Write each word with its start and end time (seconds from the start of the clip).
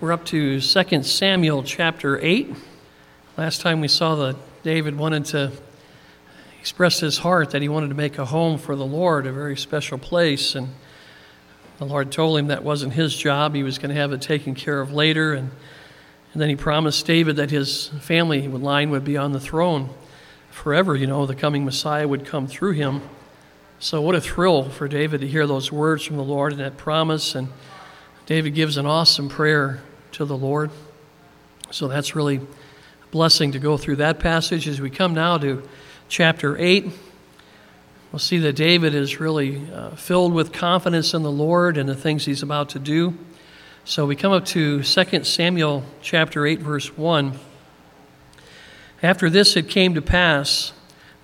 We're 0.00 0.12
up 0.12 0.24
to 0.26 0.60
2 0.60 1.02
Samuel 1.02 1.64
chapter 1.64 2.20
8. 2.22 2.54
Last 3.36 3.60
time 3.60 3.80
we 3.80 3.88
saw 3.88 4.14
that 4.14 4.36
David 4.62 4.96
wanted 4.96 5.24
to 5.24 5.50
express 6.60 7.00
his 7.00 7.18
heart 7.18 7.50
that 7.50 7.62
he 7.62 7.68
wanted 7.68 7.88
to 7.88 7.96
make 7.96 8.16
a 8.16 8.24
home 8.24 8.58
for 8.58 8.76
the 8.76 8.86
Lord, 8.86 9.26
a 9.26 9.32
very 9.32 9.56
special 9.56 9.98
place. 9.98 10.54
And 10.54 10.68
the 11.78 11.84
Lord 11.84 12.12
told 12.12 12.38
him 12.38 12.46
that 12.46 12.62
wasn't 12.62 12.92
his 12.92 13.16
job. 13.16 13.56
He 13.56 13.64
was 13.64 13.78
going 13.78 13.88
to 13.88 13.96
have 13.96 14.12
it 14.12 14.22
taken 14.22 14.54
care 14.54 14.80
of 14.80 14.92
later. 14.92 15.34
And, 15.34 15.50
and 16.32 16.40
then 16.40 16.48
he 16.48 16.54
promised 16.54 17.04
David 17.04 17.34
that 17.34 17.50
his 17.50 17.88
family 17.88 18.46
line 18.46 18.90
would 18.90 19.04
be 19.04 19.16
on 19.16 19.32
the 19.32 19.40
throne 19.40 19.90
forever. 20.52 20.94
You 20.94 21.08
know, 21.08 21.26
the 21.26 21.34
coming 21.34 21.64
Messiah 21.64 22.06
would 22.06 22.24
come 22.24 22.46
through 22.46 22.74
him. 22.74 23.02
So, 23.80 24.00
what 24.00 24.14
a 24.14 24.20
thrill 24.20 24.70
for 24.70 24.86
David 24.86 25.22
to 25.22 25.26
hear 25.26 25.48
those 25.48 25.72
words 25.72 26.04
from 26.04 26.18
the 26.18 26.22
Lord 26.22 26.52
and 26.52 26.60
that 26.60 26.76
promise. 26.76 27.34
And 27.34 27.48
David 28.26 28.54
gives 28.54 28.76
an 28.76 28.86
awesome 28.86 29.28
prayer 29.28 29.80
to 30.12 30.24
the 30.24 30.36
Lord. 30.36 30.70
So 31.70 31.88
that's 31.88 32.14
really 32.14 32.36
a 32.36 33.06
blessing 33.10 33.52
to 33.52 33.58
go 33.58 33.76
through 33.76 33.96
that 33.96 34.18
passage. 34.18 34.66
As 34.68 34.80
we 34.80 34.90
come 34.90 35.14
now 35.14 35.38
to 35.38 35.62
chapter 36.08 36.56
8, 36.56 36.86
we'll 38.12 38.18
see 38.18 38.38
that 38.38 38.54
David 38.54 38.94
is 38.94 39.20
really 39.20 39.62
uh, 39.72 39.90
filled 39.90 40.32
with 40.32 40.52
confidence 40.52 41.14
in 41.14 41.22
the 41.22 41.32
Lord 41.32 41.76
and 41.76 41.88
the 41.88 41.94
things 41.94 42.24
he's 42.24 42.42
about 42.42 42.70
to 42.70 42.78
do. 42.78 43.16
So 43.84 44.04
we 44.06 44.16
come 44.16 44.32
up 44.32 44.44
to 44.46 44.82
2 44.82 45.24
Samuel 45.24 45.82
chapter 46.02 46.46
8, 46.46 46.60
verse 46.60 46.96
1. 46.96 47.38
After 49.02 49.30
this, 49.30 49.56
it 49.56 49.68
came 49.68 49.94
to 49.94 50.02
pass 50.02 50.72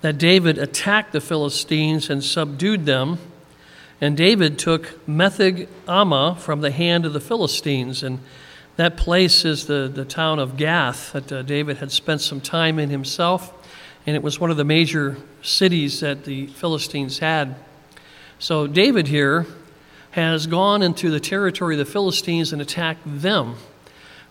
that 0.01 0.17
David 0.17 0.57
attacked 0.57 1.11
the 1.13 1.21
Philistines 1.21 2.09
and 2.09 2.23
subdued 2.23 2.85
them. 2.85 3.17
And 3.99 4.15
David 4.15 4.59
took 4.59 5.05
Metheg 5.07 5.67
Ammah 5.87 6.37
from 6.37 6.61
the 6.61 6.71
hand 6.71 7.05
of 7.05 7.13
the 7.13 7.19
Philistines. 7.19 8.03
And 8.03 8.19
that 8.75 8.97
place 8.97 9.45
is 9.45 9.67
the, 9.67 9.89
the 9.93 10.05
town 10.05 10.39
of 10.39 10.57
Gath 10.57 11.13
that 11.13 11.31
uh, 11.31 11.41
David 11.43 11.77
had 11.77 11.91
spent 11.91 12.21
some 12.21 12.41
time 12.41 12.77
in 12.79 12.89
himself. 12.89 13.53
And 14.05 14.15
it 14.15 14.21
was 14.21 14.39
one 14.39 14.51
of 14.51 14.57
the 14.57 14.65
major 14.65 15.17
cities 15.41 16.01
that 16.01 16.25
the 16.25 16.47
Philistines 16.47 17.19
had. 17.19 17.55
So 18.37 18.67
David 18.67 19.07
here 19.07 19.47
has 20.11 20.45
gone 20.45 20.81
into 20.81 21.09
the 21.09 21.19
territory 21.19 21.75
of 21.75 21.79
the 21.79 21.91
Philistines 21.91 22.53
and 22.53 22.61
attacked 22.61 23.01
them, 23.05 23.55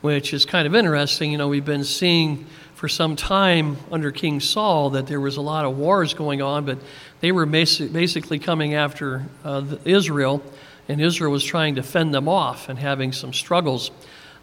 which 0.01 0.33
is 0.33 0.45
kind 0.45 0.67
of 0.67 0.75
interesting. 0.75 1.33
You 1.33 1.39
know, 1.39 1.49
we've 1.49 1.65
been 1.65 1.85
seeing 1.85 2.47
for 2.75 2.89
some 2.89 3.17
time 3.17 3.79
under 3.91 4.13
King 4.13 4.41
Saul 4.41 4.91
that 4.91 5.07
there 5.07 5.21
was 5.21 5.37
a 5.37 5.41
lot 5.41 5.65
of 5.65 5.77
wars 5.77 6.15
going 6.15 6.43
on, 6.43 6.65
but 6.65 6.79
they 7.21 7.33
were 7.33 7.47
basically 7.47 8.39
coming 8.39 8.75
after 8.75 9.25
uh, 9.43 9.65
Israel, 9.85 10.43
and 10.89 11.01
Israel 11.01 11.33
was 11.33 11.45
trying 11.45 11.75
to 11.77 11.83
fend 11.83 12.15
them 12.15 12.29
off 12.29 12.69
and 12.69 12.79
having 12.79 13.13
some 13.13 13.33
struggles. 13.33 13.91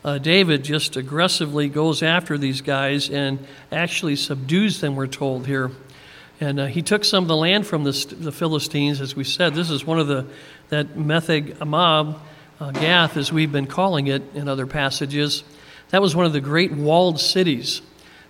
Uh, 0.04 0.18
David 0.18 0.64
just 0.64 0.96
aggressively 0.96 1.70
goes 1.70 2.02
after 2.02 2.36
these 2.36 2.62
guys 2.62 3.08
and 3.10 3.46
actually 3.72 4.16
subdues 4.16 4.82
them, 4.82 4.96
we're 4.96 5.06
told 5.06 5.46
here. 5.46 5.70
And 6.40 6.60
uh, 6.60 6.66
he 6.66 6.82
took 6.82 7.06
some 7.06 7.24
of 7.24 7.28
the 7.28 7.36
land 7.36 7.68
from 7.68 7.84
the, 7.84 8.16
the, 8.20 8.32
Philistines, 8.32 9.00
as 9.00 9.16
we 9.16 9.24
said. 9.24 9.54
This 9.54 9.70
is 9.70 9.86
one 9.86 10.00
of 10.00 10.08
the, 10.08 10.26
that 10.70 10.96
Metheg 10.96 11.56
Ammah, 11.58 12.18
uh, 12.60 12.72
Gath, 12.72 13.16
as 13.16 13.32
we've 13.32 13.52
been 13.52 13.68
calling 13.68 14.08
it 14.08 14.24
in 14.34 14.48
other 14.48 14.66
passages. 14.66 15.44
That 15.92 16.02
was 16.02 16.16
one 16.16 16.26
of 16.26 16.34
the 16.34 16.42
great 16.42 16.72
walled 16.72 17.20
cities. 17.20 17.84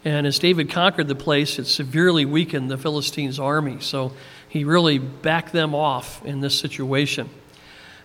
And 0.04 0.28
as 0.28 0.40
David 0.40 0.72
conquered 0.72 1.08
the 1.08 1.16
place, 1.16 1.58
it 1.58 1.68
severely 1.68 2.26
weakened 2.26 2.70
the 2.70 2.78
Philistines' 2.78 3.40
army. 3.40 3.78
So 3.80 4.12
he 4.50 4.66
really 4.66 4.98
backed 4.98 5.54
them 5.54 5.74
off 5.74 6.26
in 6.26 6.42
this 6.42 6.60
situation. 6.60 7.30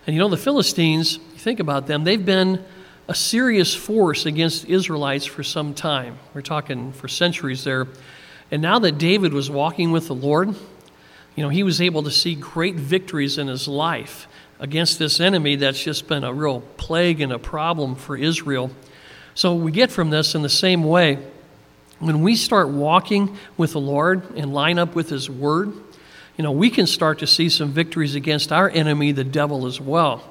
And 0.07 0.15
you 0.15 0.21
know, 0.21 0.29
the 0.29 0.37
Philistines, 0.37 1.17
think 1.39 1.59
about 1.59 1.89
them, 1.89 2.05
they've 2.05 2.25
been 2.25 2.65
a 3.09 3.15
serious 3.15 3.75
force 3.75 4.27
against 4.27 4.65
Israelites 4.67 5.25
for 5.25 5.43
some 5.43 5.75
time. 5.75 6.19
We're 6.35 6.43
talking 6.43 6.93
for 6.93 7.09
centuries 7.09 7.65
there. 7.65 7.87
And 8.51 8.63
now 8.63 8.79
that 8.81 8.99
David 8.99 9.33
was 9.33 9.51
walking 9.51 9.93
with 9.93 10.09
the 10.09 10.15
Lord, 10.15 10.49
you 11.37 11.43
know, 11.43 11.49
he 11.49 11.63
was 11.63 11.81
able 11.81 12.03
to 12.05 12.11
see 12.11 12.35
great 12.35 12.77
victories 12.77 13.39
in 13.39 13.49
his 13.49 13.69
life 13.69 14.27
against 14.59 14.99
this 14.99 15.21
enemy 15.21 15.57
that's 15.57 15.83
just 15.83 16.09
been 16.09 16.25
a 16.25 16.33
real 16.33 16.63
plague 16.77 17.21
and 17.21 17.33
a 17.33 17.39
problem 17.39 17.95
for 17.95 18.17
Israel. 18.17 18.71
So 19.35 19.55
we 19.55 19.71
get 19.71 19.91
from 19.91 20.11
this 20.11 20.35
in 20.35 20.43
the 20.43 20.49
same 20.49 20.83
way. 20.83 21.19
When 21.99 22.23
we 22.23 22.37
start 22.37 22.69
walking 22.69 23.37
with 23.57 23.73
the 23.73 23.81
Lord 23.81 24.35
and 24.37 24.53
line 24.53 24.79
up 24.79 24.95
with 24.95 25.11
His 25.11 25.31
Word, 25.31 25.73
you 26.37 26.43
know, 26.43 26.53
we 26.53 26.71
can 26.71 26.87
start 26.87 27.19
to 27.21 27.27
see 27.27 27.49
some 27.49 27.71
victories 27.71 28.15
against 28.15 28.53
our 28.53 28.69
enemy, 28.69 29.13
the 29.13 29.25
devil, 29.25 29.67
as 29.67 29.81
well. 29.81 30.23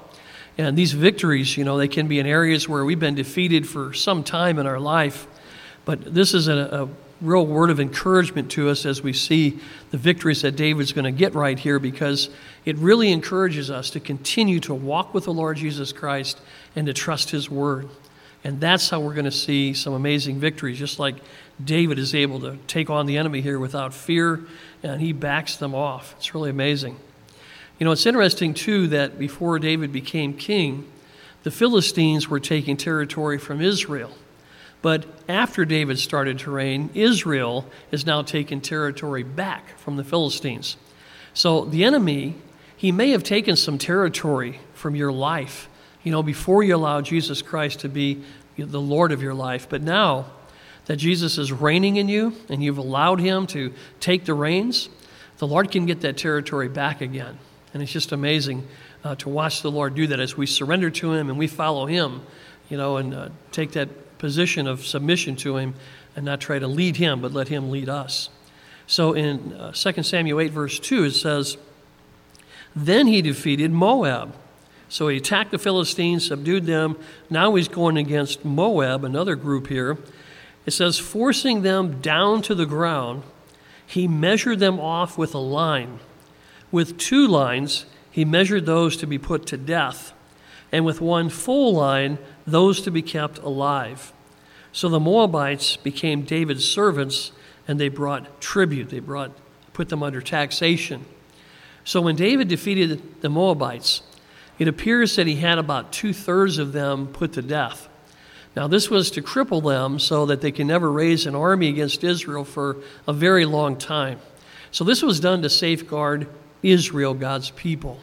And 0.58 0.78
these 0.78 0.94
victories, 0.94 1.58
you 1.58 1.64
know, 1.66 1.78
they 1.78 1.88
can 1.88 2.08
be 2.08 2.20
in 2.20 2.26
areas 2.26 2.70
where 2.70 2.86
we've 2.86 3.00
been 3.00 3.16
defeated 3.16 3.68
for 3.68 3.94
some 3.94 4.24
time 4.24 4.58
in 4.58 4.66
our 4.68 4.80
life. 4.80 5.28
But 5.84 6.14
this 6.14 6.34
is 6.34 6.48
a, 6.48 6.54
a 6.84 6.90
real 7.22 7.46
word 7.46 7.70
of 7.70 7.80
encouragement 7.80 8.52
to 8.52 8.70
us 8.70 8.86
as 8.86 9.02
we 9.02 9.14
see 9.14 9.60
the 9.92 9.98
victories 9.98 10.42
that 10.42 10.56
David's 10.56 10.94
going 10.94 11.06
to 11.06 11.12
get 11.12 11.34
right 11.34 11.58
here 11.58 11.80
because 11.80 12.30
it 12.66 12.78
really 12.78 13.12
encourages 13.12 13.70
us 13.70 13.90
to 13.92 14.00
continue 14.00 14.60
to 14.62 14.74
walk 14.74 15.14
with 15.14 15.26
the 15.26 15.34
Lord 15.34 15.58
Jesus 15.58 15.92
Christ 15.92 16.40
and 16.76 16.88
to 16.88 16.94
trust 16.94 17.30
His 17.32 17.50
Word. 17.50 17.90
And 18.44 18.60
that's 18.60 18.90
how 18.90 19.00
we're 19.00 19.14
going 19.14 19.26
to 19.26 19.32
see 19.32 19.74
some 19.74 19.94
amazing 19.94 20.40
victories, 20.40 20.78
just 20.78 21.00
like 21.00 21.16
David 21.64 21.98
is 21.98 22.14
able 22.14 22.40
to 22.42 22.58
take 22.68 22.90
on 22.90 23.08
the 23.08 23.18
enemy 23.18 23.42
here 23.42 23.58
without 23.58 23.94
fear, 23.94 24.42
and 24.84 25.02
he 25.02 25.14
backs 25.14 25.56
them 25.56 25.74
off. 25.74 26.14
It's 26.18 26.36
really 26.36 26.52
amazing. 26.52 27.00
You 27.80 27.86
know, 27.86 27.92
it's 27.92 28.06
interesting, 28.06 28.54
too, 28.54 28.88
that 28.88 29.20
before 29.20 29.60
David 29.60 29.92
became 29.92 30.34
king, 30.34 30.90
the 31.44 31.52
Philistines 31.52 32.30
were 32.30 32.40
taking 32.40 32.78
territory 32.78 33.38
from 33.38 33.62
Israel. 33.62 34.12
But 34.82 35.06
after 35.28 35.66
David 35.66 36.00
started 36.00 36.40
to 36.40 36.52
reign, 36.52 36.90
Israel 36.94 37.66
is 37.92 38.06
now 38.06 38.22
taking 38.22 38.62
territory 38.62 39.24
back 39.24 39.78
from 39.78 39.98
the 39.98 40.04
Philistines. 40.04 40.78
So 41.34 41.66
the 41.66 41.84
enemy, 41.84 42.36
he 42.78 42.92
may 42.92 43.10
have 43.10 43.24
taken 43.24 43.56
some 43.56 43.78
territory 43.78 44.60
from 44.74 44.96
your 44.96 45.12
life, 45.12 45.68
you 46.04 46.12
know, 46.12 46.24
before 46.24 46.64
you 46.64 46.76
allow 46.76 47.02
Jesus 47.02 47.42
Christ 47.42 47.80
to 47.82 47.90
be 47.90 48.24
the 48.58 48.82
Lord 48.82 49.12
of 49.12 49.22
your 49.22 49.34
life. 49.34 49.68
But 49.68 49.82
now, 49.82 50.28
that 50.86 50.98
Jesus 50.98 51.38
is 51.38 51.52
reigning 51.52 51.96
in 51.96 52.08
you 52.08 52.34
and 52.48 52.64
you've 52.64 52.78
allowed 52.78 53.20
him 53.20 53.48
to 53.48 53.74
take 54.00 54.26
the 54.26 54.34
reins, 54.34 54.90
the 55.40 55.48
Lord 55.48 55.72
can 55.72 55.86
get 55.86 56.02
that 56.02 56.18
territory 56.18 56.70
back 56.70 57.02
again. 57.02 57.38
And 57.76 57.84
it's 57.84 57.92
just 57.92 58.14
amazing 58.14 58.66
uh, 59.04 59.16
to 59.16 59.28
watch 59.28 59.62
the 59.62 59.70
Lord 59.70 59.96
do 59.96 60.08
that 60.08 60.18
as 60.18 60.38
we 60.38 60.46
surrender 60.46 60.90
to 60.92 61.12
him 61.12 61.30
and 61.30 61.38
we 61.38 61.46
follow 61.46 61.88
him, 61.88 62.22
you 62.70 62.78
know, 62.78 62.96
and 62.96 63.14
uh, 63.14 63.28
take 63.52 63.74
that 63.74 64.18
position 64.18 64.66
of 64.66 64.86
submission 64.86 65.36
to 65.36 65.58
him 65.58 65.74
and 66.16 66.24
not 66.24 66.40
try 66.40 66.58
to 66.58 66.68
lead 66.68 66.96
him, 66.96 67.20
but 67.20 67.34
let 67.34 67.50
him 67.50 67.70
lead 67.70 67.90
us. 67.90 68.30
So 68.88 69.12
in 69.12 69.52
uh, 69.52 69.74
2 69.74 70.04
Samuel 70.04 70.40
8, 70.40 70.54
verse 70.54 70.80
2, 70.80 71.04
it 71.04 71.12
says, 71.12 71.58
Then 72.74 73.08
he 73.08 73.22
defeated 73.22 73.72
Moab. 73.72 74.34
So 74.88 75.10
he 75.10 75.18
attacked 75.18 75.52
the 75.52 75.60
Philistines, 75.60 76.28
subdued 76.28 76.68
them. 76.68 76.98
Now 77.30 77.56
he's 77.56 77.68
going 77.68 77.98
against 77.98 78.46
Moab, 78.46 79.04
another 79.04 79.36
group 79.36 79.68
here. 79.68 79.98
It 80.66 80.72
says, 80.72 80.98
forcing 80.98 81.62
them 81.64 82.00
down 82.00 82.42
to 82.44 82.56
the 82.56 82.66
ground, 82.66 83.24
he 83.86 84.08
measured 84.08 84.60
them 84.60 84.80
off 84.80 85.18
with 85.18 85.34
a 85.34 85.40
line. 85.40 86.00
With 86.72 86.98
two 86.98 87.28
lines, 87.28 87.86
he 88.12 88.26
measured 88.26 88.66
those 88.66 88.98
to 88.98 89.08
be 89.08 89.18
put 89.18 89.46
to 89.48 89.58
death, 89.58 90.14
and 90.72 90.86
with 90.86 91.02
one 91.02 91.30
full 91.30 91.74
line, 91.74 92.18
those 92.48 92.82
to 92.82 92.92
be 92.92 93.02
kept 93.02 93.38
alive. 93.40 94.14
So 94.72 94.90
the 94.90 95.00
Moabites 95.00 95.78
became 95.78 96.24
David's 96.24 96.70
servants, 96.70 97.32
and 97.68 97.80
they 97.80 97.90
brought 97.90 98.42
tribute. 98.42 98.90
They 98.90 99.00
brought, 99.00 99.32
put 99.74 99.90
them 99.90 100.04
under 100.04 100.22
taxation. 100.22 101.06
So 101.84 102.02
when 102.02 102.16
David 102.16 102.48
defeated 102.48 103.22
the 103.22 103.30
Moabites, 103.30 104.02
it 104.58 104.68
appears 104.68 105.16
that 105.16 105.28
he 105.28 105.36
had 105.36 105.58
about 105.58 105.92
two 105.92 106.14
thirds 106.14 106.58
of 106.58 106.72
them 106.74 107.08
put 107.08 107.34
to 107.34 107.42
death. 107.42 107.88
Now, 108.56 108.68
this 108.68 108.90
was 108.90 109.12
to 109.12 109.22
cripple 109.22 109.64
them 109.64 110.00
so 110.00 110.26
that 110.28 110.40
they 110.40 110.52
can 110.52 110.68
never 110.68 110.92
raise 110.92 111.26
an 111.26 111.36
army 111.36 111.68
against 111.68 112.04
Israel 112.04 112.46
for 112.46 112.78
a 113.08 113.12
very 113.14 113.46
long 113.46 113.76
time. 113.76 114.20
So, 114.72 114.84
this 114.86 115.04
was 115.04 115.20
done 115.20 115.42
to 115.42 115.50
safeguard 115.50 116.28
Israel, 116.72 117.14
God's 117.14 117.52
people. 117.52 118.00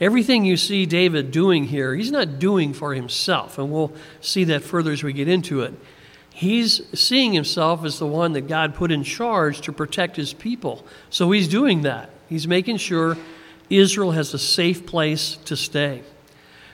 Everything 0.00 0.44
you 0.44 0.56
see 0.56 0.86
David 0.86 1.30
doing 1.30 1.64
here, 1.64 1.94
he's 1.94 2.12
not 2.12 2.38
doing 2.38 2.72
for 2.72 2.94
himself, 2.94 3.58
and 3.58 3.70
we'll 3.70 3.92
see 4.20 4.44
that 4.44 4.62
further 4.62 4.92
as 4.92 5.02
we 5.02 5.12
get 5.12 5.28
into 5.28 5.62
it. 5.62 5.74
He's 6.32 6.82
seeing 6.96 7.32
himself 7.32 7.84
as 7.84 7.98
the 7.98 8.06
one 8.06 8.32
that 8.34 8.46
God 8.46 8.76
put 8.76 8.92
in 8.92 9.02
charge 9.02 9.60
to 9.62 9.72
protect 9.72 10.14
his 10.14 10.32
people. 10.32 10.86
So 11.10 11.32
he's 11.32 11.48
doing 11.48 11.82
that. 11.82 12.10
He's 12.28 12.46
making 12.46 12.76
sure 12.76 13.16
Israel 13.68 14.12
has 14.12 14.32
a 14.32 14.38
safe 14.38 14.86
place 14.86 15.36
to 15.46 15.56
stay. 15.56 16.02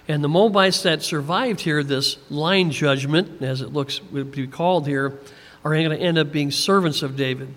And 0.06 0.22
the 0.22 0.28
Moabites 0.28 0.82
that 0.82 1.02
survived 1.02 1.60
here, 1.60 1.82
this 1.82 2.18
line 2.30 2.70
judgment, 2.70 3.40
as 3.42 3.62
it 3.62 3.72
looks 3.72 4.02
would 4.12 4.32
be 4.32 4.46
called 4.46 4.86
here, 4.86 5.18
are 5.64 5.72
going 5.72 5.88
to 5.88 5.96
end 5.96 6.18
up 6.18 6.30
being 6.30 6.50
servants 6.50 7.02
of 7.02 7.16
David. 7.16 7.54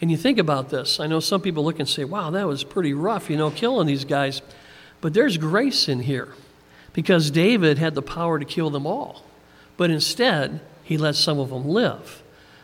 And 0.00 0.10
you 0.10 0.16
think 0.16 0.38
about 0.38 0.70
this. 0.70 0.98
I 0.98 1.06
know 1.06 1.20
some 1.20 1.42
people 1.42 1.64
look 1.64 1.78
and 1.78 1.88
say, 1.88 2.04
wow, 2.04 2.30
that 2.30 2.46
was 2.46 2.64
pretty 2.64 2.94
rough, 2.94 3.28
you 3.28 3.36
know, 3.36 3.50
killing 3.50 3.86
these 3.86 4.04
guys. 4.04 4.40
But 5.00 5.14
there's 5.14 5.36
grace 5.36 5.88
in 5.88 6.00
here 6.00 6.28
because 6.92 7.30
David 7.30 7.78
had 7.78 7.94
the 7.94 8.02
power 8.02 8.38
to 8.38 8.44
kill 8.44 8.70
them 8.70 8.86
all. 8.86 9.24
but 9.76 9.90
instead, 9.90 10.60
he 10.82 10.98
lets 10.98 11.18
some 11.18 11.38
of 11.38 11.48
them 11.48 11.66
live. 11.66 12.22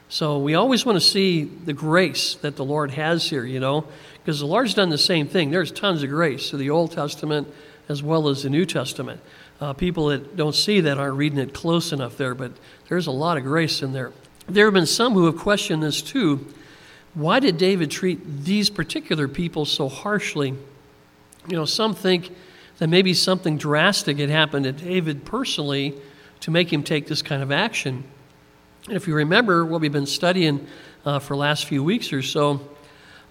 So 0.08 0.38
we 0.38 0.54
always 0.54 0.84
want 0.84 0.96
to 0.96 1.00
see 1.00 1.44
the 1.44 1.72
grace 1.72 2.34
that 2.36 2.56
the 2.56 2.64
Lord 2.64 2.90
has 2.90 3.30
here, 3.30 3.44
you 3.44 3.58
know, 3.58 3.86
because 4.18 4.40
the 4.40 4.46
Lord's 4.46 4.74
done 4.74 4.90
the 4.90 4.98
same 4.98 5.26
thing. 5.26 5.50
There's 5.50 5.72
tons 5.72 6.02
of 6.02 6.10
grace 6.10 6.50
to 6.50 6.56
the 6.56 6.70
Old 6.70 6.92
Testament 6.92 7.48
as 7.88 8.02
well 8.02 8.28
as 8.28 8.42
the 8.42 8.50
New 8.50 8.66
Testament. 8.66 9.20
Uh, 9.60 9.72
people 9.72 10.08
that 10.08 10.36
don't 10.36 10.54
see 10.54 10.80
that 10.82 10.98
aren't 10.98 11.16
reading 11.16 11.38
it 11.38 11.54
close 11.54 11.92
enough 11.92 12.16
there, 12.16 12.34
but 12.34 12.52
there's 12.88 13.06
a 13.06 13.12
lot 13.12 13.38
of 13.38 13.44
grace 13.44 13.82
in 13.82 13.92
there. 13.92 14.12
There 14.46 14.66
have 14.66 14.74
been 14.74 14.86
some 14.86 15.14
who 15.14 15.26
have 15.26 15.38
questioned 15.38 15.82
this 15.82 16.02
too. 16.02 16.46
Why 17.16 17.40
did 17.40 17.56
David 17.56 17.90
treat 17.90 18.44
these 18.44 18.68
particular 18.68 19.26
people 19.26 19.64
so 19.64 19.88
harshly? 19.88 20.50
You 21.48 21.56
know, 21.56 21.64
some 21.64 21.94
think 21.94 22.30
that 22.76 22.88
maybe 22.88 23.14
something 23.14 23.56
drastic 23.56 24.18
had 24.18 24.28
happened 24.28 24.64
to 24.64 24.72
David 24.72 25.24
personally 25.24 25.94
to 26.40 26.50
make 26.50 26.70
him 26.70 26.82
take 26.82 27.06
this 27.06 27.22
kind 27.22 27.42
of 27.42 27.50
action. 27.50 28.04
And 28.86 28.96
if 28.96 29.08
you 29.08 29.14
remember 29.14 29.64
what 29.64 29.80
we've 29.80 29.90
been 29.90 30.04
studying 30.04 30.66
uh, 31.06 31.18
for 31.18 31.32
the 31.32 31.40
last 31.40 31.64
few 31.64 31.82
weeks 31.82 32.12
or 32.12 32.20
so, 32.20 32.60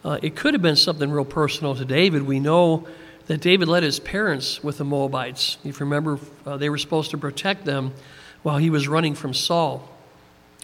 uh, 0.04 0.18
it 0.24 0.36
could 0.36 0.56
have 0.56 0.64
been 0.64 0.76
something 0.76 1.12
real 1.12 1.24
personal 1.24 1.76
to 1.76 1.86
David. 1.86 2.24
We 2.24 2.40
know 2.40 2.88
that 3.28 3.40
David 3.40 3.68
led 3.68 3.84
his 3.84 4.00
parents 4.00 4.64
with 4.64 4.80
the 4.80 4.84
Moabites. 4.84 5.60
If 5.64 5.80
you 5.80 5.86
remember, 5.86 6.18
uh, 6.44 6.58
they 6.58 6.72
were 6.72 6.80
supposed 6.80 7.12
to 7.12 7.20
protect 7.20 7.66
them 7.66 7.94
while 8.42 8.58
he 8.58 8.72
was 8.72 8.88
running 8.88 9.14
from 9.14 9.36
Saul. 9.36 9.88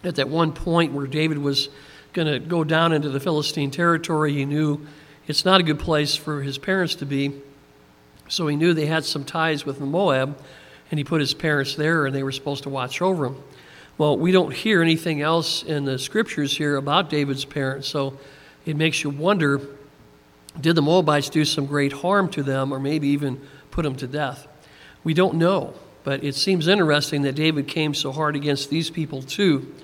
At 0.02 0.16
that 0.16 0.28
one 0.28 0.52
point 0.52 0.92
where 0.92 1.06
David 1.06 1.38
was 1.38 1.68
going 2.12 2.28
to 2.28 2.38
go 2.38 2.64
down 2.64 2.92
into 2.92 3.08
the 3.08 3.20
Philistine 3.20 3.70
territory, 3.70 4.32
he 4.34 4.44
knew 4.44 4.86
it's 5.26 5.44
not 5.44 5.60
a 5.60 5.62
good 5.62 5.78
place 5.78 6.14
for 6.14 6.42
his 6.42 6.58
parents 6.58 6.94
to 6.96 7.06
be. 7.06 7.32
So 8.28 8.46
he 8.46 8.56
knew 8.56 8.74
they 8.74 8.86
had 8.86 9.04
some 9.04 9.24
ties 9.24 9.64
with 9.64 9.80
Moab, 9.80 10.38
and 10.90 10.98
he 10.98 11.04
put 11.04 11.20
his 11.20 11.34
parents 11.34 11.74
there, 11.74 12.06
and 12.06 12.14
they 12.14 12.22
were 12.22 12.32
supposed 12.32 12.64
to 12.64 12.68
watch 12.68 13.00
over 13.00 13.26
him. 13.26 13.42
Well, 13.98 14.16
we 14.16 14.32
don't 14.32 14.52
hear 14.52 14.82
anything 14.82 15.20
else 15.20 15.62
in 15.62 15.84
the 15.84 15.98
scriptures 15.98 16.56
here 16.56 16.76
about 16.76 17.10
David's 17.10 17.44
parents, 17.44 17.88
so 17.88 18.18
it 18.64 18.76
makes 18.76 19.02
you 19.02 19.10
wonder 19.10 19.60
did 20.60 20.74
the 20.74 20.82
Moabites 20.82 21.30
do 21.30 21.44
some 21.44 21.66
great 21.66 21.92
harm 21.92 22.28
to 22.30 22.42
them, 22.42 22.72
or 22.72 22.78
maybe 22.78 23.08
even 23.08 23.40
put 23.70 23.82
them 23.82 23.96
to 23.96 24.06
death? 24.06 24.46
We 25.02 25.14
don't 25.14 25.36
know, 25.36 25.74
but 26.04 26.22
it 26.22 26.34
seems 26.34 26.68
interesting 26.68 27.22
that 27.22 27.34
David 27.34 27.68
came 27.68 27.94
so 27.94 28.12
hard 28.12 28.36
against 28.36 28.68
these 28.68 28.90
people 28.90 29.22
too. 29.22 29.74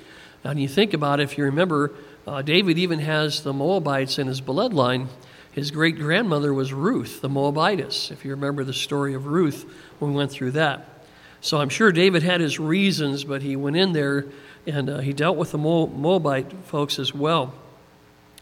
And 0.44 0.60
you 0.60 0.68
think 0.68 0.94
about 0.94 1.20
it, 1.20 1.24
if 1.24 1.38
you 1.38 1.44
remember, 1.44 1.92
uh, 2.28 2.42
David 2.42 2.78
even 2.78 2.98
has 2.98 3.42
the 3.42 3.52
Moabites 3.52 4.18
in 4.18 4.26
his 4.26 4.40
bloodline. 4.40 5.08
His 5.52 5.70
great 5.70 5.96
grandmother 5.96 6.52
was 6.52 6.72
Ruth, 6.72 7.20
the 7.20 7.28
Moabitess, 7.28 8.10
if 8.10 8.24
you 8.24 8.32
remember 8.32 8.64
the 8.64 8.74
story 8.74 9.14
of 9.14 9.26
Ruth 9.26 9.64
when 9.98 10.12
we 10.12 10.16
went 10.18 10.30
through 10.30 10.52
that. 10.52 11.04
So 11.40 11.58
I'm 11.58 11.70
sure 11.70 11.90
David 11.90 12.22
had 12.22 12.40
his 12.40 12.60
reasons, 12.60 13.24
but 13.24 13.42
he 13.42 13.56
went 13.56 13.76
in 13.76 13.92
there 13.92 14.26
and 14.66 14.90
uh, 14.90 14.98
he 14.98 15.12
dealt 15.12 15.36
with 15.36 15.52
the 15.52 15.58
Moabite 15.58 16.52
folks 16.64 16.98
as 16.98 17.14
well. 17.14 17.54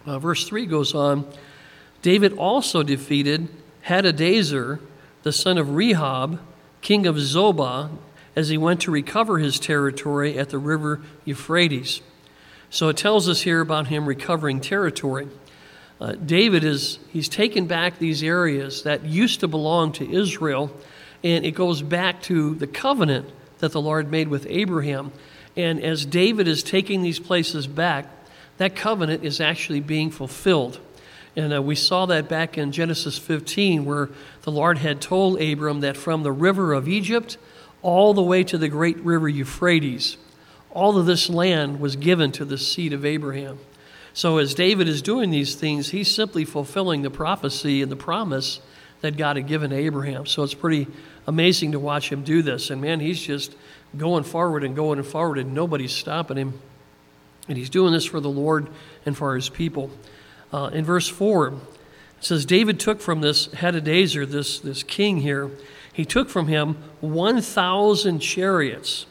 Uh, 0.04 0.18
verse 0.18 0.46
3 0.46 0.66
goes 0.66 0.94
on 0.94 1.26
David 2.02 2.32
also 2.32 2.82
defeated 2.82 3.48
Hadadezer, 3.86 4.80
the 5.22 5.32
son 5.32 5.58
of 5.58 5.68
Rehob, 5.68 6.38
king 6.80 7.06
of 7.06 7.16
Zobah, 7.16 7.90
as 8.34 8.48
he 8.48 8.58
went 8.58 8.80
to 8.82 8.90
recover 8.90 9.38
his 9.38 9.58
territory 9.58 10.38
at 10.38 10.50
the 10.50 10.58
river 10.58 11.00
Euphrates. 11.24 12.02
So 12.70 12.88
it 12.88 12.96
tells 12.96 13.28
us 13.28 13.42
here 13.42 13.60
about 13.60 13.86
him 13.86 14.06
recovering 14.06 14.60
territory. 14.60 15.28
Uh, 16.00 16.12
David 16.12 16.64
is 16.64 16.98
he's 17.10 17.28
taken 17.28 17.66
back 17.66 17.98
these 17.98 18.22
areas 18.22 18.82
that 18.82 19.04
used 19.04 19.40
to 19.40 19.48
belong 19.48 19.92
to 19.92 20.10
Israel, 20.10 20.70
and 21.24 21.44
it 21.46 21.52
goes 21.52 21.80
back 21.80 22.22
to 22.22 22.54
the 22.54 22.66
covenant 22.66 23.30
that 23.58 23.72
the 23.72 23.80
Lord 23.80 24.10
made 24.10 24.28
with 24.28 24.46
Abraham. 24.48 25.12
And 25.56 25.82
as 25.82 26.04
David 26.04 26.48
is 26.48 26.62
taking 26.62 27.02
these 27.02 27.18
places 27.18 27.66
back, 27.66 28.06
that 28.58 28.76
covenant 28.76 29.24
is 29.24 29.40
actually 29.40 29.80
being 29.80 30.10
fulfilled. 30.10 30.80
And 31.34 31.52
uh, 31.52 31.62
we 31.62 31.74
saw 31.74 32.06
that 32.06 32.28
back 32.28 32.56
in 32.58 32.72
Genesis 32.72 33.18
15, 33.18 33.84
where 33.84 34.08
the 34.42 34.50
Lord 34.50 34.78
had 34.78 35.00
told 35.00 35.40
Abram 35.40 35.80
that 35.80 35.96
from 35.96 36.22
the 36.22 36.32
river 36.32 36.72
of 36.72 36.88
Egypt 36.88 37.36
all 37.82 38.14
the 38.14 38.22
way 38.22 38.42
to 38.44 38.58
the 38.58 38.68
great 38.68 38.98
river 38.98 39.28
Euphrates, 39.28 40.16
all 40.76 40.98
of 40.98 41.06
this 41.06 41.30
land 41.30 41.80
was 41.80 41.96
given 41.96 42.30
to 42.32 42.44
the 42.44 42.58
seed 42.58 42.92
of 42.92 43.02
Abraham. 43.02 43.58
So 44.12 44.36
as 44.36 44.54
David 44.54 44.88
is 44.88 45.00
doing 45.00 45.30
these 45.30 45.54
things, 45.54 45.88
he's 45.88 46.14
simply 46.14 46.44
fulfilling 46.44 47.00
the 47.00 47.10
prophecy 47.10 47.80
and 47.80 47.90
the 47.90 47.96
promise 47.96 48.60
that 49.00 49.16
God 49.16 49.36
had 49.36 49.46
given 49.46 49.72
Abraham. 49.72 50.26
So 50.26 50.42
it's 50.42 50.52
pretty 50.52 50.86
amazing 51.26 51.72
to 51.72 51.80
watch 51.80 52.12
him 52.12 52.22
do 52.22 52.42
this. 52.42 52.68
And 52.68 52.82
man, 52.82 53.00
he's 53.00 53.20
just 53.20 53.56
going 53.96 54.24
forward 54.24 54.64
and 54.64 54.76
going 54.76 55.02
forward, 55.02 55.38
and 55.38 55.54
nobody's 55.54 55.92
stopping 55.92 56.36
him. 56.36 56.60
And 57.48 57.56
he's 57.56 57.70
doing 57.70 57.94
this 57.94 58.04
for 58.04 58.20
the 58.20 58.28
Lord 58.28 58.68
and 59.06 59.16
for 59.16 59.34
his 59.34 59.48
people. 59.48 59.90
Uh, 60.52 60.70
in 60.74 60.84
verse 60.84 61.08
4, 61.08 61.48
it 61.48 61.54
says, 62.20 62.44
David 62.44 62.78
took 62.78 63.00
from 63.00 63.22
this 63.22 63.48
Hadadezer, 63.48 64.28
this, 64.28 64.58
this 64.58 64.82
king 64.82 65.22
here, 65.22 65.50
he 65.90 66.04
took 66.04 66.28
from 66.28 66.48
him 66.48 66.76
1,000 67.00 68.20
chariots. 68.20 69.06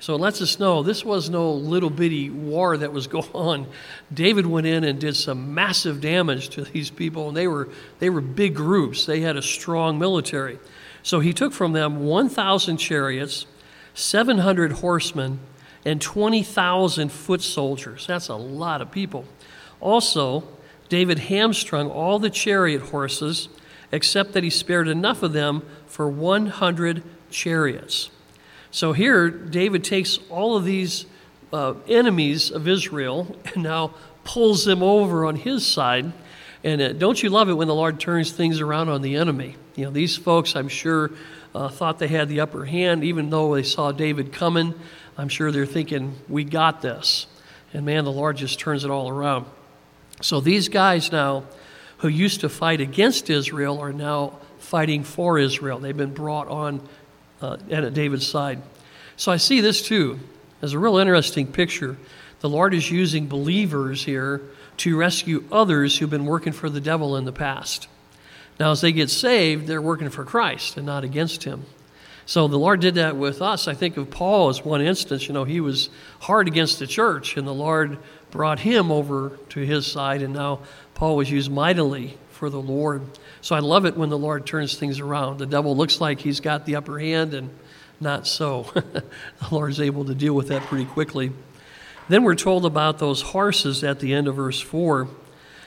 So 0.00 0.14
it 0.14 0.20
lets 0.20 0.40
us 0.40 0.58
know 0.58 0.82
this 0.82 1.04
was 1.04 1.28
no 1.28 1.52
little 1.52 1.90
bitty 1.90 2.30
war 2.30 2.76
that 2.78 2.92
was 2.92 3.06
going 3.06 3.28
on. 3.34 3.66
David 4.12 4.46
went 4.46 4.66
in 4.66 4.82
and 4.82 4.98
did 4.98 5.14
some 5.14 5.54
massive 5.54 6.00
damage 6.00 6.48
to 6.50 6.62
these 6.62 6.90
people, 6.90 7.28
and 7.28 7.36
they 7.36 7.46
were, 7.46 7.68
they 7.98 8.10
were 8.10 8.22
big 8.22 8.54
groups. 8.54 9.06
They 9.06 9.20
had 9.20 9.36
a 9.36 9.42
strong 9.42 9.98
military. 9.98 10.58
So 11.02 11.20
he 11.20 11.32
took 11.32 11.52
from 11.52 11.72
them 11.72 12.04
1,000 12.04 12.78
chariots, 12.78 13.46
700 13.94 14.72
horsemen, 14.72 15.40
and 15.84 16.00
20,000 16.00 17.10
foot 17.10 17.42
soldiers. 17.42 18.06
That's 18.06 18.28
a 18.28 18.34
lot 18.34 18.82
of 18.82 18.90
people. 18.90 19.24
Also, 19.80 20.44
David 20.88 21.18
hamstrung 21.18 21.90
all 21.90 22.18
the 22.18 22.30
chariot 22.30 22.82
horses, 22.82 23.48
except 23.92 24.32
that 24.32 24.44
he 24.44 24.50
spared 24.50 24.88
enough 24.88 25.22
of 25.22 25.32
them 25.32 25.62
for 25.86 26.08
100 26.08 27.02
chariots. 27.30 28.10
So 28.70 28.92
here, 28.92 29.28
David 29.28 29.82
takes 29.82 30.18
all 30.28 30.56
of 30.56 30.64
these 30.64 31.06
uh, 31.52 31.74
enemies 31.88 32.50
of 32.50 32.68
Israel 32.68 33.36
and 33.54 33.64
now 33.64 33.94
pulls 34.24 34.64
them 34.64 34.82
over 34.82 35.26
on 35.26 35.36
his 35.36 35.66
side. 35.66 36.12
And 36.62 36.80
uh, 36.80 36.92
don't 36.92 37.20
you 37.22 37.30
love 37.30 37.48
it 37.48 37.54
when 37.54 37.68
the 37.68 37.74
Lord 37.74 37.98
turns 37.98 38.30
things 38.32 38.60
around 38.60 38.88
on 38.88 39.02
the 39.02 39.16
enemy? 39.16 39.56
You 39.76 39.86
know, 39.86 39.90
these 39.90 40.16
folks, 40.16 40.54
I'm 40.54 40.68
sure, 40.68 41.10
uh, 41.54 41.68
thought 41.68 41.98
they 41.98 42.08
had 42.08 42.28
the 42.28 42.40
upper 42.40 42.64
hand, 42.64 43.02
even 43.02 43.30
though 43.30 43.54
they 43.54 43.62
saw 43.62 43.92
David 43.92 44.32
coming. 44.32 44.74
I'm 45.18 45.28
sure 45.28 45.50
they're 45.50 45.66
thinking, 45.66 46.14
we 46.28 46.44
got 46.44 46.80
this. 46.80 47.26
And 47.72 47.84
man, 47.84 48.04
the 48.04 48.12
Lord 48.12 48.36
just 48.36 48.60
turns 48.60 48.84
it 48.84 48.90
all 48.90 49.08
around. 49.08 49.46
So 50.22 50.40
these 50.40 50.68
guys 50.68 51.10
now, 51.10 51.44
who 51.98 52.08
used 52.08 52.40
to 52.40 52.48
fight 52.48 52.80
against 52.80 53.30
Israel, 53.30 53.80
are 53.80 53.92
now 53.92 54.38
fighting 54.58 55.02
for 55.02 55.38
Israel. 55.38 55.78
They've 55.78 55.96
been 55.96 56.14
brought 56.14 56.48
on 56.48 56.86
uh, 57.40 57.56
at 57.70 57.92
David's 57.94 58.26
side. 58.26 58.62
So 59.16 59.32
I 59.32 59.36
see 59.36 59.60
this 59.60 59.82
too 59.82 60.18
as 60.62 60.72
a 60.72 60.78
real 60.78 60.98
interesting 60.98 61.46
picture. 61.46 61.96
The 62.40 62.48
Lord 62.48 62.74
is 62.74 62.90
using 62.90 63.28
believers 63.28 64.04
here 64.04 64.42
to 64.78 64.96
rescue 64.96 65.44
others 65.52 65.98
who've 65.98 66.08
been 66.08 66.24
working 66.24 66.52
for 66.52 66.70
the 66.70 66.80
devil 66.80 67.16
in 67.16 67.24
the 67.24 67.32
past. 67.32 67.88
Now, 68.58 68.72
as 68.72 68.80
they 68.80 68.92
get 68.92 69.10
saved, 69.10 69.66
they're 69.66 69.82
working 69.82 70.10
for 70.10 70.24
Christ 70.24 70.76
and 70.76 70.86
not 70.86 71.04
against 71.04 71.44
him. 71.44 71.64
So 72.26 72.46
the 72.46 72.58
Lord 72.58 72.80
did 72.80 72.94
that 72.94 73.16
with 73.16 73.42
us. 73.42 73.66
I 73.66 73.74
think 73.74 73.96
of 73.96 74.10
Paul 74.10 74.50
as 74.50 74.64
one 74.64 74.80
instance. 74.80 75.26
You 75.26 75.34
know, 75.34 75.44
he 75.44 75.60
was 75.60 75.88
hard 76.20 76.46
against 76.46 76.78
the 76.78 76.86
church, 76.86 77.36
and 77.36 77.46
the 77.46 77.52
Lord 77.52 77.98
brought 78.30 78.60
him 78.60 78.92
over 78.92 79.38
to 79.48 79.60
his 79.60 79.86
side, 79.86 80.22
and 80.22 80.34
now 80.34 80.60
Paul 80.94 81.16
was 81.16 81.30
used 81.30 81.50
mightily 81.50 82.18
for 82.40 82.48
the 82.48 82.60
Lord. 82.60 83.02
So 83.42 83.54
I 83.54 83.58
love 83.58 83.84
it 83.84 83.98
when 83.98 84.08
the 84.08 84.16
Lord 84.16 84.46
turns 84.46 84.74
things 84.74 84.98
around. 84.98 85.36
The 85.36 85.46
devil 85.46 85.76
looks 85.76 86.00
like 86.00 86.20
he's 86.20 86.40
got 86.40 86.64
the 86.64 86.76
upper 86.76 86.98
hand, 86.98 87.34
and 87.34 87.50
not 88.00 88.26
so. 88.26 88.62
the 88.74 89.04
Lord's 89.50 89.78
able 89.78 90.06
to 90.06 90.14
deal 90.14 90.32
with 90.32 90.48
that 90.48 90.62
pretty 90.62 90.86
quickly. 90.86 91.32
Then 92.08 92.22
we're 92.24 92.34
told 92.34 92.64
about 92.64 92.98
those 92.98 93.20
horses 93.20 93.84
at 93.84 94.00
the 94.00 94.14
end 94.14 94.26
of 94.26 94.36
verse 94.36 94.58
4. 94.58 95.06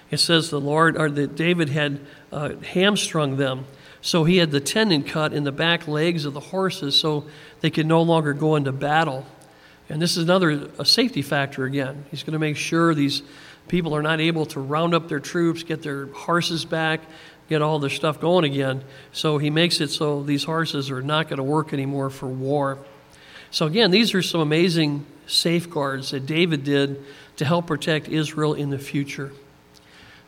It 0.10 0.18
says 0.18 0.50
the 0.50 0.60
Lord, 0.60 0.98
or 0.98 1.12
that 1.12 1.36
David 1.36 1.70
had 1.70 2.00
uh, 2.32 2.56
hamstrung 2.56 3.38
them. 3.38 3.66
So 4.02 4.24
he 4.24 4.38
had 4.38 4.50
the 4.50 4.60
tendon 4.60 5.04
cut 5.04 5.32
in 5.32 5.44
the 5.44 5.52
back 5.52 5.88
legs 5.88 6.26
of 6.26 6.34
the 6.34 6.40
horses 6.40 6.96
so 6.96 7.26
they 7.62 7.70
could 7.70 7.86
no 7.86 8.02
longer 8.02 8.34
go 8.34 8.56
into 8.56 8.72
battle. 8.72 9.28
And 9.90 10.02
this 10.02 10.18
is 10.18 10.24
another 10.24 10.70
a 10.80 10.86
safety 10.86 11.22
factor 11.22 11.66
again. 11.66 12.06
He's 12.10 12.24
going 12.24 12.34
to 12.34 12.40
make 12.40 12.58
sure 12.58 12.94
these 12.96 13.22
people 13.68 13.96
are 13.96 14.02
not 14.02 14.20
able 14.20 14.46
to 14.48 14.60
round 14.60 14.94
up 14.94 15.08
their 15.08 15.20
troops, 15.20 15.64
get 15.64 15.82
their 15.82 16.08
horses 16.08 16.66
back, 16.66 17.02
get 17.50 17.62
all 17.62 17.80
their 17.80 17.90
stuff 17.90 18.20
going 18.20 18.46
again. 18.46 18.84
So 19.12 19.38
he 19.38 19.50
makes 19.50 19.82
it 19.82 19.90
so 19.90 20.24
these 20.24 20.44
horses 20.44 20.90
are 20.90 21.02
not 21.02 21.28
going 21.28 21.38
to 21.38 21.44
work 21.44 21.74
anymore 21.74 22.10
for 22.10 22.28
war. 22.28 22.80
So 23.52 23.68
again, 23.68 23.92
these 23.92 24.14
are 24.14 24.22
some 24.22 24.42
amazing 24.42 25.06
safeguards 25.28 26.12
that 26.12 26.26
David 26.26 26.64
did 26.64 27.04
to 27.38 27.46
help 27.46 27.68
protect 27.68 28.08
Israel 28.08 28.54
in 28.54 28.70
the 28.70 28.80
future. 28.80 29.32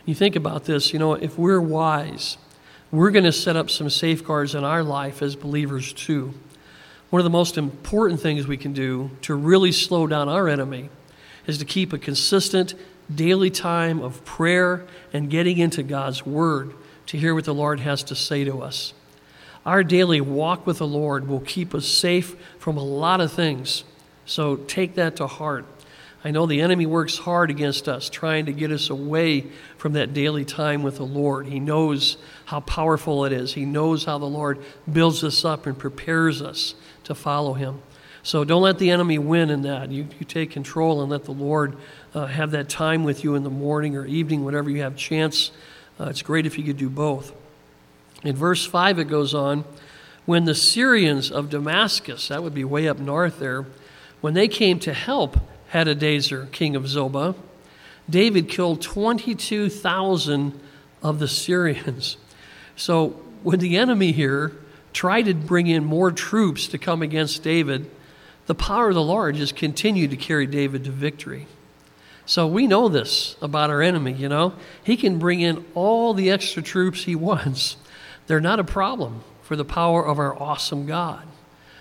You 0.05 0.13
think 0.13 0.35
about 0.35 0.65
this, 0.65 0.93
you 0.93 0.99
know, 0.99 1.13
if 1.13 1.37
we're 1.37 1.61
wise, 1.61 2.37
we're 2.91 3.11
going 3.11 3.25
to 3.25 3.31
set 3.31 3.55
up 3.55 3.69
some 3.69 3.89
safeguards 3.89 4.53
in 4.53 4.63
our 4.63 4.83
life 4.83 5.21
as 5.21 5.35
believers 5.35 5.91
too. 5.93 6.33
One 7.15 7.21
of 7.21 7.23
the 7.23 7.29
most 7.29 7.57
important 7.57 8.19
things 8.19 8.45
we 8.45 8.57
can 8.57 8.73
do 8.73 9.09
to 9.21 9.33
really 9.33 9.71
slow 9.71 10.05
down 10.05 10.27
our 10.27 10.49
enemy 10.49 10.89
is 11.47 11.57
to 11.57 11.63
keep 11.63 11.93
a 11.93 11.97
consistent 11.97 12.73
daily 13.09 13.49
time 13.49 14.01
of 14.01 14.25
prayer 14.25 14.85
and 15.13 15.29
getting 15.29 15.57
into 15.57 15.81
God's 15.81 16.25
Word 16.25 16.73
to 17.05 17.17
hear 17.17 17.33
what 17.33 17.45
the 17.45 17.53
Lord 17.53 17.79
has 17.79 18.03
to 18.03 18.15
say 18.15 18.43
to 18.43 18.61
us. 18.61 18.93
Our 19.65 19.81
daily 19.81 20.19
walk 20.19 20.67
with 20.67 20.79
the 20.79 20.87
Lord 20.87 21.29
will 21.29 21.39
keep 21.39 21.73
us 21.73 21.87
safe 21.87 22.35
from 22.59 22.75
a 22.75 22.83
lot 22.83 23.21
of 23.21 23.31
things. 23.31 23.85
So 24.25 24.57
take 24.57 24.95
that 24.95 25.15
to 25.15 25.27
heart. 25.27 25.65
I 26.25 26.31
know 26.31 26.45
the 26.45 26.59
enemy 26.59 26.85
works 26.85 27.19
hard 27.19 27.49
against 27.49 27.87
us, 27.87 28.09
trying 28.09 28.47
to 28.47 28.51
get 28.51 28.73
us 28.73 28.89
away 28.89 29.45
from 29.77 29.93
that 29.93 30.13
daily 30.13 30.43
time 30.43 30.83
with 30.83 30.97
the 30.97 31.05
Lord. 31.05 31.47
He 31.47 31.61
knows 31.61 32.17
how 32.43 32.59
powerful 32.59 33.23
it 33.23 33.31
is, 33.31 33.53
He 33.53 33.63
knows 33.63 34.03
how 34.03 34.17
the 34.17 34.25
Lord 34.25 34.61
builds 34.91 35.23
us 35.23 35.45
up 35.45 35.65
and 35.65 35.79
prepares 35.79 36.41
us 36.41 36.75
to 37.05 37.15
follow 37.15 37.53
Him. 37.53 37.81
So 38.23 38.43
don't 38.43 38.61
let 38.61 38.79
the 38.79 38.89
enemy 38.89 39.19
win 39.19 39.49
in 39.49 39.61
that. 39.63 39.91
You, 39.91 40.07
you 40.19 40.25
take 40.25 40.51
control 40.51 41.01
and 41.01 41.11
let 41.11 41.25
the 41.25 41.31
Lord 41.31 41.77
uh, 42.13 42.25
have 42.25 42.51
that 42.51 42.69
time 42.69 43.03
with 43.03 43.23
you 43.23 43.35
in 43.35 43.43
the 43.43 43.49
morning 43.49 43.95
or 43.95 44.05
evening, 44.05 44.43
whenever 44.43 44.69
you 44.69 44.81
have 44.81 44.95
chance. 44.95 45.51
Uh, 45.99 46.05
it's 46.05 46.21
great 46.21 46.45
if 46.45 46.57
you 46.57 46.63
could 46.63 46.77
do 46.77 46.89
both. 46.89 47.33
In 48.23 48.35
verse 48.35 48.65
5, 48.65 48.99
it 48.99 49.05
goes 49.05 49.33
on 49.33 49.63
when 50.25 50.45
the 50.45 50.55
Syrians 50.55 51.31
of 51.31 51.49
Damascus, 51.49 52.29
that 52.29 52.41
would 52.41 52.53
be 52.53 52.63
way 52.63 52.87
up 52.87 52.97
north 52.97 53.39
there, 53.39 53.65
when 54.21 54.33
they 54.33 54.47
came 54.47 54.79
to 54.79 54.93
help 54.93 55.37
Hadadezer, 55.71 56.51
king 56.51 56.75
of 56.75 56.83
Zobah, 56.83 57.35
David 58.09 58.49
killed 58.49 58.81
22,000 58.81 60.59
of 61.03 61.19
the 61.19 61.27
Syrians. 61.27 62.17
So 62.75 63.09
when 63.43 63.59
the 63.59 63.77
enemy 63.77 64.11
here 64.11 64.51
tried 64.95 65.23
to 65.23 65.33
bring 65.33 65.67
in 65.67 65.83
more 65.83 66.09
troops 66.09 66.69
to 66.69 66.77
come 66.77 67.01
against 67.01 67.43
David, 67.43 67.91
the 68.45 68.55
power 68.55 68.89
of 68.89 68.95
the 68.95 69.03
Lord 69.03 69.35
just 69.35 69.55
continued 69.55 70.11
to 70.11 70.17
carry 70.17 70.47
David 70.47 70.85
to 70.85 70.91
victory. 70.91 71.47
So 72.25 72.47
we 72.47 72.65
know 72.65 72.87
this 72.87 73.35
about 73.41 73.69
our 73.69 73.81
enemy, 73.81 74.13
you 74.13 74.29
know. 74.29 74.53
He 74.83 74.95
can 74.95 75.19
bring 75.19 75.41
in 75.41 75.65
all 75.75 76.13
the 76.13 76.31
extra 76.31 76.63
troops 76.63 77.03
he 77.03 77.15
wants. 77.29 77.75
They're 78.27 78.39
not 78.39 78.59
a 78.59 78.63
problem 78.63 79.23
for 79.43 79.55
the 79.55 79.65
power 79.65 80.03
of 80.03 80.17
our 80.17 80.41
awesome 80.41 80.87
God. 80.87 81.27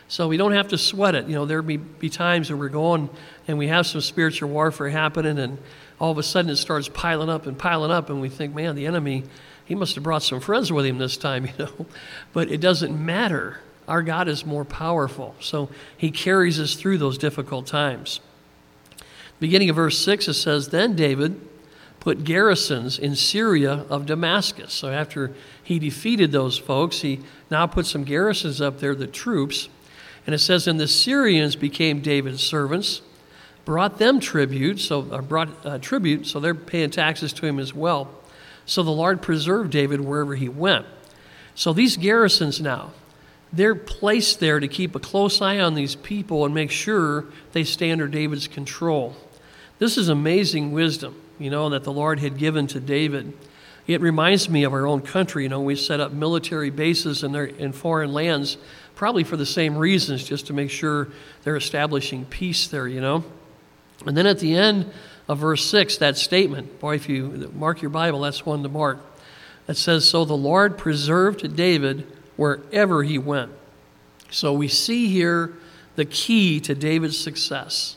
So 0.09 0.28
we 0.28 0.37
don't 0.37 0.52
have 0.52 0.68
to 0.68 0.78
sweat 0.78 1.14
it. 1.14 1.28
You 1.28 1.35
know, 1.35 1.47
there 1.47 1.62
be, 1.62 1.78
be 1.78 2.11
times 2.11 2.50
when 2.50 2.59
we're 2.59 2.68
going 2.68 3.09
and 3.49 3.56
we 3.56 3.68
have 3.68 3.87
some 3.87 4.00
spiritual 4.00 4.50
warfare 4.50 4.90
happening, 4.90 5.38
and 5.38 5.59
all 5.99 6.11
of 6.11 6.18
a 6.18 6.23
sudden 6.23 6.50
it 6.50 6.56
starts 6.56 6.88
piling 6.88 7.30
up 7.30 7.47
and 7.47 7.56
piling 7.56 7.90
up, 7.90 8.11
and 8.11 8.21
we 8.21 8.28
think, 8.28 8.54
man, 8.54 8.75
the 8.75 8.87
enemy, 8.87 9.25
he 9.64 9.75
must 9.75 9.94
have 9.94 10.04
brought 10.04 10.23
some 10.23 10.40
friends 10.40 10.71
with 10.71 10.87
him 10.87 10.99
this 10.99 11.16
time, 11.16 11.47
you 11.47 11.52
know. 11.59 11.87
But 12.33 12.50
it 12.50 12.61
doesn't 12.61 12.99
matter. 12.99 13.61
Our 13.87 14.02
God 14.02 14.28
is 14.28 14.47
more 14.47 14.64
powerful. 14.64 15.35
So 15.40 15.68
he 15.97 16.11
carries 16.11 16.59
us 16.61 16.75
through 16.75 16.99
those 16.99 17.18
difficult 17.18 17.66
times. 17.66 18.21
Beginning 19.40 19.68
of 19.71 19.76
verse 19.76 19.99
6, 19.99 20.28
it 20.28 20.35
says, 20.35 20.68
Then 20.68 20.94
David 20.94 21.40
put 22.00 22.25
garrisons 22.25 22.99
in 22.99 23.16
Syria 23.16 23.85
of 23.88 24.06
Damascus. 24.06 24.73
So 24.73 24.90
after 24.90 25.33
he 25.62 25.78
defeated 25.78 26.33
those 26.33 26.59
folks, 26.59 27.00
he 27.00 27.21
now 27.50 27.66
put 27.66 27.87
some 27.87 28.04
garrisons 28.04 28.61
up 28.61 28.80
there, 28.80 28.94
the 28.94 29.06
troops. 29.06 29.68
And 30.26 30.35
it 30.35 30.38
says, 30.38 30.66
And 30.66 30.78
the 30.78 30.88
Syrians 30.88 31.56
became 31.56 32.00
David's 32.00 32.42
servants, 32.42 33.02
brought 33.64 33.99
them 33.99 34.21
tribute, 34.21 34.80
so 34.80 35.00
uh, 35.11 35.21
brought 35.21 35.49
uh, 35.64 35.78
tribute, 35.78 36.26
so 36.26 36.40
they're 36.40 36.54
paying 36.54 36.90
taxes 36.90 37.33
to 37.35 37.47
him 37.47 37.59
as 37.59 37.75
well. 37.75 38.11
So 38.66 38.83
the 38.83 38.90
Lord 38.90 39.23
preserved 39.23 39.71
David 39.71 40.00
wherever 40.00 40.35
he 40.35 40.49
went. 40.49 40.87
So 41.54 41.73
these 41.73 41.97
garrisons 41.97 42.61
now, 42.61 42.92
they're 43.52 43.75
placed 43.75 44.40
there 44.40 44.59
to 44.59 44.66
keep 44.66 44.94
a 44.94 45.00
close 45.00 45.40
eye 45.40 45.61
on 45.61 45.75
these 45.75 45.94
people 45.94 46.44
and 46.44 46.54
make 46.54 46.71
sure 46.71 47.26
they 47.52 47.62
stay 47.62 47.92
under 47.92 48.09
David's 48.09 48.49
control. 48.49 49.14
This 49.78 49.97
is 49.97 50.09
amazing 50.09 50.73
wisdom, 50.73 51.21
you 51.38 51.50
know, 51.50 51.68
that 51.71 51.85
the 51.85 51.92
Lord 51.92 52.18
had 52.18 52.38
given 52.38 52.66
to 52.68 52.80
David. 52.80 53.33
It 53.87 54.00
reminds 54.00 54.49
me 54.49 54.64
of 54.64 54.73
our 54.73 54.87
own 54.87 55.02
country. 55.02 55.44
You 55.44 55.50
know, 55.50 55.61
we 55.61 55.76
set 55.76 56.00
up 56.00 56.12
military 56.12 56.71
bases 56.71 57.23
in, 57.23 57.33
their, 57.33 57.44
in 57.44 57.73
foreign 57.73 58.12
lands, 58.12 58.56
probably 58.94 59.25
for 59.25 59.37
the 59.37 59.47
same 59.47 59.76
reasons, 59.76 60.25
just 60.25 60.47
to 60.47 60.52
make 60.52 60.71
sure 60.71 61.09
they're 61.42 61.56
establishing 61.56 62.25
peace 62.25 62.66
there, 62.66 62.88
you 62.88 63.00
know. 63.00 63.25
And 64.06 64.16
then 64.16 64.26
at 64.26 64.38
the 64.38 64.56
end 64.56 64.90
of 65.28 65.38
verse 65.38 65.64
6, 65.64 65.99
that 65.99 66.16
statement, 66.19 66.81
boy, 66.81 66.97
if 66.97 67.09
you 67.09 67.50
mark 67.54 67.81
your 67.81 67.90
Bible, 67.90 68.21
that's 68.21 68.45
one 68.45 68.62
to 68.62 68.69
mark. 68.69 68.99
That 69.66 69.76
says, 69.76 70.09
So 70.09 70.25
the 70.25 70.37
Lord 70.37 70.76
preserved 70.76 71.57
David 71.57 72.07
wherever 72.37 73.02
he 73.02 73.19
went. 73.19 73.52
So 74.31 74.52
we 74.52 74.69
see 74.69 75.09
here 75.09 75.54
the 75.97 76.04
key 76.04 76.61
to 76.61 76.75
David's 76.75 77.19
success. 77.19 77.97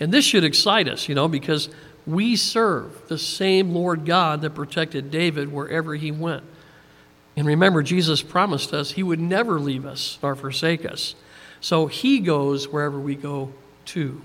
And 0.00 0.12
this 0.12 0.24
should 0.24 0.44
excite 0.44 0.88
us, 0.88 1.08
you 1.08 1.14
know, 1.14 1.28
because 1.28 1.68
we 2.06 2.36
serve 2.36 3.08
the 3.08 3.18
same 3.18 3.70
Lord 3.70 4.04
God 4.04 4.42
that 4.42 4.50
protected 4.50 5.10
David 5.10 5.52
wherever 5.52 5.94
he 5.94 6.10
went. 6.10 6.42
And 7.36 7.46
remember, 7.46 7.82
Jesus 7.82 8.20
promised 8.20 8.74
us 8.74 8.90
he 8.90 9.02
would 9.02 9.20
never 9.20 9.58
leave 9.60 9.86
us 9.86 10.18
nor 10.22 10.34
forsake 10.34 10.84
us. 10.84 11.14
So 11.60 11.86
he 11.86 12.18
goes 12.18 12.68
wherever 12.68 12.98
we 12.98 13.14
go 13.14 13.52
to. 13.86 14.20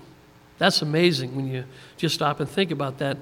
That's 0.58 0.82
amazing 0.82 1.34
when 1.34 1.48
you 1.48 1.64
just 1.96 2.14
stop 2.14 2.40
and 2.40 2.48
think 2.48 2.70
about 2.70 2.98
that. 2.98 3.18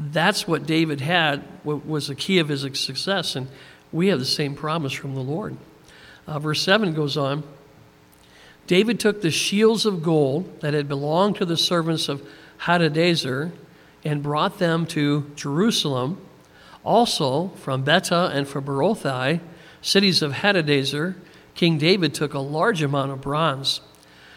That's 0.00 0.46
what 0.48 0.66
David 0.66 1.00
had, 1.00 1.42
what 1.62 1.86
was 1.86 2.08
the 2.08 2.14
key 2.14 2.38
of 2.38 2.48
his 2.48 2.62
success. 2.78 3.36
And 3.36 3.48
we 3.92 4.08
have 4.08 4.18
the 4.18 4.24
same 4.24 4.54
promise 4.54 4.92
from 4.92 5.14
the 5.14 5.20
Lord. 5.20 5.56
Uh, 6.26 6.38
verse 6.38 6.62
7 6.62 6.94
goes 6.94 7.16
on 7.16 7.42
David 8.66 9.00
took 9.00 9.22
the 9.22 9.30
shields 9.30 9.86
of 9.86 10.02
gold 10.02 10.60
that 10.60 10.74
had 10.74 10.88
belonged 10.88 11.36
to 11.36 11.46
the 11.46 11.56
servants 11.56 12.08
of 12.08 12.22
Hadadezer 12.60 13.50
and 14.04 14.22
brought 14.22 14.58
them 14.58 14.84
to 14.86 15.30
Jerusalem. 15.34 16.20
Also, 16.84 17.48
from 17.56 17.82
Betah 17.82 18.30
and 18.30 18.46
from 18.46 18.64
Berothai, 18.64 19.40
cities 19.80 20.20
of 20.20 20.32
Hadadezer, 20.32 21.14
King 21.54 21.78
David 21.78 22.12
took 22.12 22.34
a 22.34 22.38
large 22.38 22.82
amount 22.82 23.10
of 23.10 23.22
bronze. 23.22 23.80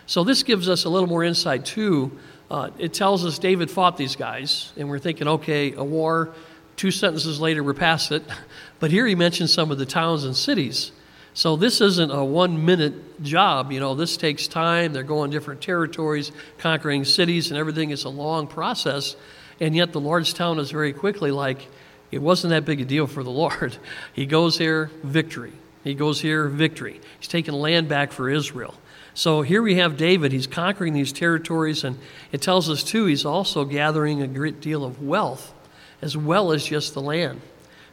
So, 0.06 0.24
this 0.24 0.44
gives 0.44 0.68
us 0.68 0.86
a 0.86 0.90
little 0.90 1.10
more 1.10 1.24
insight, 1.26 1.66
too. 1.66 2.18
Uh, 2.52 2.70
it 2.78 2.94
tells 2.94 3.24
us 3.24 3.40
David 3.40 3.72
fought 3.72 3.96
these 3.96 4.18
guys, 4.18 4.74
and 4.76 4.90
we're 4.90 5.00
thinking, 5.00 5.26
okay, 5.26 5.72
a 5.74 5.84
war. 5.86 6.34
Two 6.76 6.92
sentences 6.92 7.40
later, 7.40 7.64
we're 7.64 7.74
past 7.74 8.12
it. 8.12 8.24
But 8.82 8.90
here 8.90 9.06
he 9.06 9.14
mentions 9.14 9.54
some 9.54 9.70
of 9.70 9.78
the 9.78 9.86
towns 9.86 10.24
and 10.24 10.36
cities. 10.36 10.92
So 11.36 11.56
this 11.56 11.82
isn't 11.82 12.10
a 12.10 12.26
one 12.26 12.66
minute 12.66 13.22
job. 13.22 13.72
You 13.72 13.80
know, 13.80 13.94
this 13.94 14.18
takes 14.18 14.48
time. 14.48 14.92
They're 14.92 15.04
going 15.04 15.30
different 15.30 15.62
territories, 15.62 16.32
conquering 16.58 17.06
cities 17.06 17.52
and 17.52 17.60
everything. 17.60 17.92
It's 17.92 18.06
a 18.06 18.10
long 18.10 18.48
process. 18.48 19.16
And 19.60 19.76
yet 19.76 19.94
the 19.94 20.02
Lord's 20.02 20.34
town 20.34 20.58
is 20.58 20.72
very 20.72 20.94
quickly 20.94 21.30
like, 21.30 21.68
it 22.10 22.24
wasn't 22.24 22.50
that 22.50 22.66
big 22.66 22.82
a 22.82 22.86
deal 22.86 23.06
for 23.06 23.24
the 23.24 23.30
Lord. 23.44 23.78
He 24.14 24.26
goes 24.26 24.58
here, 24.58 24.90
victory. 25.04 25.54
He 25.84 25.94
goes 25.94 26.22
here, 26.22 26.48
victory. 26.48 27.00
He's 27.20 27.28
taking 27.28 27.54
land 27.54 27.88
back 27.88 28.12
for 28.12 28.28
Israel. 28.28 28.74
So 29.14 29.42
here 29.42 29.62
we 29.62 29.76
have 29.76 29.98
David. 29.98 30.32
He's 30.32 30.48
conquering 30.48 30.94
these 30.94 31.12
territories, 31.12 31.84
and 31.84 31.98
it 32.32 32.42
tells 32.42 32.70
us, 32.70 32.84
too, 32.84 33.06
he's 33.06 33.26
also 33.26 33.66
gathering 33.66 34.22
a 34.22 34.28
great 34.28 34.62
deal 34.62 34.84
of 34.84 35.04
wealth 35.04 35.54
as 36.02 36.18
well 36.18 36.52
as 36.52 36.66
just 36.66 36.94
the 36.94 37.02
land. 37.02 37.42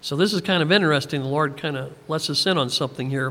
So 0.01 0.17
this 0.17 0.33
is 0.33 0.41
kind 0.41 0.63
of 0.63 0.71
interesting. 0.71 1.23
The 1.23 1.29
Lord 1.29 1.57
kind 1.57 1.77
of 1.77 1.93
lets 2.09 2.31
us 2.31 2.47
in 2.47 2.57
on 2.57 2.71
something 2.71 3.11
here. 3.11 3.31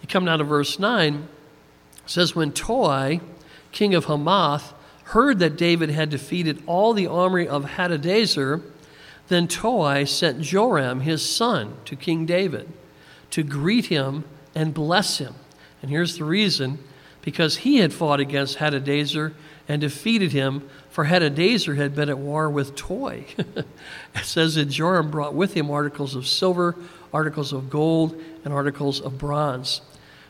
You 0.00 0.08
come 0.08 0.24
down 0.24 0.38
to 0.38 0.44
verse 0.44 0.78
9. 0.78 1.14
It 1.14 2.10
says, 2.10 2.34
When 2.34 2.52
Toi, 2.52 3.20
king 3.70 3.94
of 3.94 4.06
Hamath, 4.06 4.72
heard 5.04 5.38
that 5.40 5.56
David 5.56 5.90
had 5.90 6.10
defeated 6.10 6.62
all 6.66 6.94
the 6.94 7.06
army 7.06 7.46
of 7.46 7.64
Hadadezer, 7.64 8.62
then 9.28 9.46
Toi 9.46 10.04
sent 10.04 10.40
Joram, 10.40 11.00
his 11.00 11.24
son, 11.24 11.74
to 11.84 11.96
King 11.96 12.26
David 12.26 12.72
to 13.30 13.42
greet 13.42 13.86
him 13.86 14.24
and 14.54 14.74
bless 14.74 15.18
him. 15.18 15.34
And 15.82 15.90
here's 15.90 16.18
the 16.18 16.24
reason 16.24 16.78
because 17.22 17.58
he 17.58 17.78
had 17.78 17.92
fought 17.92 18.20
against 18.20 18.58
Hadadezer 18.58 19.34
and 19.68 19.80
defeated 19.80 20.32
him, 20.32 20.68
for 20.88 21.04
Hadadezer 21.04 21.76
had 21.76 21.94
been 21.94 22.08
at 22.08 22.18
war 22.18 22.50
with 22.50 22.74
Toi. 22.74 23.24
it 23.38 23.66
says 24.24 24.56
that 24.56 24.66
Joram 24.66 25.10
brought 25.10 25.34
with 25.34 25.54
him 25.54 25.70
articles 25.70 26.14
of 26.16 26.26
silver, 26.26 26.74
articles 27.12 27.52
of 27.52 27.70
gold, 27.70 28.20
and 28.44 28.52
articles 28.52 29.00
of 29.00 29.18
bronze. 29.18 29.80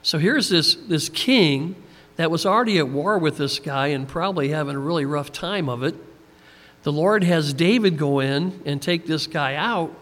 So 0.02 0.18
here's 0.18 0.48
this, 0.48 0.74
this 0.74 1.08
king 1.08 1.76
that 2.16 2.30
was 2.30 2.44
already 2.44 2.78
at 2.78 2.88
war 2.88 3.18
with 3.18 3.38
this 3.38 3.58
guy 3.58 3.88
and 3.88 4.06
probably 4.06 4.48
having 4.48 4.76
a 4.76 4.80
really 4.80 5.04
rough 5.04 5.32
time 5.32 5.68
of 5.68 5.82
it. 5.82 5.94
The 6.82 6.92
Lord 6.92 7.24
has 7.24 7.52
David 7.52 7.98
go 7.98 8.20
in 8.20 8.60
and 8.64 8.80
take 8.80 9.06
this 9.06 9.26
guy 9.26 9.54
out, 9.54 9.94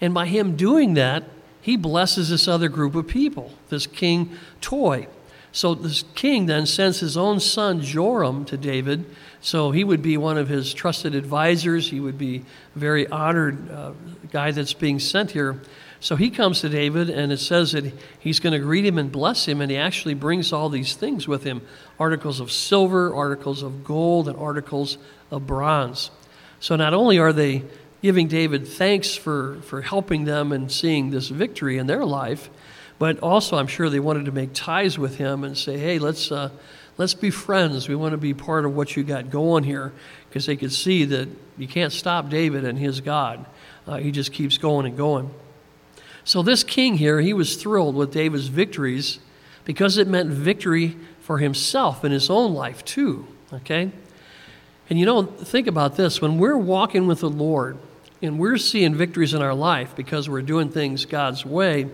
and 0.00 0.12
by 0.12 0.26
him 0.26 0.56
doing 0.56 0.94
that, 0.94 1.24
he 1.60 1.76
blesses 1.76 2.30
this 2.30 2.48
other 2.48 2.68
group 2.68 2.94
of 2.94 3.06
people, 3.06 3.52
this 3.68 3.86
king 3.86 4.36
Toi. 4.60 5.06
So 5.52 5.74
this 5.74 6.04
king 6.14 6.46
then 6.46 6.64
sends 6.64 7.00
his 7.00 7.16
own 7.16 7.38
son 7.38 7.82
Joram 7.82 8.44
to 8.46 8.56
David. 8.56 9.04
So 9.42 9.70
he 9.70 9.84
would 9.84 10.02
be 10.02 10.16
one 10.16 10.38
of 10.38 10.48
his 10.48 10.72
trusted 10.72 11.14
advisors. 11.14 11.90
He 11.90 12.00
would 12.00 12.16
be 12.16 12.44
a 12.74 12.78
very 12.78 13.06
honored 13.06 13.70
uh, 13.70 13.92
guy 14.30 14.50
that's 14.50 14.72
being 14.72 14.98
sent 14.98 15.32
here. 15.32 15.60
So 16.00 16.16
he 16.16 16.30
comes 16.30 16.62
to 16.62 16.68
David, 16.68 17.10
and 17.10 17.30
it 17.30 17.38
says 17.38 17.72
that 17.72 17.92
he's 18.18 18.40
going 18.40 18.54
to 18.54 18.58
greet 18.58 18.84
him 18.84 18.98
and 18.98 19.12
bless 19.12 19.46
him, 19.46 19.60
and 19.60 19.70
he 19.70 19.76
actually 19.76 20.14
brings 20.14 20.52
all 20.52 20.68
these 20.68 20.96
things 20.96 21.28
with 21.28 21.44
him 21.44 21.62
articles 22.00 22.40
of 22.40 22.50
silver, 22.50 23.14
articles 23.14 23.62
of 23.62 23.84
gold, 23.84 24.26
and 24.26 24.36
articles 24.36 24.98
of 25.30 25.46
bronze. 25.46 26.10
So 26.58 26.74
not 26.74 26.92
only 26.92 27.18
are 27.20 27.32
they 27.32 27.62
giving 28.02 28.26
David 28.26 28.66
thanks 28.66 29.14
for, 29.14 29.60
for 29.62 29.80
helping 29.80 30.24
them 30.24 30.50
and 30.50 30.72
seeing 30.72 31.10
this 31.10 31.28
victory 31.28 31.78
in 31.78 31.86
their 31.86 32.04
life, 32.04 32.50
but 33.02 33.18
also 33.18 33.56
I'm 33.56 33.66
sure 33.66 33.90
they 33.90 33.98
wanted 33.98 34.26
to 34.26 34.30
make 34.30 34.50
ties 34.52 34.96
with 34.96 35.16
him 35.16 35.42
and 35.42 35.58
say, 35.58 35.76
hey, 35.76 35.98
let's, 35.98 36.30
uh, 36.30 36.50
let's 36.98 37.14
be 37.14 37.30
friends. 37.30 37.88
We 37.88 37.96
want 37.96 38.12
to 38.12 38.16
be 38.16 38.32
part 38.32 38.64
of 38.64 38.76
what 38.76 38.96
you 38.96 39.02
got 39.02 39.28
going 39.28 39.64
here 39.64 39.92
because 40.28 40.46
they 40.46 40.54
could 40.54 40.72
see 40.72 41.04
that 41.06 41.28
you 41.58 41.66
can't 41.66 41.92
stop 41.92 42.28
David 42.28 42.64
and 42.64 42.78
his 42.78 43.00
God. 43.00 43.44
Uh, 43.88 43.96
he 43.96 44.12
just 44.12 44.32
keeps 44.32 44.56
going 44.56 44.86
and 44.86 44.96
going. 44.96 45.34
So, 46.22 46.44
this 46.44 46.62
king 46.62 46.96
here, 46.96 47.20
he 47.20 47.32
was 47.32 47.56
thrilled 47.56 47.96
with 47.96 48.12
David's 48.12 48.46
victories 48.46 49.18
because 49.64 49.98
it 49.98 50.06
meant 50.06 50.30
victory 50.30 50.96
for 51.18 51.38
himself 51.38 52.04
in 52.04 52.12
his 52.12 52.30
own 52.30 52.54
life, 52.54 52.84
too. 52.84 53.26
Okay? 53.52 53.90
And 54.88 55.00
you 55.00 55.06
know, 55.06 55.24
think 55.24 55.66
about 55.66 55.96
this 55.96 56.22
when 56.22 56.38
we're 56.38 56.56
walking 56.56 57.08
with 57.08 57.18
the 57.18 57.30
Lord 57.30 57.78
and 58.22 58.38
we're 58.38 58.58
seeing 58.58 58.94
victories 58.94 59.34
in 59.34 59.42
our 59.42 59.54
life 59.54 59.96
because 59.96 60.28
we're 60.28 60.42
doing 60.42 60.68
things 60.70 61.04
God's 61.04 61.44
way, 61.44 61.88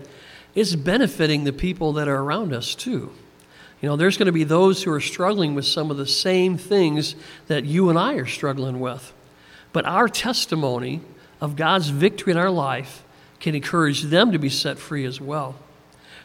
it's 0.59 0.75
benefiting 0.75 1.45
the 1.45 1.53
people 1.53 1.93
that 1.93 2.07
are 2.07 2.21
around 2.21 2.53
us, 2.53 2.75
too. 2.75 3.11
You 3.81 3.87
know, 3.87 3.95
there's 3.95 4.17
going 4.17 4.25
to 4.25 4.33
be 4.33 4.43
those 4.43 4.83
who 4.83 4.91
are 4.91 4.99
struggling 4.99 5.55
with 5.55 5.65
some 5.65 5.89
of 5.89 5.95
the 5.95 6.05
same 6.05 6.57
things 6.57 7.15
that 7.47 7.63
you 7.63 7.89
and 7.89 7.97
I 7.97 8.15
are 8.15 8.25
struggling 8.25 8.81
with. 8.81 9.13
But 9.71 9.85
our 9.85 10.09
testimony 10.09 11.01
of 11.39 11.55
God's 11.55 11.89
victory 11.89 12.31
in 12.31 12.37
our 12.37 12.49
life 12.49 13.03
can 13.39 13.55
encourage 13.55 14.03
them 14.03 14.33
to 14.33 14.37
be 14.37 14.49
set 14.49 14.77
free 14.77 15.05
as 15.05 15.21
well. 15.21 15.55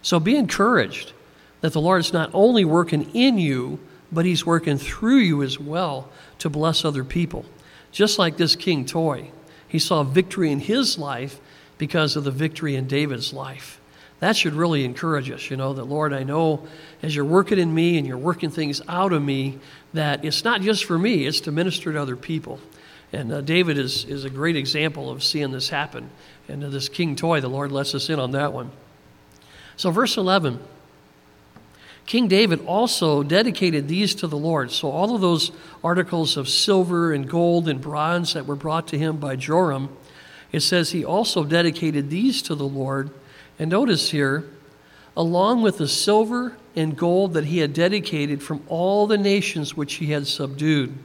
So 0.03 0.19
be 0.19 0.37
encouraged 0.37 1.13
that 1.61 1.73
the 1.73 1.81
Lord 1.81 2.01
is 2.01 2.13
not 2.13 2.31
only 2.35 2.65
working 2.65 3.11
in 3.15 3.39
you, 3.39 3.79
but 4.11 4.25
He's 4.25 4.45
working 4.45 4.79
through 4.79 5.19
you 5.19 5.43
as 5.43 5.61
well 5.61 6.09
to 6.41 6.51
bless 6.51 6.85
other 6.85 7.05
people. 7.05 7.45
Just 7.93 8.19
like 8.19 8.37
this 8.37 8.57
King 8.57 8.85
Toi, 8.85 9.31
he 9.69 9.79
saw 9.79 10.03
victory 10.03 10.51
in 10.51 10.59
his 10.61 10.99
life 10.99 11.41
because 11.79 12.17
of 12.17 12.25
the 12.25 12.31
victory 12.33 12.75
in 12.75 12.89
David's 12.89 13.33
life. 13.33 13.81
That 14.21 14.37
should 14.37 14.55
really 14.55 14.85
encourage 14.85 15.31
us, 15.31 15.51
you 15.51 15.57
know, 15.57 15.75
that 15.75 15.85
Lord, 15.85 16.13
I 16.13 16.23
know 16.23 16.67
as 17.03 17.15
you're 17.15 17.25
working 17.25 17.59
in 17.59 17.75
me 17.75 17.99
and 17.99 18.07
you're 18.07 18.17
working 18.17 18.51
things 18.51 18.81
out 18.89 19.13
of 19.13 19.23
me, 19.23 19.59
that 19.93 20.25
it's 20.25 20.45
not 20.45 20.61
just 20.61 20.85
for 20.85 20.99
me, 20.99 21.27
it's 21.27 21.41
to 21.43 21.53
minister 21.53 21.93
to 21.93 22.01
other 22.01 22.17
people. 22.17 22.59
And 23.13 23.33
uh, 23.33 23.41
David 23.43 23.79
is, 23.79 24.05
is 24.07 24.25
a 24.25 24.31
great 24.31 24.57
example 24.57 25.11
of 25.11 25.23
seeing 25.23 25.53
this 25.53 25.69
happen. 25.69 26.11
And 26.49 26.65
uh, 26.65 26.69
this 26.69 26.89
King 26.89 27.17
Toi, 27.17 27.41
the 27.41 27.49
Lord 27.49 27.71
lets 27.71 27.95
us 27.95 28.09
in 28.09 28.19
on 28.19 28.33
that 28.33 28.53
one. 28.53 28.71
So, 29.77 29.91
verse 29.91 30.17
11 30.17 30.61
King 32.07 32.29
David 32.29 32.65
also 32.67 33.23
dedicated 33.23 33.89
these 33.89 34.15
to 34.17 34.27
the 34.27 34.37
Lord. 34.37 34.71
So, 34.71 34.91
all 34.91 35.15
of 35.15 35.21
those 35.21 35.53
articles 35.83 36.37
of 36.37 36.49
silver 36.49 37.13
and 37.13 37.29
gold 37.29 37.69
and 37.69 37.81
bronze 37.81 38.35
that 38.35 38.47
were 38.47 38.57
brought 38.57 38.89
to 38.89 38.99
him 38.99 39.17
by 39.17 39.37
Joram, 39.37 39.97
it 40.53 40.61
says 40.61 40.91
he 40.91 41.05
also 41.05 41.45
dedicated 41.45 42.11
these 42.11 42.43
to 42.43 42.55
the 42.55 42.69
Lord. 42.69 43.11
And 43.59 43.71
notice 43.71 44.11
here, 44.11 44.45
along 45.17 45.63
with 45.63 45.79
the 45.79 45.89
silver 45.89 46.57
and 46.75 46.97
gold 46.97 47.35
that 47.35 47.45
he 47.45 47.59
had 47.59 47.73
dedicated 47.73 48.43
from 48.43 48.63
all 48.69 49.07
the 49.07 49.19
nations 49.19 49.77
which 49.77 49.95
he 49.95 50.07
had 50.07 50.27
subdued. 50.27 50.97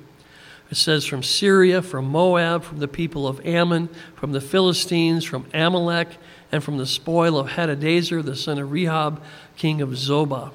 It 0.72 0.78
says 0.78 1.06
from 1.06 1.24
Syria, 1.24 1.82
from 1.82 2.06
Moab, 2.06 2.64
from 2.64 2.78
the 2.80 2.88
people 2.88 3.28
of 3.28 3.46
Ammon, 3.46 3.90
from 4.16 4.32
the 4.32 4.42
Philistines, 4.42 5.26
from 5.26 5.46
Amalek, 5.54 6.10
and 6.52 6.64
from 6.64 6.78
the 6.78 6.86
spoil 6.86 7.38
of 7.38 7.50
Hadadezer, 7.50 8.24
the 8.24 8.36
son 8.36 8.60
of 8.60 8.70
Rehob, 8.70 9.20
king 9.56 9.82
of 9.82 9.90
Zobah. 9.90 10.52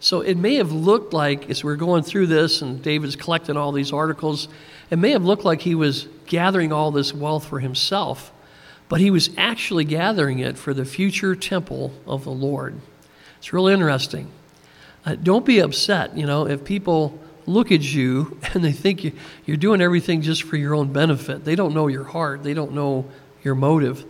So 0.00 0.20
it 0.20 0.36
may 0.36 0.54
have 0.56 0.72
looked 0.72 1.12
like, 1.12 1.50
as 1.50 1.64
we're 1.64 1.76
going 1.76 2.04
through 2.04 2.28
this 2.28 2.62
and 2.62 2.82
David's 2.82 3.16
collecting 3.16 3.56
all 3.56 3.72
these 3.72 3.92
articles, 3.92 4.48
it 4.90 4.98
may 4.98 5.10
have 5.10 5.24
looked 5.24 5.44
like 5.44 5.62
he 5.62 5.74
was 5.74 6.08
gathering 6.26 6.72
all 6.72 6.90
this 6.90 7.12
wealth 7.12 7.46
for 7.46 7.60
himself, 7.60 8.32
but 8.88 9.00
he 9.00 9.10
was 9.10 9.30
actually 9.36 9.84
gathering 9.84 10.38
it 10.38 10.56
for 10.56 10.72
the 10.72 10.84
future 10.84 11.34
temple 11.34 11.92
of 12.06 12.24
the 12.24 12.30
Lord. 12.30 12.80
It's 13.38 13.52
really 13.52 13.72
interesting. 13.72 14.30
Uh, 15.04 15.14
don't 15.14 15.44
be 15.44 15.60
upset, 15.60 16.16
you 16.16 16.26
know, 16.26 16.46
if 16.46 16.64
people 16.64 17.18
look 17.46 17.72
at 17.72 17.82
you 17.82 18.38
and 18.54 18.64
they 18.64 18.72
think 18.72 19.04
you, 19.04 19.12
you're 19.46 19.56
doing 19.56 19.80
everything 19.80 20.22
just 20.22 20.42
for 20.42 20.56
your 20.56 20.74
own 20.74 20.92
benefit. 20.92 21.44
They 21.44 21.54
don't 21.54 21.74
know 21.74 21.86
your 21.86 22.04
heart, 22.04 22.42
they 22.42 22.54
don't 22.54 22.72
know 22.72 23.06
your 23.42 23.54
motive. 23.54 24.04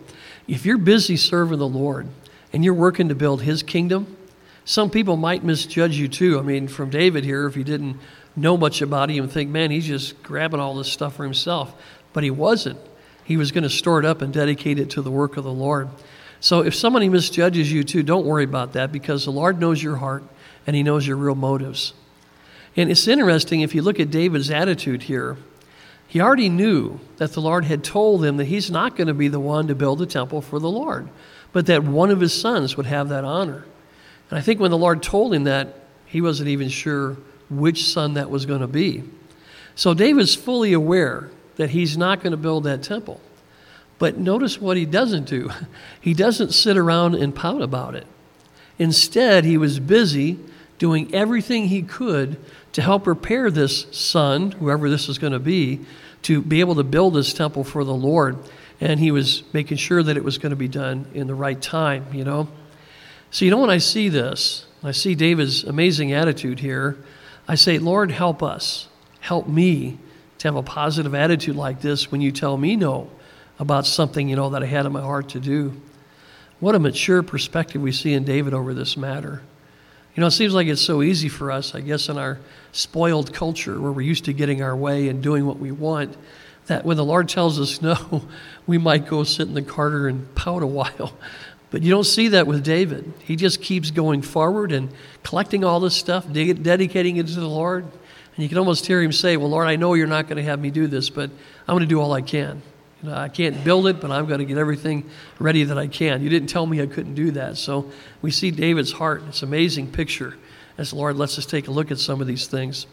If 0.47 0.65
you're 0.65 0.77
busy 0.77 1.15
serving 1.15 1.59
the 1.59 1.67
Lord 1.67 2.07
and 2.51 2.65
you're 2.65 2.73
working 2.73 3.09
to 3.09 3.15
build 3.15 3.43
His 3.43 3.61
kingdom, 3.61 4.17
some 4.65 4.89
people 4.89 5.17
might 5.17 5.43
misjudge 5.43 5.97
you 5.97 6.07
too. 6.07 6.37
I 6.39 6.41
mean, 6.41 6.67
from 6.67 6.89
David 6.89 7.23
here, 7.23 7.47
if 7.47 7.55
you 7.55 7.63
didn't 7.63 7.99
know 8.35 8.57
much 8.57 8.81
about 8.81 9.09
him 9.09 9.27
think, 9.27 9.49
man, 9.49 9.71
he's 9.71 9.87
just 9.87 10.21
grabbing 10.23 10.59
all 10.59 10.75
this 10.75 10.91
stuff 10.91 11.15
for 11.15 11.23
himself. 11.23 11.73
But 12.13 12.23
he 12.23 12.31
wasn't. 12.31 12.79
He 13.29 13.37
was 13.37 13.51
going 13.51 13.63
to 13.63 13.69
store 13.69 13.99
it 13.99 14.05
up 14.05 14.23
and 14.23 14.33
dedicate 14.33 14.79
it 14.79 14.89
to 14.89 15.03
the 15.03 15.11
work 15.11 15.37
of 15.37 15.43
the 15.43 15.53
Lord. 15.53 15.87
So 16.39 16.61
if 16.61 16.73
somebody 16.73 17.09
misjudges 17.09 17.71
you 17.71 17.83
too, 17.83 18.01
don't 18.01 18.25
worry 18.25 18.43
about 18.43 18.73
that 18.73 18.91
because 18.91 19.23
the 19.23 19.31
Lord 19.31 19.59
knows 19.59 19.83
your 19.83 19.97
heart 19.97 20.23
and 20.65 20.75
he 20.75 20.81
knows 20.81 21.05
your 21.05 21.15
real 21.15 21.35
motives. 21.35 21.93
And 22.75 22.89
it's 22.89 23.07
interesting 23.07 23.61
if 23.61 23.75
you 23.75 23.83
look 23.83 23.99
at 23.99 24.09
David's 24.09 24.49
attitude 24.49 25.03
here. 25.03 25.37
He 26.07 26.19
already 26.19 26.49
knew 26.49 26.99
that 27.17 27.33
the 27.33 27.39
Lord 27.39 27.65
had 27.65 27.83
told 27.83 28.25
him 28.25 28.37
that 28.37 28.45
he's 28.45 28.71
not 28.71 28.95
going 28.95 29.09
to 29.09 29.13
be 29.13 29.27
the 29.27 29.39
one 29.39 29.67
to 29.67 29.75
build 29.75 30.01
a 30.01 30.07
temple 30.07 30.41
for 30.41 30.57
the 30.57 30.71
Lord, 30.71 31.07
but 31.53 31.67
that 31.67 31.83
one 31.83 32.09
of 32.09 32.19
his 32.19 32.33
sons 32.33 32.77
would 32.77 32.87
have 32.87 33.09
that 33.09 33.23
honor. 33.23 33.63
And 34.31 34.39
I 34.39 34.41
think 34.41 34.59
when 34.59 34.71
the 34.71 34.77
Lord 34.77 35.03
told 35.03 35.35
him 35.35 35.43
that, 35.43 35.85
he 36.07 36.19
wasn't 36.19 36.49
even 36.49 36.69
sure 36.69 37.15
which 37.51 37.85
son 37.85 38.15
that 38.15 38.31
was 38.31 38.47
going 38.47 38.61
to 38.61 38.67
be. 38.67 39.03
So 39.75 39.93
David's 39.93 40.33
fully 40.33 40.73
aware 40.73 41.29
that 41.59 41.71
he's 41.71 41.97
not 41.97 42.23
going 42.23 42.31
to 42.31 42.37
build 42.37 42.63
that 42.63 42.81
temple. 42.81 43.19
But 43.97 44.17
notice 44.17 44.61
what 44.61 44.77
he 44.77 44.85
doesn't 44.85 45.25
do. 45.25 45.51
He 46.01 46.13
doesn't 46.13 46.53
sit 46.53 46.77
around 46.77 47.15
and 47.15 47.35
pout 47.35 47.61
about 47.61 47.93
it. 47.93 48.07
Instead, 48.79 49.43
he 49.43 49.57
was 49.57 49.77
busy 49.77 50.39
doing 50.77 51.13
everything 51.13 51.67
he 51.67 51.81
could 51.81 52.37
to 52.71 52.81
help 52.81 53.03
prepare 53.03 53.51
this 53.51 53.85
son, 53.91 54.51
whoever 54.51 54.89
this 54.89 55.09
is 55.09 55.17
going 55.17 55.33
to 55.33 55.39
be, 55.39 55.81
to 56.21 56.41
be 56.41 56.61
able 56.61 56.75
to 56.75 56.83
build 56.85 57.13
this 57.13 57.33
temple 57.33 57.65
for 57.65 57.83
the 57.83 57.93
Lord. 57.93 58.37
And 58.79 58.97
he 58.97 59.11
was 59.11 59.43
making 59.51 59.75
sure 59.75 60.01
that 60.01 60.15
it 60.15 60.23
was 60.23 60.37
going 60.37 60.51
to 60.51 60.55
be 60.55 60.69
done 60.69 61.05
in 61.13 61.27
the 61.27 61.35
right 61.35 61.61
time, 61.61 62.05
you 62.13 62.23
know. 62.23 62.47
So, 63.31 63.43
you 63.43 63.51
know, 63.51 63.59
when 63.59 63.69
I 63.69 63.79
see 63.79 64.07
this, 64.07 64.65
I 64.81 64.91
see 64.91 65.13
David's 65.13 65.65
amazing 65.65 66.13
attitude 66.13 66.61
here, 66.61 66.97
I 67.49 67.55
say, 67.55 67.77
Lord, 67.77 68.11
help 68.11 68.41
us. 68.41 68.87
Help 69.19 69.49
me 69.49 69.97
to 70.39 70.47
have 70.47 70.55
a 70.55 70.63
positive 70.63 71.13
attitude 71.13 71.55
like 71.55 71.81
this 71.81 72.11
when 72.11 72.21
you 72.21 72.31
tell 72.31 72.57
me 72.57 72.75
no 72.75 73.09
about 73.59 73.85
something, 73.85 74.29
you 74.29 74.35
know, 74.35 74.49
that 74.49 74.63
I 74.63 74.65
had 74.65 74.85
in 74.85 74.93
my 74.93 75.01
heart 75.01 75.29
to 75.29 75.39
do. 75.39 75.79
What 76.59 76.75
a 76.75 76.79
mature 76.79 77.21
perspective 77.21 77.81
we 77.81 77.91
see 77.91 78.13
in 78.13 78.23
David 78.23 78.53
over 78.53 78.73
this 78.73 78.97
matter. 78.97 79.41
You 80.15 80.21
know, 80.21 80.27
it 80.27 80.31
seems 80.31 80.53
like 80.53 80.67
it's 80.67 80.81
so 80.81 81.01
easy 81.01 81.29
for 81.29 81.51
us, 81.51 81.75
I 81.75 81.81
guess, 81.81 82.09
in 82.09 82.17
our 82.17 82.39
spoiled 82.71 83.33
culture 83.33 83.79
where 83.79 83.91
we're 83.91 84.01
used 84.01 84.25
to 84.25 84.33
getting 84.33 84.61
our 84.61 84.75
way 84.75 85.07
and 85.09 85.21
doing 85.21 85.45
what 85.45 85.59
we 85.59 85.71
want, 85.71 86.17
that 86.67 86.85
when 86.85 86.97
the 86.97 87.05
Lord 87.05 87.29
tells 87.29 87.59
us 87.59 87.81
no, 87.81 88.23
we 88.65 88.77
might 88.77 89.07
go 89.07 89.23
sit 89.23 89.47
in 89.47 89.53
the 89.53 89.61
corner 89.61 90.07
and 90.07 90.33
pout 90.35 90.63
a 90.63 90.67
while. 90.67 91.13
But 91.71 91.83
you 91.83 91.91
don't 91.91 92.05
see 92.05 92.29
that 92.29 92.47
with 92.47 92.63
David. 92.63 93.13
He 93.19 93.35
just 93.35 93.61
keeps 93.61 93.91
going 93.91 94.21
forward 94.21 94.71
and 94.71 94.89
collecting 95.23 95.63
all 95.63 95.79
this 95.79 95.95
stuff, 95.95 96.25
dedicating 96.31 97.17
it 97.17 97.27
to 97.27 97.39
the 97.39 97.47
Lord. 97.47 97.85
And 98.39 98.43
you 98.43 98.47
can 98.47 98.57
almost 98.57 98.85
hear 98.85 99.01
him 99.01 99.11
say, 99.11 99.35
Well, 99.35 99.49
Lord, 99.49 99.67
I 99.67 99.75
know 99.75 99.95
you're 99.95 100.07
not 100.07 100.29
going 100.29 100.37
to 100.37 100.43
have 100.43 100.61
me 100.61 100.71
do 100.71 100.87
this, 100.87 101.09
but 101.09 101.29
I'm 101.29 101.75
going 101.75 101.81
to 101.81 101.85
do 101.85 101.99
all 101.99 102.13
I 102.13 102.21
can. 102.21 102.61
You 103.03 103.09
know, 103.09 103.15
I 103.17 103.27
can't 103.27 103.65
build 103.65 103.85
it, 103.85 103.99
but 103.99 104.11
I'm 104.11 104.27
going 104.27 104.39
to 104.39 104.45
get 104.45 104.57
everything 104.57 105.09
ready 105.39 105.65
that 105.65 105.77
I 105.77 105.87
can. 105.87 106.21
You 106.23 106.29
didn't 106.29 106.47
tell 106.47 106.65
me 106.65 106.81
I 106.81 106.85
couldn't 106.85 107.15
do 107.15 107.31
that. 107.31 107.57
So 107.57 107.91
we 108.21 108.31
see 108.31 108.49
David's 108.49 108.93
heart. 108.93 109.23
It's 109.27 109.41
an 109.41 109.49
amazing 109.49 109.91
picture 109.91 110.37
as 110.77 110.91
the 110.91 110.95
Lord 110.95 111.17
lets 111.17 111.37
us 111.37 111.45
take 111.45 111.67
a 111.67 111.71
look 111.71 111.91
at 111.91 111.99
some 111.99 112.21
of 112.21 112.27
these 112.27 112.47
things. 112.47 112.87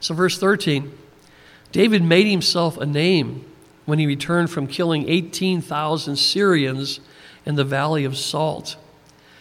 So, 0.00 0.14
verse 0.14 0.38
13 0.38 0.96
David 1.70 2.02
made 2.02 2.26
himself 2.26 2.78
a 2.78 2.86
name 2.86 3.44
when 3.84 3.98
he 3.98 4.06
returned 4.06 4.48
from 4.48 4.66
killing 4.66 5.10
18,000 5.10 6.16
Syrians 6.16 7.00
in 7.44 7.56
the 7.56 7.64
Valley 7.64 8.06
of 8.06 8.16
Salt. 8.16 8.78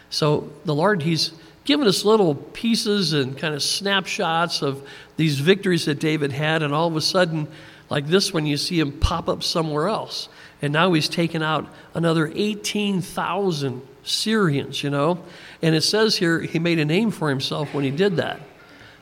So 0.10 0.52
the 0.65 0.76
Lord, 0.76 1.04
He's 1.04 1.32
given 1.68 1.86
us 1.86 2.06
little 2.06 2.34
pieces 2.34 3.12
and 3.12 3.38
kind 3.38 3.54
of 3.54 3.62
snapshots 3.62 4.62
of 4.62 4.88
these 5.18 5.38
victories 5.38 5.84
that 5.84 6.00
David 6.00 6.32
had, 6.32 6.64
and 6.64 6.74
all 6.74 6.88
of 6.88 6.96
a 6.96 7.02
sudden, 7.02 7.46
like 7.90 8.08
this 8.08 8.34
one, 8.34 8.46
you 8.46 8.56
see 8.56 8.80
him 8.80 8.94
pop 8.94 9.28
up 9.28 9.44
somewhere 9.44 9.90
else. 9.90 10.30
And 10.62 10.72
now 10.72 10.94
he's 10.94 11.10
taken 11.10 11.44
out 11.44 11.68
another 11.94 12.32
18,000 12.34 13.82
Syrians, 14.04 14.82
you 14.82 14.90
know? 14.90 15.22
And 15.62 15.76
it 15.76 15.82
says 15.82 16.16
here 16.16 16.40
he 16.40 16.58
made 16.58 16.80
a 16.80 16.86
name 16.86 17.12
for 17.12 17.30
himself 17.30 17.74
when 17.74 17.84
he 17.84 17.92
did 17.92 18.16
that. 18.16 18.40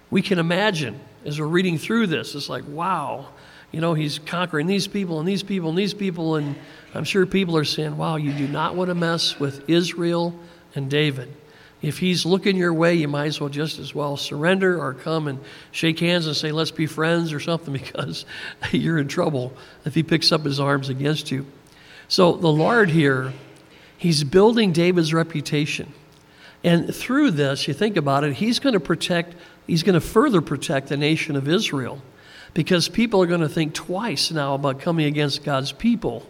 We 0.10 0.24
can 0.24 0.40
imagine 0.40 1.00
as 1.24 1.40
we're 1.40 1.46
reading 1.46 1.78
through 1.78 2.08
this, 2.08 2.34
it's 2.34 2.50
like, 2.50 2.64
wow, 2.68 3.28
you 3.72 3.80
know, 3.80 3.94
he's 3.94 4.18
conquering 4.18 4.66
these 4.66 4.88
people 4.88 5.20
and 5.20 5.28
these 5.28 5.44
people 5.44 5.70
and 5.70 5.78
these 5.78 5.94
people. 5.94 6.36
And 6.36 6.56
I'm 6.96 7.04
sure 7.04 7.28
people 7.28 7.58
are 7.58 7.64
saying, 7.64 7.96
wow, 7.96 8.16
you 8.16 8.34
do 8.34 8.48
not 8.48 8.76
want 8.76 8.90
to 8.90 8.96
mess 8.96 9.40
with 9.40 9.70
Israel 9.70 10.34
and 10.74 10.90
David. 10.90 11.32
If 11.82 12.00
he's 12.00 12.26
looking 12.26 12.56
your 12.56 12.74
way, 12.74 12.96
you 12.96 13.08
might 13.08 13.28
as 13.28 13.40
well 13.40 13.50
just 13.50 13.80
as 13.80 13.94
well 13.94 14.18
surrender 14.18 14.82
or 14.82 14.94
come 14.94 15.28
and 15.28 15.40
shake 15.72 16.00
hands 16.00 16.26
and 16.26 16.36
say, 16.36 16.52
let's 16.52 16.72
be 16.72 16.88
friends 16.88 17.34
or 17.34 17.40
something 17.40 17.74
because 17.74 18.26
you're 18.72 18.98
in 18.98 19.08
trouble 19.08 19.54
if 19.86 19.94
he 19.94 20.04
picks 20.04 20.32
up 20.32 20.44
his 20.44 20.60
arms 20.60 20.90
against 20.90 21.32
you. 21.32 21.46
So 22.08 22.34
the 22.34 22.52
Lord 22.52 22.90
here, 22.90 23.34
he's 23.98 24.24
building 24.24 24.72
David's 24.72 25.14
reputation. 25.14 25.94
And 26.64 26.94
through 26.94 27.32
this, 27.32 27.68
you 27.68 27.74
think 27.74 27.98
about 27.98 28.24
it, 28.24 28.34
he's 28.34 28.60
going 28.60 28.74
to 28.74 28.80
protect, 28.80 29.36
he's 29.68 29.84
going 29.84 29.94
to 29.94 30.02
further 30.02 30.42
protect 30.42 30.90
the 30.90 30.98
nation 30.98 31.36
of 31.36 31.48
Israel 31.48 32.02
because 32.56 32.90
people 32.90 33.22
are 33.22 33.28
going 33.28 33.42
to 33.42 33.50
think 33.50 33.74
twice 33.74 34.32
now 34.32 34.56
about 34.56 34.80
coming 34.80 35.06
against 35.06 35.44
God's 35.44 35.72
people, 35.72 36.26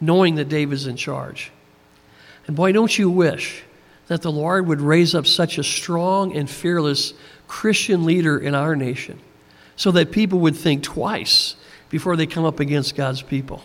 knowing 0.00 0.36
that 0.36 0.48
David's 0.48 0.86
in 0.86 0.96
charge. 0.96 1.52
And 2.46 2.56
boy, 2.56 2.72
don't 2.72 2.96
you 2.96 3.10
wish 3.10 3.64
that 4.08 4.22
the 4.22 4.32
Lord 4.32 4.66
would 4.66 4.80
raise 4.80 5.14
up 5.14 5.26
such 5.26 5.58
a 5.58 5.64
strong 5.64 6.36
and 6.36 6.48
fearless 6.48 7.12
Christian 7.48 8.04
leader 8.04 8.38
in 8.38 8.54
our 8.54 8.76
nation 8.76 9.18
so 9.76 9.90
that 9.92 10.10
people 10.10 10.38
would 10.40 10.56
think 10.56 10.82
twice 10.82 11.56
before 11.90 12.16
they 12.16 12.26
come 12.26 12.44
up 12.44 12.60
against 12.60 12.96
God's 12.96 13.22
people. 13.22 13.62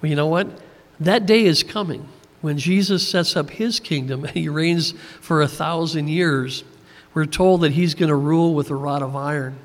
Well, 0.00 0.10
you 0.10 0.16
know 0.16 0.26
what? 0.26 0.48
That 1.00 1.26
day 1.26 1.44
is 1.44 1.62
coming 1.62 2.08
when 2.40 2.58
Jesus 2.58 3.06
sets 3.06 3.36
up 3.36 3.50
his 3.50 3.80
kingdom 3.80 4.24
and 4.24 4.34
he 4.34 4.48
reigns 4.48 4.92
for 5.20 5.42
a 5.42 5.48
thousand 5.48 6.08
years. 6.08 6.64
We're 7.14 7.26
told 7.26 7.62
that 7.62 7.72
he's 7.72 7.94
going 7.94 8.08
to 8.08 8.16
rule 8.16 8.54
with 8.54 8.70
a 8.70 8.74
rod 8.74 9.02
of 9.02 9.14
iron, 9.14 9.58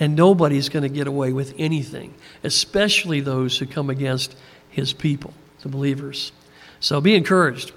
and 0.00 0.16
nobody's 0.16 0.68
going 0.68 0.82
to 0.82 0.88
get 0.88 1.06
away 1.06 1.32
with 1.32 1.54
anything, 1.58 2.14
especially 2.42 3.20
those 3.20 3.58
who 3.58 3.66
come 3.66 3.90
against 3.90 4.36
his 4.70 4.92
people, 4.92 5.32
the 5.62 5.68
believers. 5.68 6.32
So 6.80 7.00
be 7.00 7.14
encouraged. 7.14 7.72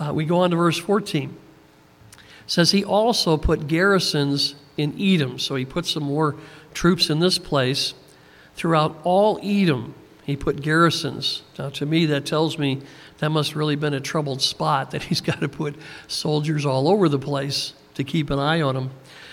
Uh, 0.00 0.12
we 0.14 0.24
go 0.24 0.40
on 0.40 0.50
to 0.50 0.56
verse 0.56 0.78
14. 0.78 1.36
It 2.14 2.20
says 2.46 2.70
he 2.70 2.82
also 2.82 3.36
put 3.36 3.66
garrisons 3.66 4.54
in 4.78 4.96
Edom. 4.98 5.38
So 5.38 5.54
he 5.54 5.64
put 5.64 5.84
some 5.86 6.04
more 6.04 6.36
troops 6.72 7.10
in 7.10 7.20
this 7.20 7.38
place. 7.38 7.92
Throughout 8.54 8.98
all 9.04 9.38
Edom, 9.42 9.94
he 10.24 10.36
put 10.36 10.62
garrisons. 10.62 11.42
Now, 11.58 11.68
to 11.70 11.86
me, 11.86 12.06
that 12.06 12.24
tells 12.24 12.58
me 12.58 12.80
that 13.18 13.28
must 13.28 13.54
really 13.54 13.76
been 13.76 13.94
a 13.94 14.00
troubled 14.00 14.40
spot 14.40 14.92
that 14.92 15.02
he's 15.04 15.20
got 15.20 15.40
to 15.40 15.48
put 15.48 15.76
soldiers 16.08 16.64
all 16.64 16.88
over 16.88 17.08
the 17.08 17.18
place 17.18 17.74
to 17.94 18.04
keep 18.04 18.30
an 18.30 18.38
eye 18.38 18.62
on 18.62 18.74
them. 18.74 18.90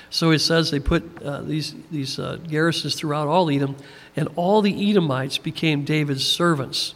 So 0.09 0.31
it 0.31 0.39
says 0.39 0.71
they 0.71 0.79
put 0.79 1.21
uh, 1.21 1.41
these, 1.41 1.75
these 1.91 2.17
uh, 2.19 2.37
garrisons 2.47 2.95
throughout 2.95 3.27
all 3.27 3.49
Edom, 3.49 3.75
and 4.15 4.29
all 4.35 4.61
the 4.61 4.89
Edomites 4.89 5.37
became 5.37 5.83
David's 5.83 6.25
servants. 6.25 6.95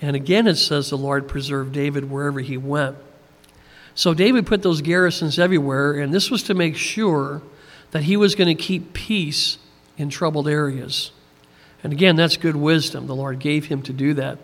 And 0.00 0.14
again, 0.14 0.46
it 0.46 0.56
says 0.56 0.90
the 0.90 0.96
Lord 0.96 1.28
preserved 1.28 1.72
David 1.72 2.10
wherever 2.10 2.40
he 2.40 2.56
went. 2.56 2.96
So 3.94 4.14
David 4.14 4.46
put 4.46 4.62
those 4.62 4.80
garrisons 4.80 5.38
everywhere, 5.38 5.94
and 5.94 6.14
this 6.14 6.30
was 6.30 6.44
to 6.44 6.54
make 6.54 6.76
sure 6.76 7.42
that 7.90 8.04
he 8.04 8.16
was 8.16 8.34
going 8.34 8.54
to 8.54 8.62
keep 8.62 8.92
peace 8.92 9.58
in 9.96 10.08
troubled 10.08 10.46
areas. 10.46 11.10
And 11.82 11.92
again, 11.92 12.16
that's 12.16 12.36
good 12.36 12.56
wisdom. 12.56 13.06
The 13.06 13.14
Lord 13.14 13.40
gave 13.40 13.66
him 13.66 13.82
to 13.82 13.92
do 13.92 14.14
that. 14.14 14.38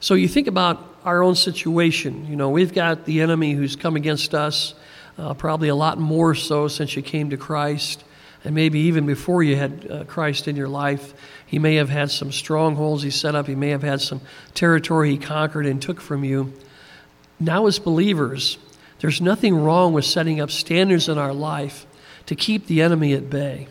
So 0.00 0.14
you 0.14 0.28
think 0.28 0.46
about 0.46 0.96
our 1.04 1.22
own 1.22 1.34
situation. 1.34 2.26
You 2.26 2.36
know, 2.36 2.48
we've 2.48 2.72
got 2.72 3.04
the 3.04 3.20
enemy 3.20 3.52
who's 3.52 3.76
come 3.76 3.96
against 3.96 4.34
us, 4.34 4.74
uh, 5.18 5.34
probably 5.34 5.68
a 5.68 5.74
lot 5.74 5.98
more 5.98 6.34
so 6.34 6.68
since 6.68 6.96
you 6.96 7.02
came 7.02 7.30
to 7.30 7.36
Christ. 7.36 8.04
And 8.44 8.54
maybe 8.54 8.80
even 8.80 9.04
before 9.04 9.42
you 9.42 9.56
had 9.56 9.90
uh, 9.90 10.04
Christ 10.04 10.48
in 10.48 10.56
your 10.56 10.68
life, 10.68 11.12
he 11.50 11.58
may 11.58 11.74
have 11.74 11.88
had 11.88 12.12
some 12.12 12.30
strongholds 12.30 13.02
he 13.02 13.10
set 13.10 13.34
up. 13.34 13.48
He 13.48 13.56
may 13.56 13.70
have 13.70 13.82
had 13.82 14.00
some 14.00 14.20
territory 14.54 15.10
he 15.10 15.18
conquered 15.18 15.66
and 15.66 15.82
took 15.82 16.00
from 16.00 16.22
you. 16.22 16.52
Now, 17.40 17.66
as 17.66 17.80
believers, 17.80 18.56
there's 19.00 19.20
nothing 19.20 19.56
wrong 19.56 19.92
with 19.92 20.04
setting 20.04 20.40
up 20.40 20.52
standards 20.52 21.08
in 21.08 21.18
our 21.18 21.34
life 21.34 21.86
to 22.26 22.36
keep 22.36 22.68
the 22.68 22.82
enemy 22.82 23.14
at 23.14 23.28
bay. 23.28 23.66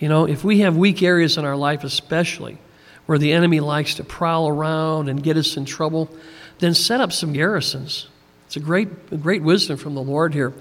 You 0.00 0.10
know, 0.10 0.26
if 0.26 0.44
we 0.44 0.58
have 0.58 0.76
weak 0.76 1.02
areas 1.02 1.38
in 1.38 1.46
our 1.46 1.56
life, 1.56 1.82
especially 1.82 2.58
where 3.06 3.16
the 3.16 3.32
enemy 3.32 3.60
likes 3.60 3.94
to 3.94 4.04
prowl 4.04 4.46
around 4.46 5.08
and 5.08 5.22
get 5.22 5.38
us 5.38 5.56
in 5.56 5.64
trouble, 5.64 6.10
then 6.58 6.74
set 6.74 7.00
up 7.00 7.10
some 7.10 7.32
garrisons. 7.32 8.08
It's 8.48 8.58
a 8.58 8.60
great, 8.60 8.88
a 9.10 9.16
great 9.16 9.42
wisdom 9.42 9.78
from 9.78 9.94
the 9.94 10.02
Lord 10.02 10.34
here. 10.34 10.52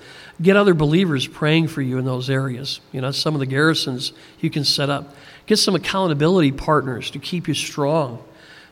Get 0.41 0.55
other 0.55 0.73
believers 0.73 1.27
praying 1.27 1.67
for 1.67 1.81
you 1.81 1.97
in 1.97 2.05
those 2.05 2.29
areas. 2.29 2.79
You 2.93 3.01
know, 3.01 3.11
some 3.11 3.33
of 3.33 3.41
the 3.41 3.45
garrisons 3.45 4.13
you 4.39 4.49
can 4.49 4.63
set 4.63 4.89
up. 4.89 5.13
Get 5.45 5.57
some 5.57 5.75
accountability 5.75 6.51
partners 6.51 7.11
to 7.11 7.19
keep 7.19 7.47
you 7.47 7.53
strong. 7.53 8.23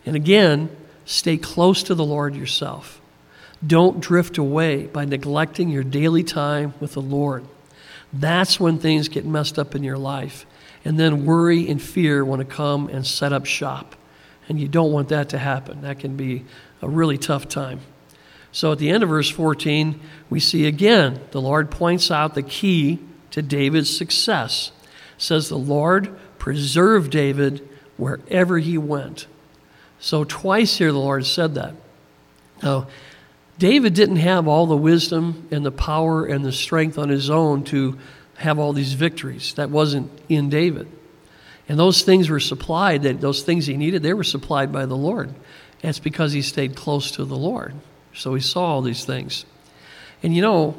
And 0.05 0.15
again, 0.15 0.75
stay 1.05 1.38
close 1.38 1.84
to 1.84 1.95
the 1.95 2.05
Lord 2.05 2.36
yourself. 2.36 3.01
Don't 3.65 3.99
drift 3.99 4.38
away 4.38 4.86
by 4.88 5.05
neglecting 5.05 5.69
your 5.69 5.84
daily 5.84 6.23
time 6.23 6.73
with 6.79 6.93
the 6.93 7.01
Lord. 7.01 7.45
That's 8.13 8.60
when 8.60 8.79
things 8.79 9.10
get 9.10 9.25
messed 9.25 9.60
up 9.60 9.75
in 9.75 9.84
your 9.84 9.97
life. 9.97 10.45
And 10.86 10.99
then 10.99 11.25
worry 11.25 11.67
and 11.69 11.82
fear 11.82 12.23
want 12.23 12.39
to 12.39 12.45
come 12.45 12.88
and 12.88 13.05
set 13.05 13.34
up 13.34 13.45
shop. 13.45 13.95
And 14.47 14.60
you 14.60 14.67
don't 14.67 14.91
want 14.91 15.10
that 15.10 15.29
to 15.29 15.38
happen. 15.38 15.82
That 15.82 15.99
can 15.99 16.15
be 16.15 16.45
a 16.82 16.88
really 16.88 17.17
tough 17.17 17.47
time. 17.47 17.82
So 18.51 18.71
at 18.71 18.79
the 18.79 18.89
end 18.89 19.03
of 19.03 19.10
verse 19.10 19.29
14, 19.29 19.99
we 20.29 20.39
see 20.39 20.65
again 20.65 21.19
the 21.32 21.41
Lord 21.41 21.69
points 21.69 22.10
out 22.10 22.34
the 22.34 22.41
key 22.41 22.99
to 23.32 23.41
David's 23.41 23.95
success. 23.95 24.71
It 25.17 25.21
says 25.21 25.49
the 25.49 25.58
Lord 25.58 26.17
preserved 26.39 27.12
David 27.12 27.67
wherever 27.97 28.58
he 28.58 28.78
went. 28.78 29.28
So 29.99 30.23
twice 30.23 30.78
here 30.78 30.91
the 30.91 30.97
Lord 30.97 31.25
said 31.25 31.56
that. 31.56 31.75
Now, 32.63 32.88
David 33.58 33.93
didn't 33.93 34.17
have 34.17 34.47
all 34.47 34.65
the 34.65 34.78
wisdom 34.78 35.47
and 35.52 35.65
the 35.65 35.71
power 35.71 36.25
and 36.25 36.43
the 36.43 36.54
strength 36.54 36.97
on 36.97 37.10
his 37.10 37.30
own 37.30 37.65
to 37.65 37.99
have 38.38 38.58
all 38.58 38.71
these 38.71 38.93
victories. 38.93 39.54
That 39.56 39.69
wasn't 39.69 40.10
in 40.30 40.49
David. 40.49 40.88
And 41.67 41.78
those 41.78 42.02
things 42.02 42.30
were 42.30 42.39
supplied, 42.39 43.04
that 43.04 43.21
those 43.21 43.43
things 43.43 43.67
he 43.67 43.78
needed, 43.78 44.02
they 44.02 44.13
were 44.13 44.23
supplied 44.23 44.71
by 44.71 44.86
the 44.86 44.95
Lord. 44.95 45.34
That's 45.82 45.99
because 45.99 46.32
he 46.32 46.41
stayed 46.41 46.75
close 46.75 47.12
to 47.12 47.25
the 47.25 47.38
Lord. 47.38 47.75
So 48.13 48.34
he 48.34 48.41
saw 48.41 48.63
all 48.63 48.82
these 48.82 49.06
things. 49.06 49.45
And 50.23 50.34
you 50.34 50.41
know, 50.41 50.78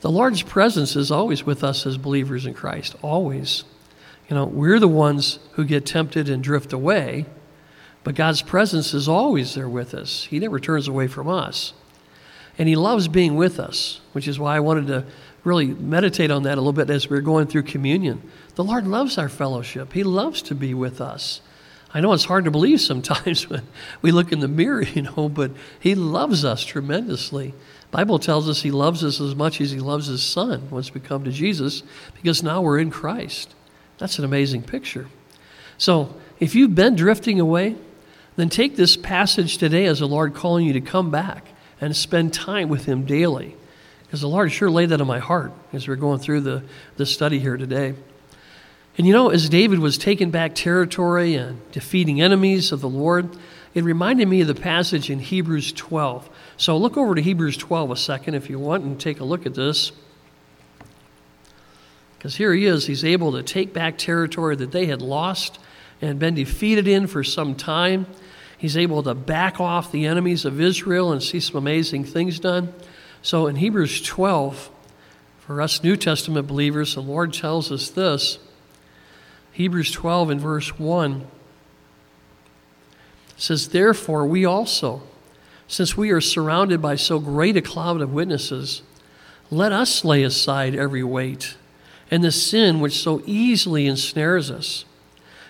the 0.00 0.10
Lord's 0.10 0.42
presence 0.42 0.94
is 0.94 1.10
always 1.10 1.44
with 1.44 1.64
us 1.64 1.86
as 1.86 1.96
believers 1.96 2.44
in 2.44 2.54
Christ, 2.54 2.96
always. 3.02 3.64
You 4.28 4.36
know, 4.36 4.44
we're 4.44 4.80
the 4.80 4.88
ones 4.88 5.38
who 5.52 5.64
get 5.64 5.86
tempted 5.86 6.28
and 6.28 6.42
drift 6.42 6.72
away, 6.72 7.26
but 8.02 8.14
God's 8.14 8.42
presence 8.42 8.92
is 8.94 9.08
always 9.08 9.54
there 9.54 9.68
with 9.68 9.94
us. 9.94 10.24
He 10.24 10.38
never 10.38 10.58
turns 10.58 10.88
away 10.88 11.06
from 11.06 11.28
us. 11.28 11.72
And 12.58 12.68
He 12.68 12.76
loves 12.76 13.08
being 13.08 13.36
with 13.36 13.60
us, 13.60 14.00
which 14.12 14.26
is 14.26 14.38
why 14.38 14.56
I 14.56 14.60
wanted 14.60 14.86
to 14.88 15.04
really 15.44 15.66
meditate 15.66 16.30
on 16.30 16.42
that 16.42 16.58
a 16.58 16.60
little 16.60 16.72
bit 16.72 16.90
as 16.90 17.08
we 17.08 17.16
we're 17.16 17.22
going 17.22 17.46
through 17.46 17.62
communion. 17.62 18.20
The 18.56 18.64
Lord 18.64 18.86
loves 18.86 19.18
our 19.18 19.28
fellowship, 19.28 19.92
He 19.92 20.02
loves 20.02 20.42
to 20.42 20.54
be 20.54 20.74
with 20.74 21.00
us. 21.00 21.40
I 21.96 22.00
know 22.00 22.12
it's 22.12 22.24
hard 22.24 22.44
to 22.44 22.50
believe 22.50 22.80
sometimes 22.80 23.48
when 23.48 23.62
we 24.02 24.12
look 24.12 24.32
in 24.32 24.40
the 24.40 24.48
mirror, 24.48 24.82
you 24.82 25.02
know, 25.02 25.28
but 25.28 25.52
he 25.80 25.94
loves 25.94 26.44
us 26.44 26.62
tremendously. 26.62 27.54
Bible 27.90 28.18
tells 28.18 28.48
us 28.48 28.62
he 28.62 28.70
loves 28.70 29.02
us 29.02 29.20
as 29.20 29.34
much 29.34 29.60
as 29.60 29.70
he 29.70 29.80
loves 29.80 30.06
his 30.06 30.22
son 30.22 30.68
once 30.70 30.92
we 30.92 31.00
come 31.00 31.24
to 31.24 31.30
Jesus 31.30 31.82
because 32.14 32.42
now 32.42 32.60
we're 32.60 32.78
in 32.78 32.90
Christ. 32.90 33.54
That's 33.98 34.18
an 34.18 34.24
amazing 34.24 34.62
picture. 34.62 35.08
So, 35.78 36.14
if 36.38 36.54
you've 36.54 36.74
been 36.74 36.96
drifting 36.96 37.40
away, 37.40 37.76
then 38.36 38.48
take 38.50 38.76
this 38.76 38.96
passage 38.96 39.58
today 39.58 39.86
as 39.86 40.00
the 40.00 40.06
Lord 40.06 40.34
calling 40.34 40.66
you 40.66 40.74
to 40.74 40.80
come 40.80 41.10
back 41.10 41.46
and 41.80 41.96
spend 41.96 42.34
time 42.34 42.68
with 42.68 42.84
him 42.84 43.04
daily. 43.04 43.56
Because 44.02 44.20
the 44.20 44.28
Lord 44.28 44.52
sure 44.52 44.70
laid 44.70 44.90
that 44.90 45.00
on 45.00 45.06
my 45.06 45.18
heart 45.18 45.52
as 45.72 45.88
we're 45.88 45.96
going 45.96 46.20
through 46.20 46.42
the, 46.42 46.62
the 46.96 47.06
study 47.06 47.38
here 47.38 47.56
today. 47.56 47.94
And 48.98 49.06
you 49.06 49.12
know, 49.12 49.30
as 49.30 49.48
David 49.48 49.78
was 49.78 49.98
taking 49.98 50.30
back 50.30 50.54
territory 50.54 51.34
and 51.34 51.60
defeating 51.72 52.20
enemies 52.20 52.72
of 52.72 52.80
the 52.80 52.88
Lord, 52.88 53.36
it 53.74 53.84
reminded 53.84 54.26
me 54.28 54.40
of 54.40 54.46
the 54.46 54.54
passage 54.54 55.10
in 55.10 55.18
Hebrews 55.18 55.72
12. 55.72 56.30
So 56.56 56.78
look 56.78 56.96
over 56.96 57.14
to 57.14 57.20
Hebrews 57.20 57.58
12 57.58 57.90
a 57.90 57.96
second 57.96 58.34
if 58.34 58.48
you 58.48 58.58
want 58.58 58.84
and 58.84 58.98
take 58.98 59.20
a 59.20 59.24
look 59.24 59.44
at 59.44 59.54
this. 59.54 59.92
Because 62.18 62.36
here 62.36 62.52
he 62.54 62.66
is, 62.66 62.86
he's 62.86 63.04
able 63.04 63.32
to 63.32 63.42
take 63.42 63.72
back 63.72 63.98
territory 63.98 64.56
that 64.56 64.72
they 64.72 64.86
had 64.86 65.02
lost 65.02 65.58
and 66.00 66.18
been 66.18 66.34
defeated 66.34 66.88
in 66.88 67.06
for 67.06 67.22
some 67.24 67.54
time. 67.54 68.06
He's 68.58 68.76
able 68.76 69.02
to 69.02 69.14
back 69.14 69.60
off 69.60 69.92
the 69.92 70.06
enemies 70.06 70.44
of 70.44 70.60
Israel 70.60 71.12
and 71.12 71.22
see 71.22 71.40
some 71.40 71.56
amazing 71.56 72.04
things 72.04 72.40
done. 72.40 72.72
So 73.22 73.46
in 73.46 73.56
Hebrews 73.56 74.02
12, 74.02 74.70
for 75.40 75.60
us 75.60 75.82
New 75.82 75.96
Testament 75.96 76.46
believers, 76.46 76.94
the 76.94 77.02
Lord 77.02 77.32
tells 77.32 77.70
us 77.70 77.88
this 77.90 78.38
Hebrews 79.52 79.90
12 79.92 80.30
and 80.30 80.40
verse 80.40 80.78
1 80.78 81.26
says, 83.36 83.68
Therefore, 83.68 84.26
we 84.26 84.44
also, 84.44 85.02
since 85.68 85.96
we 85.96 86.10
are 86.10 86.20
surrounded 86.20 86.80
by 86.80 86.96
so 86.96 87.18
great 87.18 87.56
a 87.56 87.62
cloud 87.62 88.00
of 88.00 88.12
witnesses, 88.12 88.82
let 89.50 89.72
us 89.72 90.04
lay 90.04 90.22
aside 90.22 90.74
every 90.74 91.02
weight 91.02 91.56
and 92.10 92.22
the 92.22 92.32
sin 92.32 92.80
which 92.80 92.98
so 92.98 93.22
easily 93.26 93.86
ensnares 93.86 94.50
us, 94.50 94.84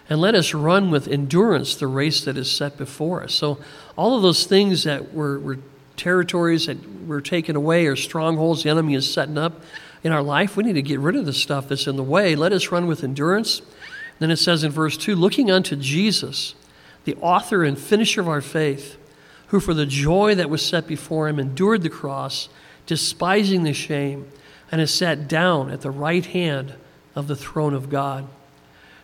and 0.09 0.21
let 0.21 0.35
us 0.35 0.55
run 0.55 0.91
with 0.91 1.09
endurance 1.09 1.75
the 1.75 1.87
race 1.87 2.25
that 2.25 2.37
is 2.37 2.51
set 2.51 2.77
before 2.77 3.23
us. 3.23 3.35
So, 3.35 3.59
all 3.97 4.17
of 4.17 4.23
those 4.23 4.47
things 4.47 4.85
that 4.85 5.13
were, 5.13 5.39
were 5.39 5.59
territories 5.97 6.67
that 6.67 7.07
were 7.07 7.21
taken 7.21 7.57
away 7.57 7.87
or 7.87 7.97
strongholds 7.97 8.63
the 8.63 8.71
enemy 8.71 8.95
is 8.95 9.13
setting 9.13 9.39
up 9.39 9.61
in 10.03 10.13
our 10.13 10.23
life, 10.23 10.57
we 10.57 10.63
need 10.63 10.75
to 10.75 10.83
get 10.83 11.01
rid 11.01 11.17
of 11.17 11.27
the 11.27 11.33
stuff 11.33 11.69
that's 11.69 11.87
in 11.87 11.97
the 11.97 12.03
way. 12.03 12.37
Let 12.37 12.53
us 12.53 12.71
run 12.71 12.87
with 12.87 13.03
endurance. 13.03 13.63
Then 14.19 14.31
it 14.31 14.37
says 14.37 14.63
in 14.63 14.71
verse 14.71 14.97
2 14.97 15.17
looking 15.17 15.51
unto 15.51 15.77
Jesus, 15.77 16.55
the 17.05 17.17
author 17.17 17.65
and 17.65 17.79
finisher 17.79 18.21
of 18.21 18.29
our 18.29 18.41
faith, 18.41 18.97
who 19.49 19.61
for 19.61 19.75
the 19.75 19.87
joy 19.87 20.35
that 20.35 20.51
was 20.51 20.65
set 20.65 20.87
before 20.87 21.29
him 21.29 21.39
endured 21.39 21.83
the 21.83 21.91
cross, 21.91 22.49
despising 22.87 23.63
the 23.63 23.73
shame, 23.73 24.29
and 24.71 24.81
has 24.81 24.93
sat 24.93 25.29
down 25.29 25.71
at 25.71 25.81
the 25.81 25.91
right 25.91 26.25
hand 26.27 26.75
of 27.15 27.29
the 27.29 27.37
throne 27.37 27.75
of 27.75 27.89
God. 27.89 28.29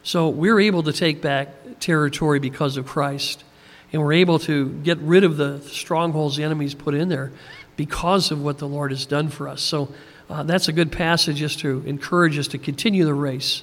So 0.03 0.29
we're 0.29 0.61
able 0.61 0.83
to 0.83 0.93
take 0.93 1.23
back 1.23 1.81
territory 1.81 2.39
because 2.39 2.77
of 2.77 2.87
Christ. 2.87 3.45
And 3.93 4.01
we're 4.01 4.15
able 4.15 4.39
to 4.41 4.71
get 4.71 4.99
rid 4.99 5.23
of 5.23 5.37
the 5.37 5.61
strongholds 5.61 6.37
the 6.37 6.45
enemy's 6.45 6.75
put 6.75 6.95
in 6.95 7.09
there 7.09 7.33
because 7.77 8.31
of 8.31 8.43
what 8.43 8.59
the 8.59 8.67
Lord 8.67 8.91
has 8.91 9.07
done 9.07 9.29
for 9.29 9.49
us. 9.49 9.61
So 9.61 9.93
uh, 10.31 10.43
that's 10.45 10.69
a 10.69 10.73
good 10.73 10.91
passage 10.91 11.37
just 11.37 11.61
to 11.61 11.83
encourage 11.87 12.39
us 12.39 12.49
to 12.49 12.59
continue 12.59 13.05
the 13.05 13.15
race. 13.15 13.63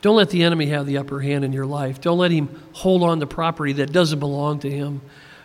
Don't 0.00 0.16
let 0.16 0.30
the 0.30 0.42
enemy 0.42 0.66
have 0.66 0.86
the 0.86 0.98
upper 0.98 1.20
hand 1.20 1.44
in 1.44 1.52
your 1.52 1.66
life. 1.66 2.00
Don't 2.00 2.18
let 2.18 2.30
him 2.30 2.62
hold 2.72 3.02
on 3.02 3.20
to 3.20 3.26
property 3.26 3.72
that 3.74 3.90
doesn't 3.90 4.20
belong 4.20 4.60
to 4.60 4.70
him. 4.70 5.00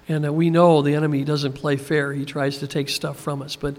And 0.07 0.25
uh, 0.25 0.33
we 0.33 0.49
know 0.49 0.81
the 0.81 0.95
enemy 0.95 1.23
doesn't 1.23 1.53
play 1.53 1.77
fair. 1.77 2.13
He 2.13 2.25
tries 2.25 2.59
to 2.59 2.67
take 2.67 2.89
stuff 2.89 3.19
from 3.19 3.41
us. 3.41 3.55
But 3.55 3.77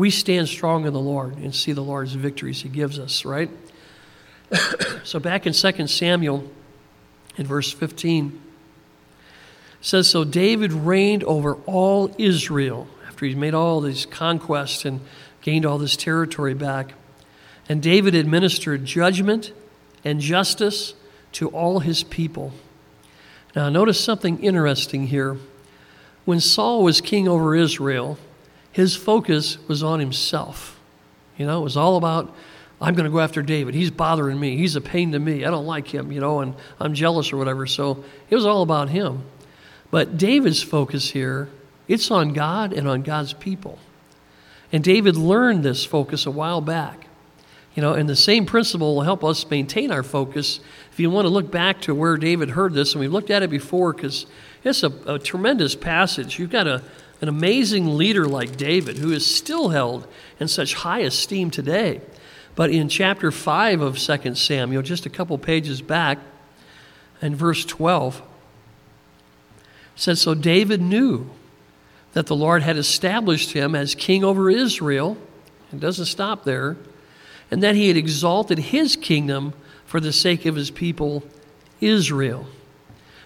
we 0.00 0.08
stand 0.08 0.48
strong 0.48 0.86
in 0.86 0.94
the 0.94 0.98
Lord 0.98 1.36
and 1.36 1.54
see 1.54 1.72
the 1.72 1.82
Lord's 1.82 2.14
victories 2.14 2.62
he 2.62 2.70
gives 2.70 2.98
us, 2.98 3.26
right? 3.26 3.50
so 5.04 5.20
back 5.20 5.46
in 5.46 5.52
2 5.52 5.86
Samuel, 5.88 6.50
in 7.36 7.46
verse 7.46 7.70
15, 7.70 8.40
says, 9.82 10.08
So 10.08 10.24
David 10.24 10.72
reigned 10.72 11.22
over 11.24 11.56
all 11.66 12.14
Israel 12.16 12.88
after 13.06 13.26
he's 13.26 13.36
made 13.36 13.52
all 13.52 13.82
these 13.82 14.06
conquests 14.06 14.86
and 14.86 15.02
gained 15.42 15.66
all 15.66 15.76
this 15.76 15.96
territory 15.96 16.54
back. 16.54 16.94
And 17.68 17.82
David 17.82 18.14
administered 18.14 18.86
judgment 18.86 19.52
and 20.02 20.18
justice 20.18 20.94
to 21.32 21.48
all 21.48 21.80
his 21.80 22.04
people. 22.04 22.54
Now, 23.54 23.68
notice 23.68 24.02
something 24.02 24.42
interesting 24.42 25.08
here. 25.08 25.36
When 26.24 26.40
Saul 26.40 26.84
was 26.84 27.02
king 27.02 27.28
over 27.28 27.54
Israel, 27.54 28.16
his 28.72 28.96
focus 28.96 29.58
was 29.68 29.82
on 29.82 30.00
himself. 30.00 30.78
You 31.36 31.46
know, 31.46 31.60
it 31.60 31.64
was 31.64 31.76
all 31.76 31.96
about, 31.96 32.34
I'm 32.80 32.94
going 32.94 33.04
to 33.04 33.10
go 33.10 33.20
after 33.20 33.42
David. 33.42 33.74
He's 33.74 33.90
bothering 33.90 34.38
me. 34.38 34.56
He's 34.56 34.76
a 34.76 34.80
pain 34.80 35.12
to 35.12 35.18
me. 35.18 35.44
I 35.44 35.50
don't 35.50 35.66
like 35.66 35.88
him, 35.88 36.12
you 36.12 36.20
know, 36.20 36.40
and 36.40 36.54
I'm 36.78 36.94
jealous 36.94 37.32
or 37.32 37.36
whatever. 37.36 37.66
So 37.66 38.04
it 38.28 38.34
was 38.34 38.46
all 38.46 38.62
about 38.62 38.90
him. 38.90 39.24
But 39.90 40.18
David's 40.18 40.62
focus 40.62 41.10
here, 41.10 41.48
it's 41.88 42.10
on 42.10 42.32
God 42.32 42.72
and 42.72 42.86
on 42.86 43.02
God's 43.02 43.32
people. 43.32 43.78
And 44.72 44.84
David 44.84 45.16
learned 45.16 45.64
this 45.64 45.84
focus 45.84 46.26
a 46.26 46.30
while 46.30 46.60
back. 46.60 47.06
You 47.74 47.82
know, 47.82 47.94
and 47.94 48.08
the 48.08 48.16
same 48.16 48.46
principle 48.46 48.96
will 48.96 49.02
help 49.02 49.24
us 49.24 49.48
maintain 49.48 49.90
our 49.90 50.02
focus. 50.02 50.60
If 50.92 50.98
you 50.98 51.10
want 51.10 51.26
to 51.26 51.30
look 51.30 51.50
back 51.50 51.80
to 51.82 51.94
where 51.94 52.16
David 52.16 52.50
heard 52.50 52.74
this, 52.74 52.92
and 52.92 53.00
we've 53.00 53.12
looked 53.12 53.30
at 53.30 53.42
it 53.42 53.50
before 53.50 53.92
because 53.92 54.26
it's 54.64 54.82
a, 54.82 54.92
a, 55.06 55.18
tremendous 55.18 55.76
passage. 55.76 56.38
You've 56.38 56.50
got 56.50 56.66
a, 56.66 56.82
an 57.20 57.28
amazing 57.28 57.96
leader 57.96 58.26
like 58.26 58.56
David 58.56 58.98
who 58.98 59.12
is 59.12 59.26
still 59.26 59.70
held 59.70 60.06
in 60.38 60.48
such 60.48 60.74
high 60.74 61.00
esteem 61.00 61.50
today. 61.50 62.00
But 62.54 62.70
in 62.70 62.88
chapter 62.88 63.30
5 63.30 63.80
of 63.80 63.98
2 63.98 64.34
Samuel, 64.34 64.82
just 64.82 65.06
a 65.06 65.10
couple 65.10 65.36
pages 65.38 65.82
back, 65.82 66.18
and 67.22 67.36
verse 67.36 67.64
12, 67.64 68.22
says, 69.94 70.20
So 70.20 70.34
David 70.34 70.80
knew 70.80 71.30
that 72.12 72.26
the 72.26 72.36
Lord 72.36 72.62
had 72.62 72.76
established 72.76 73.52
him 73.52 73.74
as 73.74 73.94
king 73.94 74.24
over 74.24 74.50
Israel. 74.50 75.16
It 75.72 75.80
doesn't 75.80 76.06
stop 76.06 76.44
there 76.44 76.76
and 77.50 77.62
that 77.62 77.74
he 77.74 77.88
had 77.88 77.96
exalted 77.96 78.58
his 78.58 78.96
kingdom 78.96 79.52
for 79.84 80.00
the 80.00 80.12
sake 80.12 80.46
of 80.46 80.54
his 80.54 80.70
people, 80.70 81.24
Israel. 81.80 82.46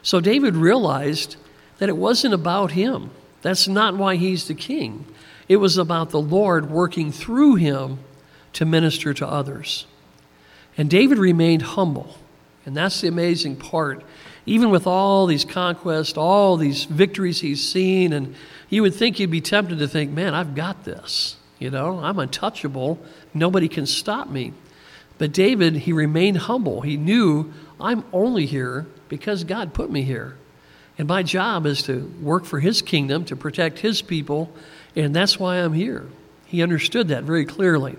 So 0.02 0.20
David 0.20 0.56
realized 0.56 1.36
that 1.78 1.88
it 1.88 1.96
wasn't 1.96 2.34
about 2.34 2.72
him. 2.72 3.10
That's 3.44 3.68
not 3.68 3.98
why 3.98 4.16
he's 4.16 4.48
the 4.48 4.54
king. 4.54 5.04
It 5.50 5.56
was 5.56 5.76
about 5.76 6.08
the 6.08 6.20
Lord 6.20 6.70
working 6.70 7.12
through 7.12 7.56
him 7.56 7.98
to 8.54 8.64
minister 8.64 9.12
to 9.12 9.26
others. 9.26 9.86
And 10.78 10.88
David 10.88 11.18
remained 11.18 11.60
humble. 11.60 12.16
And 12.64 12.74
that's 12.74 13.02
the 13.02 13.08
amazing 13.08 13.56
part. 13.56 14.02
Even 14.46 14.70
with 14.70 14.86
all 14.86 15.26
these 15.26 15.44
conquests, 15.44 16.16
all 16.16 16.56
these 16.56 16.84
victories 16.84 17.42
he's 17.42 17.62
seen, 17.62 18.14
and 18.14 18.34
you 18.70 18.80
would 18.80 18.94
think 18.94 19.20
you'd 19.20 19.30
be 19.30 19.42
tempted 19.42 19.78
to 19.78 19.88
think, 19.88 20.10
man, 20.10 20.32
I've 20.32 20.54
got 20.54 20.84
this. 20.84 21.36
You 21.58 21.68
know, 21.68 21.98
I'm 21.98 22.18
untouchable. 22.18 22.98
Nobody 23.34 23.68
can 23.68 23.84
stop 23.84 24.30
me. 24.30 24.54
But 25.18 25.34
David, 25.34 25.76
he 25.76 25.92
remained 25.92 26.38
humble. 26.38 26.80
He 26.80 26.96
knew 26.96 27.52
I'm 27.78 28.06
only 28.10 28.46
here 28.46 28.86
because 29.10 29.44
God 29.44 29.74
put 29.74 29.90
me 29.90 30.00
here. 30.00 30.38
And 30.96 31.08
my 31.08 31.22
job 31.22 31.66
is 31.66 31.82
to 31.84 32.12
work 32.20 32.44
for 32.44 32.60
his 32.60 32.82
kingdom, 32.82 33.24
to 33.26 33.36
protect 33.36 33.80
his 33.80 34.00
people, 34.00 34.52
and 34.94 35.14
that's 35.14 35.38
why 35.38 35.56
I'm 35.56 35.72
here. 35.72 36.06
He 36.46 36.62
understood 36.62 37.08
that 37.08 37.24
very 37.24 37.44
clearly. 37.44 37.96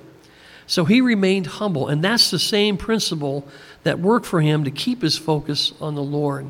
So 0.68 0.86
he 0.86 1.02
remained 1.02 1.48
humble, 1.48 1.88
and 1.88 2.04
that's 2.04 2.32
the 2.32 2.40
same 2.40 2.78
principle 2.78 3.48
that 3.84 4.00
worked 4.00 4.26
for 4.26 4.42
him 4.42 4.64
to 4.64 4.72
keep 4.72 5.02
his 5.02 5.18
focus 5.18 5.74
on 5.80 5.96
the 5.96 6.04
Lord. 6.04 6.48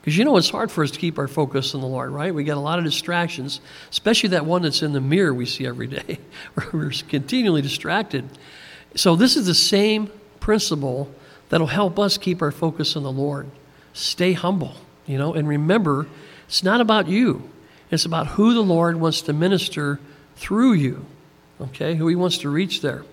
Because 0.00 0.18
you 0.18 0.24
know 0.24 0.36
it's 0.36 0.50
hard 0.50 0.70
for 0.70 0.82
us 0.82 0.90
to 0.90 0.98
keep 0.98 1.18
our 1.18 1.28
focus 1.28 1.74
on 1.74 1.80
the 1.80 1.86
Lord, 1.86 2.10
right? 2.10 2.34
We 2.34 2.44
got 2.44 2.56
a 2.56 2.60
lot 2.60 2.78
of 2.78 2.84
distractions, 2.84 3.60
especially 3.90 4.30
that 4.30 4.44
one 4.44 4.62
that's 4.62 4.82
in 4.82 4.92
the 4.92 5.00
mirror 5.00 5.32
we 5.32 5.46
see 5.46 5.66
every 5.66 5.86
day. 5.86 6.18
We're 6.72 6.90
continually 7.08 7.62
distracted. 7.62 8.28
So 8.96 9.16
this 9.16 9.36
is 9.36 9.46
the 9.46 9.54
same 9.54 10.10
principle 10.40 11.12
that'll 11.48 11.68
help 11.68 11.98
us 11.98 12.18
keep 12.18 12.42
our 12.42 12.50
focus 12.50 12.96
on 12.96 13.04
the 13.04 13.12
Lord. 13.12 13.48
Stay 13.92 14.32
humble, 14.32 14.74
you 15.06 15.18
know, 15.18 15.34
and 15.34 15.48
remember 15.48 16.06
it's 16.46 16.62
not 16.62 16.80
about 16.80 17.08
you. 17.08 17.48
It's 17.90 18.04
about 18.04 18.28
who 18.28 18.54
the 18.54 18.62
Lord 18.62 19.00
wants 19.00 19.22
to 19.22 19.32
minister 19.32 20.00
through 20.36 20.74
you. 20.74 21.04
Okay? 21.60 21.94
Who 21.94 22.08
he 22.08 22.16
wants 22.16 22.38
to 22.38 22.48
reach 22.50 22.80
there. 22.80 23.04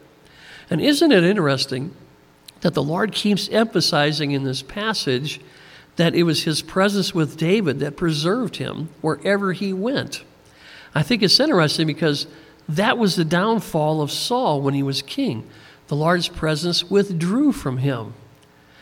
And 0.70 0.82
isn't 0.82 1.12
it 1.12 1.24
interesting 1.24 1.94
that 2.62 2.74
the 2.74 2.84
Lord 2.84 3.12
keeps 3.12 3.50
emphasizing 3.50 4.32
in 4.32 4.44
this 4.44 4.62
passage 4.62 5.40
that 5.96 6.16
it 6.16 6.24
was 6.24 6.44
his 6.44 6.62
presence 6.62 7.14
with 7.14 7.38
David 7.38 7.80
that 7.80 7.98
preserved 7.98 8.56
him 8.56 8.90
wherever 9.02 9.52
he 9.54 9.74
went. 9.74 10.24
I 10.96 11.04
think 11.04 11.22
it's 11.22 11.40
interesting 11.40 11.88
because 11.88 12.26
that 12.70 12.98
was 12.98 13.16
the 13.16 13.26
downfall 13.26 14.02
of 14.02 14.12
Saul 14.12 14.62
when 14.62 14.74
he 14.74 14.84
was 14.84 15.02
king. 15.02 15.48
The 15.88 15.96
Lord's 15.96 16.30
presence 16.30 16.90
withdrew 16.90 17.52
from 17.52 17.80
him. 17.80 18.14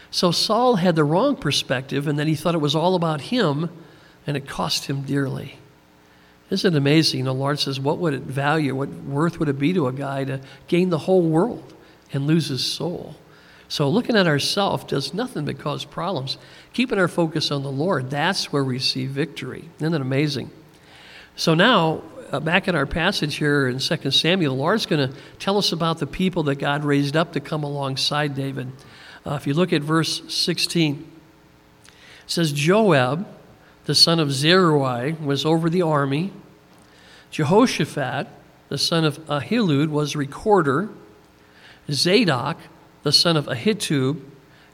So 0.09 0.31
Saul 0.31 0.77
had 0.77 0.95
the 0.95 1.03
wrong 1.03 1.35
perspective, 1.35 2.07
and 2.07 2.17
then 2.17 2.27
he 2.27 2.35
thought 2.35 2.55
it 2.55 2.59
was 2.59 2.75
all 2.75 2.95
about 2.95 3.21
him, 3.21 3.69
and 4.25 4.37
it 4.37 4.47
cost 4.47 4.85
him 4.85 5.01
dearly. 5.01 5.59
Isn't 6.49 6.73
it 6.73 6.77
amazing? 6.77 7.25
The 7.25 7.33
Lord 7.33 7.59
says, 7.59 7.79
What 7.79 7.97
would 7.97 8.13
it 8.13 8.21
value, 8.21 8.73
what 8.73 8.89
worth 8.89 9.39
would 9.39 9.49
it 9.49 9.59
be 9.59 9.73
to 9.73 9.87
a 9.87 9.93
guy 9.93 10.23
to 10.23 10.39
gain 10.67 10.89
the 10.89 10.97
whole 10.99 11.21
world 11.21 11.73
and 12.13 12.25
lose 12.25 12.47
his 12.47 12.65
soul? 12.65 13.15
So 13.69 13.89
looking 13.89 14.15
at 14.15 14.27
ourselves 14.27 14.85
does 14.85 15.13
nothing 15.13 15.43
but 15.43 15.59
cause 15.59 15.83
problems. 15.83 16.37
Keeping 16.71 16.99
our 16.99 17.09
focus 17.09 17.51
on 17.51 17.63
the 17.63 17.71
Lord, 17.71 18.09
that's 18.09 18.51
where 18.51 18.63
we 18.63 18.79
see 18.79 19.05
victory. 19.07 19.69
Isn't 19.77 19.91
that 19.91 20.01
amazing? 20.01 20.51
So 21.35 21.53
now, 21.53 22.01
uh, 22.31 22.39
back 22.39 22.67
in 22.67 22.75
our 22.75 22.85
passage 22.85 23.35
here 23.35 23.67
in 23.67 23.79
2 23.79 24.11
Samuel, 24.11 24.55
the 24.55 24.61
Lord's 24.61 24.85
going 24.85 25.09
to 25.09 25.17
tell 25.39 25.57
us 25.57 25.73
about 25.73 25.99
the 25.99 26.07
people 26.07 26.43
that 26.43 26.55
God 26.55 26.85
raised 26.85 27.17
up 27.17 27.33
to 27.33 27.39
come 27.41 27.63
alongside 27.63 28.35
David. 28.35 28.71
Uh, 29.27 29.33
if 29.33 29.45
you 29.45 29.53
look 29.53 29.73
at 29.73 29.81
verse 29.81 30.21
16, 30.33 31.05
it 31.85 31.93
says, 32.27 32.53
Joab, 32.53 33.27
the 33.83 33.93
son 33.93 34.21
of 34.21 34.31
Zeruiah, 34.31 35.17
was 35.21 35.45
over 35.45 35.69
the 35.69 35.81
army. 35.81 36.31
Jehoshaphat, 37.29 38.27
the 38.69 38.77
son 38.77 39.03
of 39.03 39.19
Ahilud, 39.25 39.89
was 39.89 40.15
recorder. 40.15 40.87
Zadok, 41.91 42.57
the 43.03 43.11
son 43.11 43.35
of 43.35 43.47
Ahitub, 43.47 44.21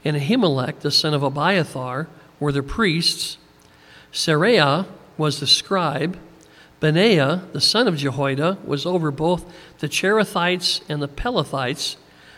and 0.04 0.16
Ahimelech, 0.16 0.80
the 0.80 0.92
son 0.92 1.14
of 1.14 1.24
Abiathar, 1.24 2.06
were 2.38 2.52
the 2.52 2.62
priests. 2.62 3.38
Seraiah 4.12 4.86
was 5.18 5.40
the 5.40 5.48
scribe. 5.48 6.16
Benaiah, 6.78 7.42
the 7.52 7.60
son 7.60 7.88
of 7.88 7.96
Jehoiada, 7.96 8.58
was 8.64 8.86
over 8.86 9.10
both 9.10 9.52
the 9.80 9.88
Cherethites 9.88 10.80
and 10.88 11.02
the 11.02 11.08
Pelethites, 11.08 11.96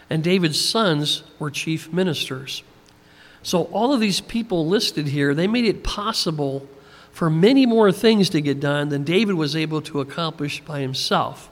and 0.08 0.22
David's 0.22 0.60
sons 0.60 1.22
were 1.38 1.50
chief 1.50 1.92
ministers. 1.92 2.62
So, 3.42 3.64
all 3.64 3.92
of 3.92 4.00
these 4.00 4.20
people 4.20 4.66
listed 4.66 5.08
here, 5.08 5.34
they 5.34 5.46
made 5.46 5.64
it 5.64 5.84
possible 5.84 6.68
for 7.12 7.30
many 7.30 7.64
more 7.64 7.92
things 7.92 8.28
to 8.30 8.40
get 8.40 8.60
done 8.60 8.88
than 8.88 9.04
David 9.04 9.34
was 9.36 9.54
able 9.54 9.80
to 9.82 10.00
accomplish 10.00 10.60
by 10.60 10.80
himself. 10.80 11.50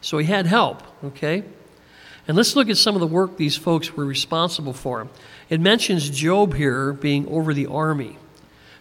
So, 0.00 0.18
he 0.18 0.26
had 0.26 0.46
help, 0.46 0.82
okay? 1.04 1.44
And 2.28 2.36
let's 2.36 2.54
look 2.54 2.68
at 2.68 2.76
some 2.76 2.94
of 2.94 3.00
the 3.00 3.06
work 3.06 3.36
these 3.36 3.56
folks 3.56 3.92
were 3.92 4.04
responsible 4.04 4.72
for. 4.72 5.08
It 5.48 5.60
mentions 5.60 6.08
Joab 6.08 6.54
here 6.54 6.92
being 6.92 7.26
over 7.28 7.52
the 7.52 7.66
army. 7.66 8.18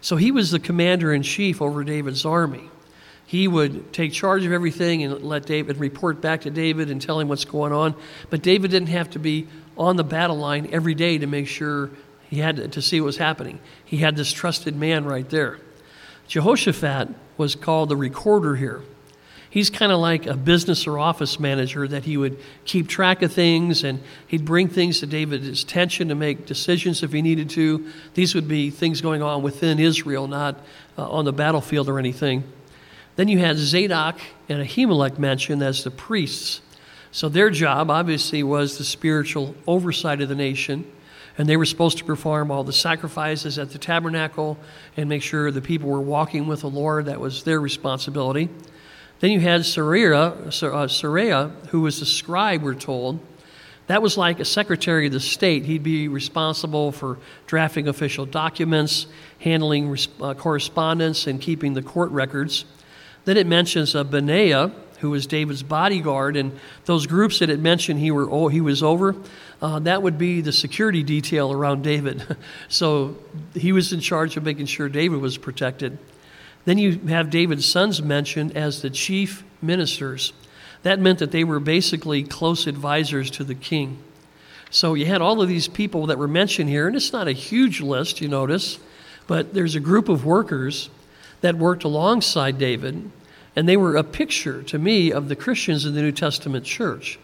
So 0.01 0.15
he 0.15 0.31
was 0.31 0.51
the 0.51 0.59
commander 0.59 1.13
in 1.13 1.23
chief 1.23 1.61
over 1.61 1.83
David's 1.83 2.25
army. 2.25 2.69
He 3.31 3.47
would 3.47 3.93
take 3.93 4.11
charge 4.11 4.43
of 4.43 4.51
everything 4.51 5.03
and 5.03 5.23
let 5.23 5.45
David 5.45 5.77
report 5.77 6.19
back 6.19 6.41
to 6.41 6.49
David 6.49 6.91
and 6.91 7.01
tell 7.01 7.17
him 7.17 7.29
what's 7.29 7.45
going 7.45 7.71
on. 7.71 7.95
But 8.29 8.41
David 8.41 8.71
didn't 8.71 8.89
have 8.89 9.09
to 9.11 9.19
be 9.19 9.47
on 9.77 9.95
the 9.95 10.03
battle 10.03 10.35
line 10.35 10.67
every 10.73 10.93
day 10.95 11.17
to 11.17 11.25
make 11.27 11.47
sure 11.47 11.91
he 12.29 12.39
had 12.39 12.57
to, 12.57 12.67
to 12.67 12.81
see 12.81 12.99
what 12.99 13.05
was 13.05 13.15
happening. 13.15 13.61
He 13.85 13.95
had 13.99 14.17
this 14.17 14.33
trusted 14.33 14.75
man 14.75 15.05
right 15.05 15.29
there. 15.29 15.59
Jehoshaphat 16.27 17.07
was 17.37 17.55
called 17.55 17.87
the 17.87 17.95
recorder 17.95 18.57
here. 18.57 18.81
He's 19.49 19.69
kind 19.69 19.93
of 19.93 19.99
like 19.99 20.25
a 20.25 20.35
business 20.35 20.85
or 20.85 20.99
office 20.99 21.39
manager 21.39 21.87
that 21.87 22.03
he 22.03 22.17
would 22.17 22.37
keep 22.65 22.89
track 22.89 23.21
of 23.21 23.31
things 23.31 23.85
and 23.85 24.03
he'd 24.27 24.43
bring 24.43 24.67
things 24.67 24.99
to 24.99 25.05
David's 25.05 25.63
attention 25.63 26.09
to 26.09 26.15
make 26.15 26.45
decisions 26.45 27.01
if 27.01 27.13
he 27.13 27.21
needed 27.21 27.49
to. 27.51 27.89
These 28.13 28.35
would 28.35 28.49
be 28.49 28.71
things 28.71 28.99
going 28.99 29.21
on 29.21 29.41
within 29.41 29.79
Israel, 29.79 30.27
not 30.27 30.59
uh, 30.97 31.09
on 31.09 31.23
the 31.23 31.31
battlefield 31.31 31.87
or 31.87 31.97
anything. 31.97 32.43
Then 33.21 33.27
you 33.27 33.37
had 33.37 33.57
Zadok 33.57 34.19
and 34.49 34.67
Ahimelech 34.67 35.19
mentioned 35.19 35.61
as 35.61 35.83
the 35.83 35.91
priests. 35.91 36.59
So 37.11 37.29
their 37.29 37.51
job 37.51 37.91
obviously 37.91 38.41
was 38.41 38.79
the 38.79 38.83
spiritual 38.83 39.53
oversight 39.67 40.21
of 40.21 40.29
the 40.29 40.33
nation 40.33 40.91
and 41.37 41.47
they 41.47 41.55
were 41.55 41.67
supposed 41.67 41.99
to 41.99 42.03
perform 42.03 42.49
all 42.49 42.63
the 42.63 42.73
sacrifices 42.73 43.59
at 43.59 43.69
the 43.69 43.77
tabernacle 43.77 44.57
and 44.97 45.07
make 45.07 45.21
sure 45.21 45.51
the 45.51 45.61
people 45.61 45.87
were 45.87 46.01
walking 46.01 46.47
with 46.47 46.61
the 46.61 46.69
Lord. 46.71 47.05
That 47.05 47.19
was 47.19 47.43
their 47.43 47.61
responsibility. 47.61 48.49
Then 49.19 49.29
you 49.29 49.39
had 49.39 49.61
Seraiah, 49.61 51.31
uh, 51.31 51.67
who 51.67 51.81
was 51.81 51.99
the 51.99 52.07
scribe, 52.07 52.63
we're 52.63 52.73
told. 52.73 53.19
That 53.85 54.01
was 54.01 54.17
like 54.17 54.39
a 54.39 54.45
secretary 54.45 55.05
of 55.05 55.13
the 55.13 55.19
state. 55.19 55.65
He'd 55.65 55.83
be 55.83 56.07
responsible 56.07 56.91
for 56.91 57.19
drafting 57.45 57.87
official 57.87 58.25
documents, 58.25 59.05
handling 59.37 59.95
uh, 60.19 60.33
correspondence, 60.33 61.27
and 61.27 61.39
keeping 61.39 61.75
the 61.75 61.83
court 61.83 62.09
records. 62.09 62.65
Then 63.25 63.37
it 63.37 63.47
mentions 63.47 63.95
uh, 63.95 64.03
Benaiah, 64.03 64.71
who 64.99 65.09
was 65.09 65.27
David's 65.27 65.63
bodyguard, 65.63 66.35
and 66.35 66.59
those 66.85 67.07
groups 67.07 67.39
that 67.39 67.49
it 67.49 67.59
mentioned 67.59 67.99
he, 67.99 68.11
were, 68.11 68.49
he 68.49 68.61
was 68.61 68.83
over, 68.83 69.15
uh, 69.61 69.79
that 69.79 70.01
would 70.01 70.17
be 70.17 70.41
the 70.41 70.51
security 70.51 71.03
detail 71.03 71.51
around 71.51 71.83
David. 71.83 72.37
so 72.67 73.17
he 73.53 73.71
was 73.71 73.93
in 73.93 73.99
charge 73.99 74.37
of 74.37 74.43
making 74.43 74.67
sure 74.67 74.89
David 74.89 75.19
was 75.19 75.37
protected. 75.37 75.97
Then 76.65 76.77
you 76.77 76.99
have 77.09 77.29
David's 77.29 77.65
sons 77.65 78.01
mentioned 78.01 78.55
as 78.55 78.81
the 78.81 78.89
chief 78.89 79.43
ministers. 79.61 80.33
That 80.83 80.99
meant 80.99 81.19
that 81.19 81.31
they 81.31 81.43
were 81.43 81.59
basically 81.59 82.23
close 82.23 82.67
advisors 82.67 83.31
to 83.31 83.43
the 83.43 83.55
king. 83.55 84.03
So 84.69 84.93
you 84.93 85.05
had 85.05 85.21
all 85.21 85.41
of 85.41 85.49
these 85.49 85.67
people 85.67 86.07
that 86.07 86.17
were 86.17 86.27
mentioned 86.27 86.69
here, 86.69 86.87
and 86.87 86.95
it's 86.95 87.11
not 87.11 87.27
a 87.27 87.33
huge 87.33 87.81
list, 87.81 88.21
you 88.21 88.27
notice, 88.27 88.79
but 89.27 89.53
there's 89.53 89.75
a 89.75 89.79
group 89.79 90.09
of 90.09 90.25
workers 90.25 90.89
that 91.41 91.55
worked 91.55 91.83
alongside 91.83 92.57
David 92.57 93.11
and 93.55 93.67
they 93.67 93.77
were 93.77 93.95
a 93.95 94.03
picture 94.03 94.63
to 94.63 94.79
me 94.79 95.11
of 95.11 95.27
the 95.27 95.35
Christians 95.35 95.85
in 95.85 95.93
the 95.93 96.01
New 96.01 96.11
Testament 96.11 96.65
church. 96.65 97.19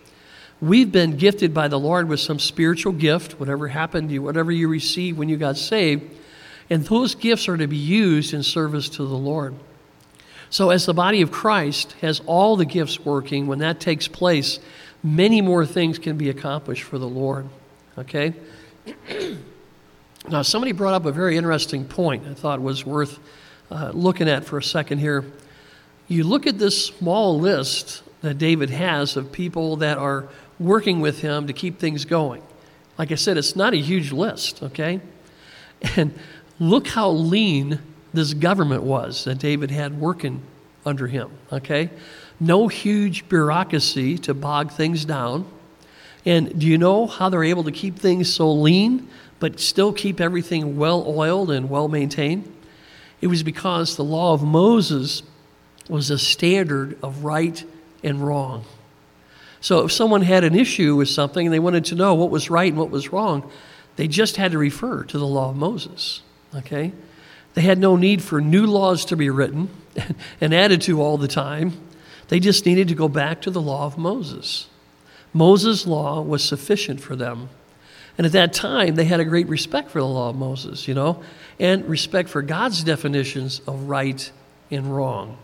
We've 0.59 0.91
been 0.91 1.17
gifted 1.17 1.53
by 1.53 1.67
the 1.67 1.79
Lord 1.79 2.09
with 2.09 2.19
some 2.19 2.39
spiritual 2.39 2.93
gift, 2.93 3.39
whatever 3.39 3.67
happened 3.67 4.09
to 4.09 4.15
you, 4.15 4.23
whatever 4.23 4.51
you 4.51 4.67
received 4.67 5.17
when 5.17 5.29
you 5.29 5.37
got 5.37 5.57
saved, 5.57 6.03
and 6.69 6.83
those 6.85 7.15
gifts 7.15 7.47
are 7.47 7.57
to 7.57 7.67
be 7.67 7.77
used 7.77 8.33
in 8.33 8.43
service 8.43 8.89
to 8.89 9.05
the 9.05 9.15
Lord. 9.15 9.55
So, 10.49 10.69
as 10.69 10.85
the 10.85 10.93
body 10.93 11.21
of 11.21 11.31
Christ 11.31 11.93
has 12.01 12.21
all 12.25 12.55
the 12.55 12.65
gifts 12.65 12.99
working, 12.99 13.47
when 13.47 13.59
that 13.59 13.79
takes 13.79 14.07
place, 14.07 14.59
many 15.03 15.41
more 15.41 15.65
things 15.65 15.99
can 15.99 16.17
be 16.17 16.29
accomplished 16.29 16.83
for 16.83 16.97
the 16.97 17.07
Lord. 17.07 17.47
Okay? 17.97 18.33
now, 20.29 20.41
somebody 20.41 20.71
brought 20.71 20.93
up 20.93 21.05
a 21.05 21.11
very 21.11 21.37
interesting 21.37 21.85
point 21.85 22.25
I 22.27 22.33
thought 22.33 22.61
was 22.61 22.85
worth 22.85 23.19
uh, 23.69 23.91
looking 23.93 24.29
at 24.29 24.45
for 24.45 24.57
a 24.57 24.63
second 24.63 24.99
here 24.99 25.25
you 26.07 26.23
look 26.23 26.47
at 26.47 26.57
this 26.57 26.85
small 26.85 27.39
list 27.39 28.01
that 28.21 28.37
David 28.37 28.69
has 28.69 29.17
of 29.17 29.31
people 29.31 29.77
that 29.77 29.97
are 29.97 30.29
working 30.59 31.01
with 31.01 31.19
him 31.19 31.47
to 31.47 31.53
keep 31.53 31.79
things 31.79 32.05
going. 32.05 32.41
Like 32.97 33.11
I 33.11 33.15
said, 33.15 33.37
it's 33.37 33.55
not 33.55 33.73
a 33.73 33.77
huge 33.77 34.11
list, 34.11 34.63
okay? 34.63 35.01
And 35.95 36.17
look 36.59 36.87
how 36.87 37.11
lean 37.11 37.79
this 38.13 38.33
government 38.33 38.83
was 38.83 39.25
that 39.25 39.37
David 39.37 39.69
had 39.69 39.99
working 39.99 40.41
under 40.85 41.07
him, 41.07 41.29
okay? 41.51 41.89
No 42.39 42.67
huge 42.67 43.27
bureaucracy 43.29 44.17
to 44.19 44.33
bog 44.33 44.71
things 44.71 45.05
down. 45.05 45.45
And 46.25 46.57
do 46.57 46.65
you 46.65 46.77
know 46.77 47.05
how 47.05 47.29
they're 47.29 47.43
able 47.43 47.65
to 47.65 47.71
keep 47.71 47.99
things 47.99 48.33
so 48.33 48.51
lean, 48.51 49.07
but 49.39 49.59
still 49.59 49.93
keep 49.93 50.19
everything 50.19 50.77
well 50.77 51.03
oiled 51.07 51.51
and 51.51 51.69
well 51.69 51.87
maintained? 51.87 52.51
It 53.21 53.27
was 53.27 53.43
because 53.43 53.95
the 53.95 54.03
law 54.03 54.33
of 54.33 54.43
Moses 54.43 55.23
was 55.89 56.09
a 56.09 56.17
standard 56.17 56.97
of 57.01 57.23
right 57.23 57.63
and 58.03 58.25
wrong. 58.25 58.65
So 59.59 59.85
if 59.85 59.91
someone 59.91 60.21
had 60.21 60.43
an 60.43 60.55
issue 60.55 60.95
with 60.95 61.09
something 61.09 61.47
and 61.47 61.53
they 61.53 61.59
wanted 61.59 61.85
to 61.85 61.95
know 61.95 62.13
what 62.13 62.29
was 62.29 62.49
right 62.49 62.71
and 62.71 62.79
what 62.79 62.91
was 62.91 63.11
wrong, 63.11 63.49
they 63.95 64.07
just 64.07 64.37
had 64.37 64.51
to 64.51 64.57
refer 64.57 65.03
to 65.03 65.17
the 65.17 65.25
law 65.25 65.49
of 65.49 65.55
Moses. 65.55 66.21
Okay? 66.55 66.93
They 67.55 67.61
had 67.61 67.79
no 67.79 67.95
need 67.95 68.21
for 68.21 68.39
new 68.39 68.67
laws 68.67 69.03
to 69.05 69.15
be 69.15 69.29
written 69.29 69.69
and 70.41 70.53
added 70.53 70.81
to 70.83 71.01
all 71.01 71.17
the 71.17 71.27
time. 71.27 71.73
They 72.27 72.39
just 72.39 72.65
needed 72.65 72.87
to 72.89 72.95
go 72.95 73.07
back 73.07 73.41
to 73.41 73.51
the 73.51 73.61
law 73.61 73.85
of 73.85 73.97
Moses. 73.97 74.67
Moses' 75.33 75.87
law 75.87 76.21
was 76.21 76.43
sufficient 76.43 77.01
for 77.01 77.15
them. 77.15 77.49
And 78.17 78.25
at 78.25 78.31
that 78.33 78.53
time, 78.53 78.95
they 78.95 79.05
had 79.05 79.19
a 79.19 79.25
great 79.25 79.47
respect 79.47 79.91
for 79.91 79.99
the 79.99 80.07
law 80.07 80.29
of 80.29 80.35
Moses, 80.35 80.87
you 80.87 80.93
know, 80.93 81.21
and 81.59 81.87
respect 81.87 82.29
for 82.29 82.41
God's 82.41 82.83
definitions 82.83 83.61
of 83.67 83.83
right 83.89 84.31
and 84.71 84.95
wrong. 84.95 85.37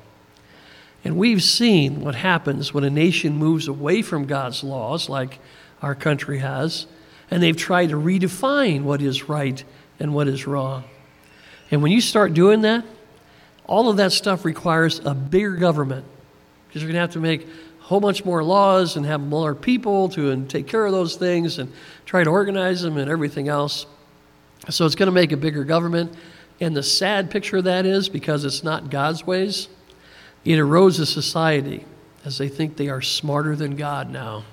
And 1.03 1.17
we've 1.17 1.43
seen 1.43 2.01
what 2.01 2.15
happens 2.15 2.73
when 2.73 2.83
a 2.83 2.89
nation 2.89 3.35
moves 3.35 3.67
away 3.67 4.01
from 4.01 4.25
God's 4.25 4.63
laws, 4.63 5.09
like 5.09 5.39
our 5.81 5.95
country 5.95 6.39
has, 6.39 6.87
and 7.29 7.43
they've 7.43 7.57
tried 7.57 7.89
to 7.89 7.95
redefine 7.95 8.83
what 8.83 9.01
is 9.01 9.27
right 9.29 9.63
and 9.99 10.13
what 10.13 10.27
is 10.27 10.47
wrong. 10.47 10.85
And 11.69 11.83
when 11.83 11.91
you 11.91 12.01
start 12.01 12.33
doing 12.33 12.61
that, 12.61 12.85
all 13.65 13.89
of 13.89 13.97
that 13.97 14.11
stuff 14.11 14.45
requires 14.45 14.99
a 14.99 15.13
bigger 15.13 15.55
government 15.55 16.05
because 16.67 16.81
you're 16.81 16.91
going 16.91 16.95
to 16.95 17.01
have 17.01 17.13
to 17.13 17.19
make 17.19 17.47
whole 17.83 17.99
bunch 17.99 18.25
more 18.25 18.43
laws 18.43 18.95
and 18.95 19.05
have 19.05 19.21
more 19.21 19.53
people 19.53 20.09
to 20.09 20.31
and 20.31 20.49
take 20.49 20.67
care 20.67 20.85
of 20.85 20.91
those 20.91 21.15
things 21.15 21.59
and 21.59 21.71
try 22.05 22.23
to 22.23 22.29
organize 22.29 22.81
them 22.81 22.97
and 22.97 23.09
everything 23.09 23.49
else. 23.49 23.85
So 24.69 24.85
it's 24.85 24.95
going 24.95 25.07
to 25.07 25.13
make 25.13 25.31
a 25.31 25.37
bigger 25.37 25.63
government. 25.63 26.15
And 26.61 26.75
the 26.75 26.83
sad 26.83 27.29
picture 27.29 27.57
of 27.57 27.65
that 27.65 27.85
is 27.85 28.07
because 28.07 28.45
it's 28.45 28.63
not 28.63 28.89
God's 28.89 29.27
ways 29.27 29.67
it 30.45 30.57
erodes 30.57 30.99
a 30.99 31.05
society 31.05 31.85
as 32.25 32.37
they 32.37 32.49
think 32.49 32.75
they 32.75 32.89
are 32.89 33.01
smarter 33.01 33.55
than 33.55 33.75
God 33.75 34.09
now. 34.09 34.43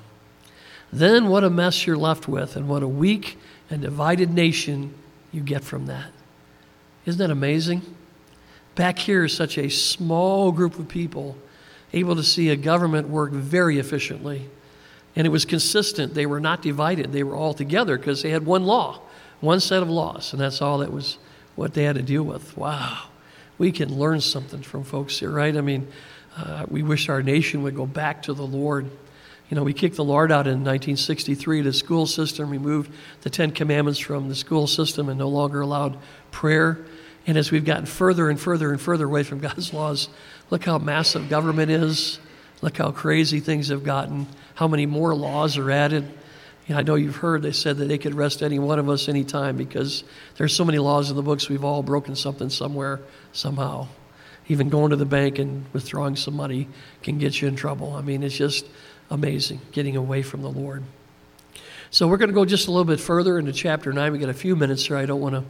Then 0.93 1.29
what 1.29 1.45
a 1.45 1.51
mess 1.51 1.87
you're 1.87 1.97
left 1.97 2.29
with, 2.29 2.57
and 2.57 2.69
what 2.69 2.83
a 2.83 2.89
weak 2.89 3.39
and 3.71 3.83
divided 3.83 4.31
nation 4.31 4.95
you 5.33 5.41
get 5.41 5.63
from 5.63 5.87
that. 5.87 6.11
Isn't 7.07 7.19
that 7.19 7.31
amazing? 7.31 7.83
Back 8.75 8.99
here 8.99 9.25
is 9.25 9.33
such 9.35 9.59
a 9.59 9.69
small 9.69 10.53
group 10.53 10.79
of 10.79 10.89
people 10.89 11.37
able 11.93 12.17
to 12.17 12.23
see 12.23 12.49
a 12.51 12.57
government 12.57 13.09
work 13.09 13.33
very 13.33 13.79
efficiently. 13.79 14.49
And 15.17 15.27
it 15.27 15.31
was 15.31 15.45
consistent. 15.45 16.15
They 16.15 16.27
were 16.27 16.41
not 16.41 16.63
divided, 16.63 17.13
they 17.13 17.23
were 17.23 17.35
all 17.35 17.55
together 17.55 17.99
because 17.99 18.23
they 18.23 18.31
had 18.31 18.47
one 18.47 18.65
law, 18.65 19.01
one 19.41 19.61
set 19.61 19.83
of 19.83 19.91
laws, 19.91 20.33
and 20.33 20.41
that's 20.41 20.63
all 20.63 20.79
that 20.79 20.93
was 20.93 21.19
what 21.57 21.75
they 21.75 21.85
had 21.85 21.97
to 21.97 22.03
deal 22.03 22.23
with. 22.23 22.57
Wow 22.57 23.11
we 23.61 23.71
can 23.71 23.95
learn 23.95 24.23
something 24.23 24.63
from 24.63 24.85
folks 24.85 25.19
here, 25.19 25.31
right? 25.31 25.55
I 25.55 25.61
mean, 25.61 25.87
uh, 26.35 26.65
we 26.71 26.83
wish 26.83 27.11
our 27.11 27.23
nation 27.23 27.63
would 27.63 27.77
go 27.77 27.85
back 27.85 28.23
to 28.23 28.33
the 28.33 28.43
Lord. 28.43 28.87
You 29.51 29.55
know, 29.55 29.63
we 29.63 29.75
kicked 29.75 29.97
the 29.97 30.05
Lord 30.05 30.33
out 30.33 30.47
in 30.47 30.65
1963. 30.65 31.61
The 31.61 31.75
school 31.75 32.07
system 32.07 32.49
removed 32.49 32.91
the 33.21 33.29
Ten 33.29 33.51
Commandments 33.51 34.01
from 34.01 34.31
the 34.31 34.35
school 34.35 34.67
system 34.67 35.11
and 35.11 35.19
no 35.19 35.29
longer 35.29 35.61
allowed 35.61 35.99
prayer. 36.31 36.79
And 37.27 37.37
as 37.37 37.51
we've 37.51 37.65
gotten 37.65 37.87
further 37.87 38.31
and 38.31 38.41
further 38.41 38.71
and 38.71 38.81
further 38.81 39.05
away 39.05 39.23
from 39.23 39.41
God's 39.41 39.73
laws, 39.73 40.09
look 40.51 40.65
how 40.65 40.79
massive 40.79 41.29
government 41.29 41.71
is. 41.71 42.19
Look 42.63 42.77
how 42.77 42.91
crazy 42.91 43.41
things 43.41 43.69
have 43.69 43.85
gotten, 43.85 44.27
how 44.55 44.69
many 44.69 44.87
more 44.87 45.15
laws 45.15 45.57
are 45.57 45.71
added. 45.71 46.05
You 46.67 46.75
know, 46.75 46.81
I 46.81 46.83
know 46.83 46.95
you've 46.95 47.17
heard 47.17 47.43
they 47.43 47.53
said 47.53 47.79
that 47.79 47.87
they 47.87 47.99
could 47.99 48.15
arrest 48.15 48.43
any 48.43 48.59
one 48.59 48.79
of 48.79 48.89
us 48.89 49.09
anytime 49.09 49.57
because 49.57 50.05
there's 50.37 50.55
so 50.55 50.65
many 50.65 50.79
laws 50.79 51.11
in 51.11 51.17
the 51.17 51.23
books, 51.23 51.49
we've 51.49 51.65
all 51.65 51.83
broken 51.83 52.15
something 52.15 52.51
somewhere 52.51 53.01
somehow. 53.33 53.89
Even 54.49 54.69
going 54.69 54.91
to 54.91 54.97
the 54.97 55.07
bank 55.07 55.39
and 55.39 55.65
withdrawing 55.73 56.17
some 56.17 56.35
money 56.35 56.69
can 57.03 57.19
get 57.19 57.41
you 57.41 57.49
in 57.49 57.57
trouble. 57.57 57.95
I 57.95 58.03
mean, 58.03 58.23
it's 58.23 58.37
just 58.37 58.67
amazing 59.11 59.61
getting 59.73 59.97
away 59.97 60.23
from 60.23 60.43
the 60.43 60.51
Lord. 60.51 60.83
So 61.91 62.07
we're 62.07 62.19
going 62.19 62.29
to 62.29 62.35
go 62.35 62.45
just 62.45 62.69
a 62.69 62.71
little 62.71 62.85
bit 62.85 63.01
further 63.01 63.39
into 63.39 63.53
chapter 63.53 63.93
9. 63.93 64.13
We've 64.13 64.21
got 64.21 64.31
a 64.31 64.35
few 64.35 64.55
minutes 64.55 64.87
here. 64.87 64.97
I 64.97 65.07
don't 65.07 65.21
want 65.21 65.35
to 65.35 65.45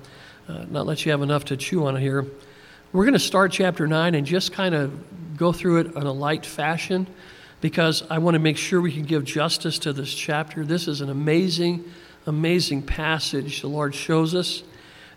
uh, 0.51 0.65
not 0.69 0.87
let 0.87 1.05
you 1.05 1.13
have 1.13 1.23
enough 1.23 1.45
to 1.47 1.57
chew 1.57 1.87
on 1.87 1.95
here. 1.97 2.27
We're 2.93 3.05
going 3.05 3.13
to 3.13 3.21
start 3.21 3.53
chapter 3.53 3.87
9 3.87 4.17
and 4.17 4.27
just 4.27 4.53
kind 4.53 4.75
of 4.75 5.37
go 5.37 5.53
through 5.53 5.79
it 5.79 5.87
in 5.95 6.03
a 6.03 6.13
light 6.13 6.45
fashion 6.45 7.07
because 7.61 8.03
I 8.11 8.19
want 8.19 8.35
to 8.35 8.41
make 8.41 8.57
sure 8.57 8.81
we 8.81 8.91
can 8.91 9.05
give 9.05 9.25
justice 9.25 9.79
to 9.81 9.93
this 9.93 10.13
chapter. 10.13 10.65
This 10.65 10.89
is 10.89 11.03
an 11.03 11.09
amazing, 11.09 11.85
amazing 12.27 12.83
passage 12.83 13.61
the 13.61 13.69
Lord 13.69 13.95
shows 13.95 14.35
us, 14.35 14.65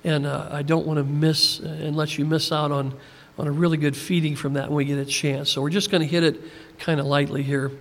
and 0.03 0.27
uh, 0.27 0.49
I 0.51 0.61
don't 0.61 0.85
want 0.85 0.97
to 0.97 1.03
miss 1.03 1.59
and 1.59 1.95
let 1.95 2.15
you 2.17 2.25
miss 2.25 2.51
out 2.51 2.71
on, 2.71 2.93
on 3.39 3.47
a 3.47 3.51
really 3.51 3.77
good 3.77 3.97
feeding 3.97 4.35
from 4.35 4.53
that 4.53 4.67
when 4.67 4.75
we 4.75 4.85
get 4.85 4.99
a 4.99 5.05
chance. 5.05 5.49
So 5.49 5.63
we're 5.63 5.71
just 5.71 5.89
going 5.89 6.01
to 6.01 6.07
hit 6.07 6.23
it 6.23 6.39
kind 6.77 6.99
of 6.99 7.07
lightly 7.07 7.41
here. 7.41 7.71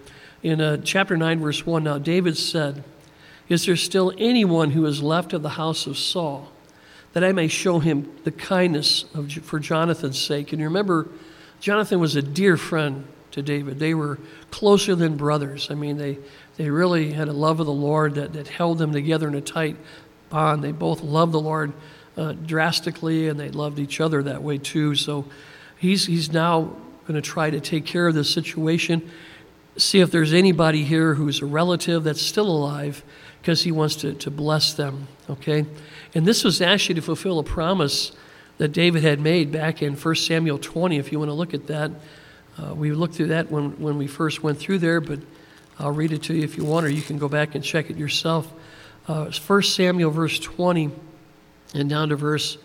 In 0.43 0.63
uh, 0.63 0.79
chapter 0.79 1.19
9, 1.19 1.41
verse 1.41 1.67
1, 1.67 1.85
now 1.85 1.99
David 1.99 2.39
said, 2.39 2.83
Is 3.51 3.67
there 3.67 3.77
still 3.77 4.11
anyone 4.17 4.71
who 4.71 4.87
is 4.87 5.03
left 5.03 5.35
of 5.35 5.43
the 5.43 5.51
house 5.51 5.87
of 5.87 5.99
Saul, 5.99 6.51
that 7.13 7.23
I 7.23 7.33
may 7.33 7.49
show 7.49 7.79
him 7.79 8.11
the 8.25 8.31
kindness 8.31 9.05
of, 9.15 9.33
for 9.33 9.59
Jonathan's 9.59 10.21
sake? 10.21 10.53
And 10.53 10.61
you 10.61 10.67
remember, 10.67 11.09
Jonathan 11.61 12.01
was 12.01 12.17
a 12.17 12.23
dear 12.23 12.57
friend 12.57 13.07
to 13.33 13.43
David. 13.43 13.79
They 13.79 13.95
were 13.95 14.19
closer 14.51 14.95
than 14.95 15.17
brothers. 15.17 15.71
I 15.71 15.75
mean, 15.75 15.97
they, 15.97 16.19
they 16.57 16.71
really 16.71 17.13
had 17.13 17.29
a 17.29 17.33
love 17.33 17.61
of 17.61 17.67
the 17.67 17.73
Lord 17.73 18.15
that, 18.15 18.33
that 18.35 18.49
held 18.49 18.79
them 18.79 18.93
together 18.93 19.29
in 19.29 19.35
a 19.35 19.41
tight 19.41 19.77
bond. 20.29 20.63
They 20.63 20.73
both 20.73 21.03
loved 21.03 21.33
the 21.33 21.41
Lord 21.41 21.73
uh, 22.17 22.33
drastically, 22.33 23.29
and 23.29 23.39
they 23.39 23.51
loved 23.51 23.79
each 23.79 24.01
other 24.01 24.23
that 24.23 24.43
way 24.43 24.59
too. 24.59 24.95
So 24.95 25.25
he's, 25.79 26.07
he's 26.07 26.33
now 26.33 26.77
going 27.07 27.15
to 27.15 27.23
try 27.23 27.51
to 27.51 27.61
take 27.61 27.87
care 27.87 28.07
of 28.07 28.15
this 28.15 28.31
situation, 28.31 29.11
see 29.77 30.01
if 30.01 30.11
there's 30.11 30.33
anybody 30.33 30.85
here 30.85 31.15
who's 31.15 31.41
a 31.41 31.47
relative 31.47 32.05
that's 32.05 32.23
still 32.23 32.49
alive, 32.49 33.03
because 33.41 33.63
he 33.63 33.73
wants 33.73 33.97
to, 33.97 34.13
to 34.15 34.31
bless 34.31 34.73
them. 34.75 35.09
Okay? 35.29 35.67
And 36.15 36.27
this 36.27 36.45
was 36.45 36.61
actually 36.61 36.97
to 36.97 37.03
fulfill 37.03 37.39
a 37.39 37.45
promise 37.45 38.13
that 38.59 38.69
David 38.69 39.03
had 39.03 39.19
made 39.19 39.51
back 39.51 39.83
in 39.83 39.95
1 39.97 40.15
Samuel 40.15 40.59
20, 40.59 40.99
if 40.99 41.11
you 41.11 41.19
want 41.19 41.31
to 41.31 41.35
look 41.35 41.55
at 41.55 41.67
that. 41.67 41.91
Uh, 42.59 42.75
we 42.75 42.93
looked 42.93 43.15
through 43.15 43.29
that 43.29 43.51
when, 43.51 43.71
when 43.81 43.99
we 43.99 44.07
first 44.07 44.43
went 44.43 44.59
through 44.59 44.79
there, 44.79 45.01
but 45.01 45.19
I'll 45.79 45.91
read 45.91 46.13
it 46.13 46.23
to 46.25 46.35
you 46.35 46.45
if 46.45 46.57
you 46.57 46.65
want, 46.65 46.87
or 46.87 46.91
you 46.91 47.03
can 47.03 47.19
go 47.19 47.29
back 47.29 47.55
and 47.55 47.65
check 47.65 47.91
it 47.91 47.97
yourself. 47.97 48.53
Uh, 49.09 49.31
1 49.31 49.63
Samuel, 49.63 50.11
verse 50.11 50.39
20, 50.39 50.91
and 51.75 51.91
down 51.91 52.11
to 52.11 52.17
verse 52.17 52.59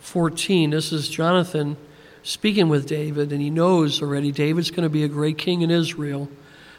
14. 0.00 0.70
This 0.70 0.92
is 0.92 1.08
Jonathan 1.08 1.76
speaking 2.22 2.68
with 2.68 2.86
David, 2.86 3.32
and 3.32 3.40
he 3.40 3.50
knows 3.50 4.00
already 4.00 4.30
David's 4.30 4.70
going 4.70 4.84
to 4.84 4.90
be 4.90 5.02
a 5.02 5.08
great 5.08 5.38
king 5.38 5.62
in 5.62 5.70
Israel. 5.70 6.28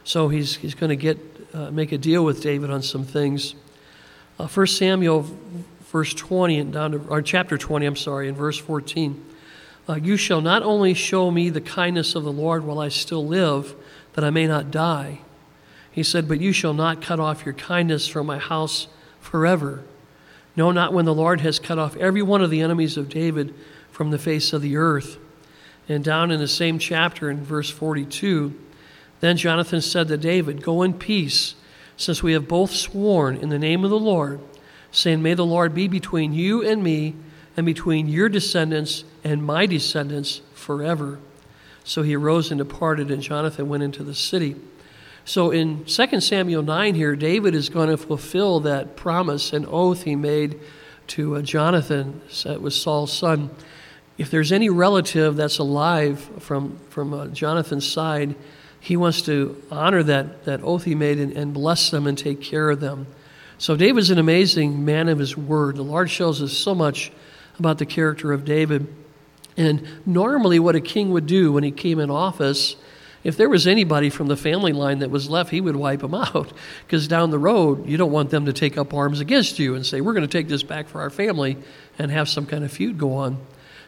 So 0.04 0.28
he's, 0.28 0.56
he's 0.56 0.76
going 0.76 0.90
to 0.90 0.96
get, 0.96 1.18
uh, 1.54 1.72
make 1.72 1.92
a 1.92 1.98
deal 1.98 2.26
with 2.26 2.42
David 2.42 2.70
on 2.70 2.82
some 2.82 3.06
things. 3.06 3.56
Uh, 4.38 4.48
1 4.48 4.68
Samuel, 4.68 5.26
verse 5.92 6.14
20, 6.14 6.60
and 6.60 6.74
down 6.74 6.92
to, 6.92 6.98
or 7.08 7.22
chapter 7.22 7.58
20, 7.58 7.86
I'm 7.86 7.96
sorry, 7.96 8.28
in 8.28 8.36
verse 8.36 8.58
14 8.58 9.24
uh, 9.88 9.96
You 9.96 10.18
shall 10.18 10.42
not 10.42 10.64
only 10.64 10.94
show 10.94 11.32
me 11.32 11.50
the 11.50 11.62
kindness 11.62 12.16
of 12.16 12.24
the 12.24 12.32
Lord 12.32 12.66
while 12.66 12.80
I 12.80 12.90
still 12.90 13.26
live, 13.26 13.76
that 14.14 14.24
I 14.24 14.30
may 14.30 14.48
not 14.48 14.72
die. 14.72 15.20
He 15.92 16.04
said, 16.04 16.28
But 16.28 16.42
you 16.42 16.52
shall 16.52 16.74
not 16.74 17.02
cut 17.02 17.20
off 17.20 17.46
your 17.46 17.54
kindness 17.54 18.08
from 18.08 18.28
my 18.28 18.40
house 18.40 18.88
forever. 19.22 19.84
No, 20.56 20.72
not 20.72 20.94
when 20.94 21.06
the 21.06 21.14
Lord 21.14 21.42
has 21.42 21.60
cut 21.60 21.80
off 21.80 21.96
every 21.98 22.22
one 22.22 22.42
of 22.42 22.50
the 22.50 22.62
enemies 22.62 22.98
of 22.98 23.10
David 23.10 23.54
from 23.92 24.12
the 24.12 24.20
face 24.20 24.54
of 24.54 24.62
the 24.62 24.76
earth. 24.78 25.18
And 25.88 26.04
down 26.04 26.32
in 26.32 26.40
the 26.40 26.48
same 26.48 26.80
chapter, 26.80 27.30
in 27.30 27.44
verse 27.44 27.70
42, 27.70 28.60
then 29.24 29.38
Jonathan 29.38 29.80
said 29.80 30.10
to 30.10 30.18
David, 30.18 30.62
Go 30.62 30.82
in 30.82 30.94
peace, 30.94 31.56
since 31.96 32.22
we 32.22 32.34
have 32.34 32.48
both 32.48 32.72
sworn 32.72 33.38
in 33.38 33.48
the 33.48 33.58
name 33.58 33.86
of 33.86 33.90
the 33.90 34.00
Lord, 34.00 34.42
saying, 34.92 35.22
May 35.22 35.34
the 35.34 35.46
Lord 35.46 35.74
be 35.74 35.88
between 35.88 36.34
you 36.34 36.62
and 36.62 36.84
me 36.84 37.16
and 37.56 37.66
between 37.66 38.10
your 38.10 38.28
descendants 38.28 39.06
and 39.24 39.42
my 39.42 39.66
descendants 39.66 40.42
forever. 40.54 41.20
So 41.86 42.02
he 42.02 42.16
arose 42.16 42.52
and 42.52 42.58
departed, 42.58 43.12
and 43.12 43.22
Jonathan 43.22 43.70
went 43.70 43.84
into 43.84 44.04
the 44.04 44.14
city. 44.14 44.56
So 45.24 45.52
in 45.52 45.86
2 45.86 46.20
Samuel 46.20 46.64
9 46.64 46.96
here, 46.96 47.16
David 47.16 47.56
is 47.56 47.70
going 47.70 47.90
to 47.90 47.98
fulfill 47.98 48.60
that 48.62 48.98
promise 48.98 49.54
and 49.54 49.66
oath 49.68 50.04
he 50.04 50.18
made 50.18 50.60
to 51.08 51.38
uh, 51.38 51.42
Jonathan, 51.42 52.22
that 52.44 52.62
was 52.62 52.80
Saul's 52.80 53.14
son. 53.14 53.52
If 54.18 54.30
there's 54.30 54.52
any 54.52 54.70
relative 54.70 55.38
that's 55.38 55.60
alive 55.60 56.20
from, 56.40 56.78
from 56.90 57.14
uh, 57.14 57.28
Jonathan's 57.28 57.88
side, 57.88 58.36
he 58.84 58.98
wants 58.98 59.22
to 59.22 59.64
honor 59.72 60.04
that, 60.04 60.44
that 60.44 60.62
oath 60.62 60.84
he 60.84 60.94
made 60.94 61.18
and, 61.18 61.32
and 61.38 61.54
bless 61.54 61.90
them 61.90 62.06
and 62.06 62.18
take 62.18 62.42
care 62.42 62.70
of 62.70 62.82
them. 62.82 63.08
So 63.58 63.78
David's 63.78 64.10
an 64.10 64.18
amazing 64.18 64.84
man 64.84 65.08
of 65.08 65.20
his 65.20 65.38
word. 65.38 65.78
The 65.78 65.84
Lord 65.84 66.12
shows 66.12 66.42
us 66.42 66.52
so 66.52 66.76
much 66.76 67.10
about 67.58 67.78
the 67.78 67.86
character 67.86 68.34
of 68.34 68.44
David. 68.44 68.94
And 69.56 69.88
normally, 70.06 70.60
what 70.60 70.76
a 70.76 70.82
king 70.82 71.12
would 71.12 71.28
do 71.28 71.54
when 71.54 71.64
he 71.64 71.72
came 71.72 71.98
in 71.98 72.10
office, 72.10 72.76
if 73.24 73.38
there 73.38 73.48
was 73.48 73.68
anybody 73.68 74.10
from 74.10 74.28
the 74.28 74.36
family 74.36 74.74
line 74.74 75.00
that 75.00 75.10
was 75.10 75.30
left, 75.30 75.50
he 75.50 75.62
would 75.62 75.78
wipe 75.78 76.02
them 76.02 76.14
out. 76.14 76.52
Because 76.86 77.08
down 77.08 77.32
the 77.32 77.40
road, 77.40 77.88
you 77.88 77.96
don't 77.96 78.12
want 78.12 78.32
them 78.32 78.48
to 78.48 78.54
take 78.54 78.78
up 78.78 78.94
arms 78.94 79.22
against 79.22 79.60
you 79.60 79.76
and 79.76 79.86
say, 79.86 80.02
We're 80.02 80.12
going 80.12 80.28
to 80.28 80.38
take 80.38 80.50
this 80.50 80.62
back 80.62 80.90
for 80.90 81.00
our 81.00 81.10
family 81.10 81.56
and 81.98 82.12
have 82.12 82.28
some 82.28 82.46
kind 82.46 82.66
of 82.66 82.72
feud 82.74 82.98
go 82.98 83.14
on. 83.14 83.38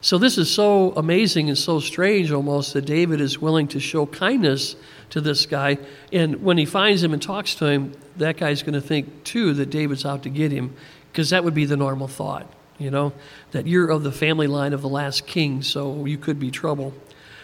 So, 0.06 0.20
this 0.20 0.38
is 0.38 0.52
so 0.52 0.92
amazing 0.92 1.50
and 1.50 1.58
so 1.58 1.80
strange 1.80 2.32
almost 2.32 2.74
that 2.74 2.86
David 2.86 3.20
is 3.20 3.40
willing 3.40 3.68
to 3.70 3.80
show 3.80 4.06
kindness 4.06 4.76
to 5.10 5.20
this 5.20 5.48
guy. 5.48 5.80
And 6.14 6.44
when 6.44 6.60
he 6.60 6.66
finds 6.66 7.02
him 7.02 7.12
and 7.12 7.20
talks 7.20 7.56
to 7.56 7.66
him, 7.66 7.94
that 8.18 8.38
guy's 8.38 8.62
going 8.62 8.76
to 8.76 8.82
think, 8.82 9.24
too, 9.24 9.56
that 9.56 9.72
David's 9.72 10.06
out 10.06 10.22
to 10.22 10.30
get 10.30 10.52
him, 10.52 10.76
because 11.12 11.32
that 11.32 11.44
would 11.44 11.56
be 11.56 11.66
the 11.66 11.76
normal 11.76 12.08
thought 12.08 12.48
you 12.78 12.92
know, 12.92 13.14
that 13.50 13.66
you're 13.66 13.90
of 13.90 14.04
the 14.04 14.12
family 14.12 14.46
line 14.46 14.74
of 14.74 14.84
the 14.84 14.90
last 14.90 15.26
king, 15.26 15.64
so 15.64 16.06
you 16.06 16.20
could 16.20 16.40
be 16.40 16.52
trouble. 16.52 16.94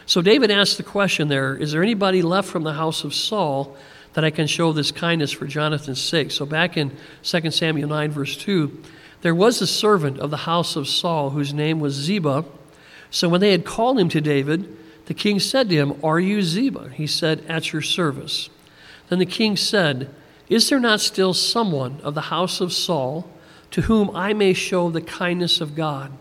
So 0.05 0.21
David 0.21 0.51
asks 0.51 0.75
the 0.75 0.83
question 0.83 1.29
there 1.29 1.55
Is 1.55 1.71
there 1.71 1.81
anybody 1.81 2.21
left 2.21 2.47
from 2.47 2.61
the 2.61 2.73
house 2.73 3.03
of 3.03 3.15
Saul 3.15 3.75
that 4.13 4.23
I 4.23 4.29
can 4.29 4.45
show 4.45 4.71
this 4.71 4.91
kindness 4.91 5.31
for 5.31 5.47
Jonathan's 5.47 5.99
sake? 5.99 6.29
So 6.29 6.45
back 6.45 6.77
in 6.77 6.95
2 7.23 7.49
Samuel 7.49 7.89
9, 7.89 8.11
verse 8.11 8.37
2, 8.37 8.83
there 9.21 9.35
was 9.35 9.61
a 9.61 9.67
servant 9.67 10.19
of 10.19 10.31
the 10.31 10.37
house 10.37 10.75
of 10.75 10.87
Saul 10.87 11.31
whose 11.31 11.53
name 11.53 11.79
was 11.79 11.93
Ziba. 11.93 12.45
So 13.09 13.29
when 13.29 13.41
they 13.41 13.51
had 13.51 13.65
called 13.65 13.99
him 13.99 14.09
to 14.09 14.21
David, 14.21 14.77
the 15.05 15.13
king 15.13 15.39
said 15.39 15.69
to 15.69 15.75
him, 15.75 15.99
Are 16.03 16.19
you 16.19 16.41
Ziba? 16.41 16.89
He 16.89 17.07
said, 17.07 17.43
At 17.47 17.73
your 17.73 17.81
service. 17.81 18.49
Then 19.09 19.19
the 19.19 19.25
king 19.25 19.57
said, 19.57 20.13
Is 20.49 20.69
there 20.69 20.79
not 20.79 21.01
still 21.01 21.33
someone 21.33 21.99
of 22.03 22.15
the 22.15 22.21
house 22.21 22.61
of 22.61 22.73
Saul? 22.73 23.29
to 23.71 23.83
whom 23.83 24.15
I 24.15 24.33
may 24.33 24.53
show 24.53 24.89
the 24.89 25.01
kindness 25.01 25.61
of 25.61 25.75
God. 25.75 26.11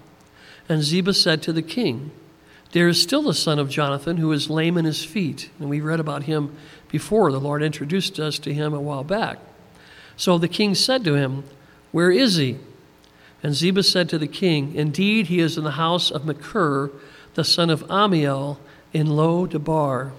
And 0.68 0.82
Ziba 0.82 1.12
said 1.12 1.42
to 1.42 1.52
the 1.52 1.62
king, 1.62 2.12
There 2.72 2.88
is 2.88 3.02
still 3.02 3.22
the 3.22 3.34
son 3.34 3.58
of 3.58 3.68
Jonathan 3.68 4.16
who 4.16 4.30
is 4.32 4.48
lame 4.48 4.78
in 4.78 4.84
his 4.84 5.04
feet. 5.04 5.50
And 5.58 5.68
we 5.68 5.80
read 5.80 6.00
about 6.00 6.24
him 6.24 6.56
before. 6.88 7.32
The 7.32 7.40
Lord 7.40 7.62
introduced 7.62 8.18
us 8.20 8.38
to 8.40 8.54
him 8.54 8.72
a 8.72 8.80
while 8.80 9.04
back. 9.04 9.38
So 10.16 10.38
the 10.38 10.48
king 10.48 10.74
said 10.76 11.04
to 11.04 11.14
him, 11.14 11.44
Where 11.90 12.12
is 12.12 12.36
he? 12.36 12.58
And 13.42 13.54
Ziba 13.54 13.82
said 13.82 14.08
to 14.10 14.18
the 14.18 14.26
king, 14.26 14.74
Indeed, 14.74 15.28
he 15.28 15.40
is 15.40 15.56
in 15.56 15.64
the 15.64 15.72
house 15.72 16.10
of 16.10 16.26
Machir, 16.26 16.90
the 17.34 17.44
son 17.44 17.70
of 17.70 17.82
Ammiel, 17.88 18.58
in 18.92 19.06
Lo 19.06 19.46
Debar. 19.46 20.12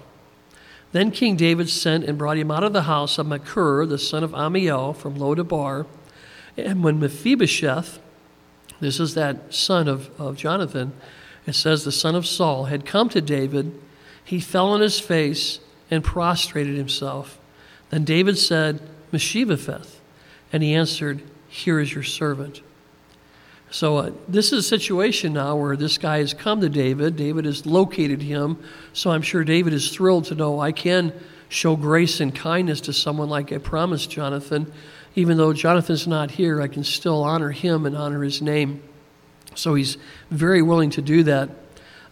Then 0.92 1.10
King 1.10 1.36
David 1.36 1.70
sent 1.70 2.04
and 2.04 2.18
brought 2.18 2.36
him 2.36 2.50
out 2.50 2.64
of 2.64 2.72
the 2.72 2.82
house 2.82 3.18
of 3.18 3.26
Machir, 3.26 3.86
the 3.86 3.98
son 3.98 4.24
of 4.24 4.32
Ammiel, 4.32 4.94
from 4.94 5.16
Lo 5.16 5.34
Debar 5.34 5.86
and 6.56 6.82
when 6.82 7.00
Mephibosheth, 7.00 7.98
this 8.80 9.00
is 9.00 9.14
that 9.14 9.54
son 9.54 9.88
of, 9.88 10.10
of 10.20 10.36
Jonathan, 10.36 10.92
it 11.46 11.54
says 11.54 11.84
the 11.84 11.92
son 11.92 12.14
of 12.14 12.26
Saul, 12.26 12.64
had 12.64 12.84
come 12.84 13.08
to 13.10 13.20
David, 13.20 13.78
he 14.24 14.40
fell 14.40 14.68
on 14.68 14.80
his 14.80 15.00
face 15.00 15.60
and 15.90 16.04
prostrated 16.04 16.76
himself. 16.76 17.38
Then 17.90 18.04
David 18.04 18.38
said, 18.38 18.80
Mephibosheth. 19.10 20.00
And 20.52 20.62
he 20.62 20.74
answered, 20.74 21.22
Here 21.48 21.80
is 21.80 21.94
your 21.94 22.04
servant. 22.04 22.60
So, 23.72 23.96
uh, 23.96 24.12
this 24.28 24.52
is 24.52 24.60
a 24.60 24.68
situation 24.68 25.32
now 25.32 25.56
where 25.56 25.76
this 25.76 25.98
guy 25.98 26.18
has 26.18 26.32
come 26.32 26.60
to 26.60 26.68
David. 26.68 27.16
David 27.16 27.46
has 27.46 27.66
located 27.66 28.22
him. 28.22 28.62
So, 28.92 29.10
I'm 29.10 29.22
sure 29.22 29.42
David 29.42 29.72
is 29.72 29.90
thrilled 29.90 30.26
to 30.26 30.36
know 30.36 30.60
I 30.60 30.70
can 30.70 31.12
show 31.48 31.74
grace 31.74 32.20
and 32.20 32.32
kindness 32.34 32.80
to 32.82 32.92
someone 32.92 33.28
like 33.28 33.50
I 33.50 33.58
promised 33.58 34.10
Jonathan 34.10 34.72
even 35.14 35.36
though 35.36 35.52
Jonathan's 35.52 36.06
not 36.06 36.30
here, 36.30 36.62
I 36.62 36.68
can 36.68 36.84
still 36.84 37.22
honor 37.22 37.50
him 37.50 37.84
and 37.84 37.96
honor 37.96 38.22
his 38.22 38.40
name. 38.40 38.82
So 39.54 39.74
he's 39.74 39.98
very 40.30 40.62
willing 40.62 40.90
to 40.90 41.02
do 41.02 41.22
that. 41.24 41.50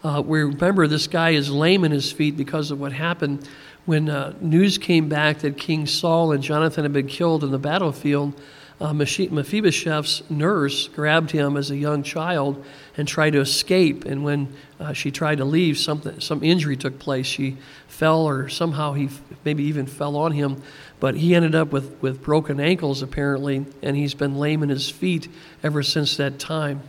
Uh, 0.04 0.22
we 0.24 0.42
remember 0.42 0.86
this 0.86 1.06
guy 1.06 1.30
is 1.30 1.50
lame 1.50 1.84
in 1.84 1.92
his 1.92 2.12
feet 2.12 2.36
because 2.36 2.70
of 2.70 2.80
what 2.80 2.92
happened 2.92 3.48
when 3.86 4.10
uh, 4.10 4.34
news 4.40 4.76
came 4.76 5.08
back 5.08 5.38
that 5.38 5.56
King 5.56 5.86
Saul 5.86 6.32
and 6.32 6.42
Jonathan 6.42 6.84
had 6.84 6.92
been 6.92 7.06
killed 7.06 7.42
in 7.42 7.50
the 7.50 7.58
battlefield. 7.58 8.38
Uh, 8.80 8.94
Mephibosheth's 8.94 10.22
nurse 10.30 10.88
grabbed 10.88 11.30
him 11.30 11.58
as 11.58 11.70
a 11.70 11.76
young 11.76 12.02
child 12.02 12.64
and 12.96 13.06
tried 13.06 13.30
to 13.30 13.40
escape. 13.40 14.06
And 14.06 14.24
when 14.24 14.54
uh, 14.78 14.94
she 14.94 15.10
tried 15.10 15.38
to 15.38 15.44
leave, 15.44 15.76
something, 15.76 16.18
some 16.20 16.42
injury 16.42 16.78
took 16.78 16.98
place. 16.98 17.26
She 17.26 17.58
fell, 17.88 18.26
or 18.26 18.48
somehow 18.48 18.94
he 18.94 19.10
maybe 19.44 19.64
even 19.64 19.84
fell 19.84 20.16
on 20.16 20.32
him. 20.32 20.62
But 20.98 21.14
he 21.16 21.34
ended 21.34 21.54
up 21.54 21.72
with, 21.72 22.00
with 22.00 22.22
broken 22.22 22.58
ankles, 22.58 23.02
apparently, 23.02 23.66
and 23.82 23.96
he's 23.96 24.14
been 24.14 24.38
lame 24.38 24.62
in 24.62 24.70
his 24.70 24.88
feet 24.88 25.28
ever 25.62 25.82
since 25.82 26.16
that 26.16 26.38
time. 26.38 26.82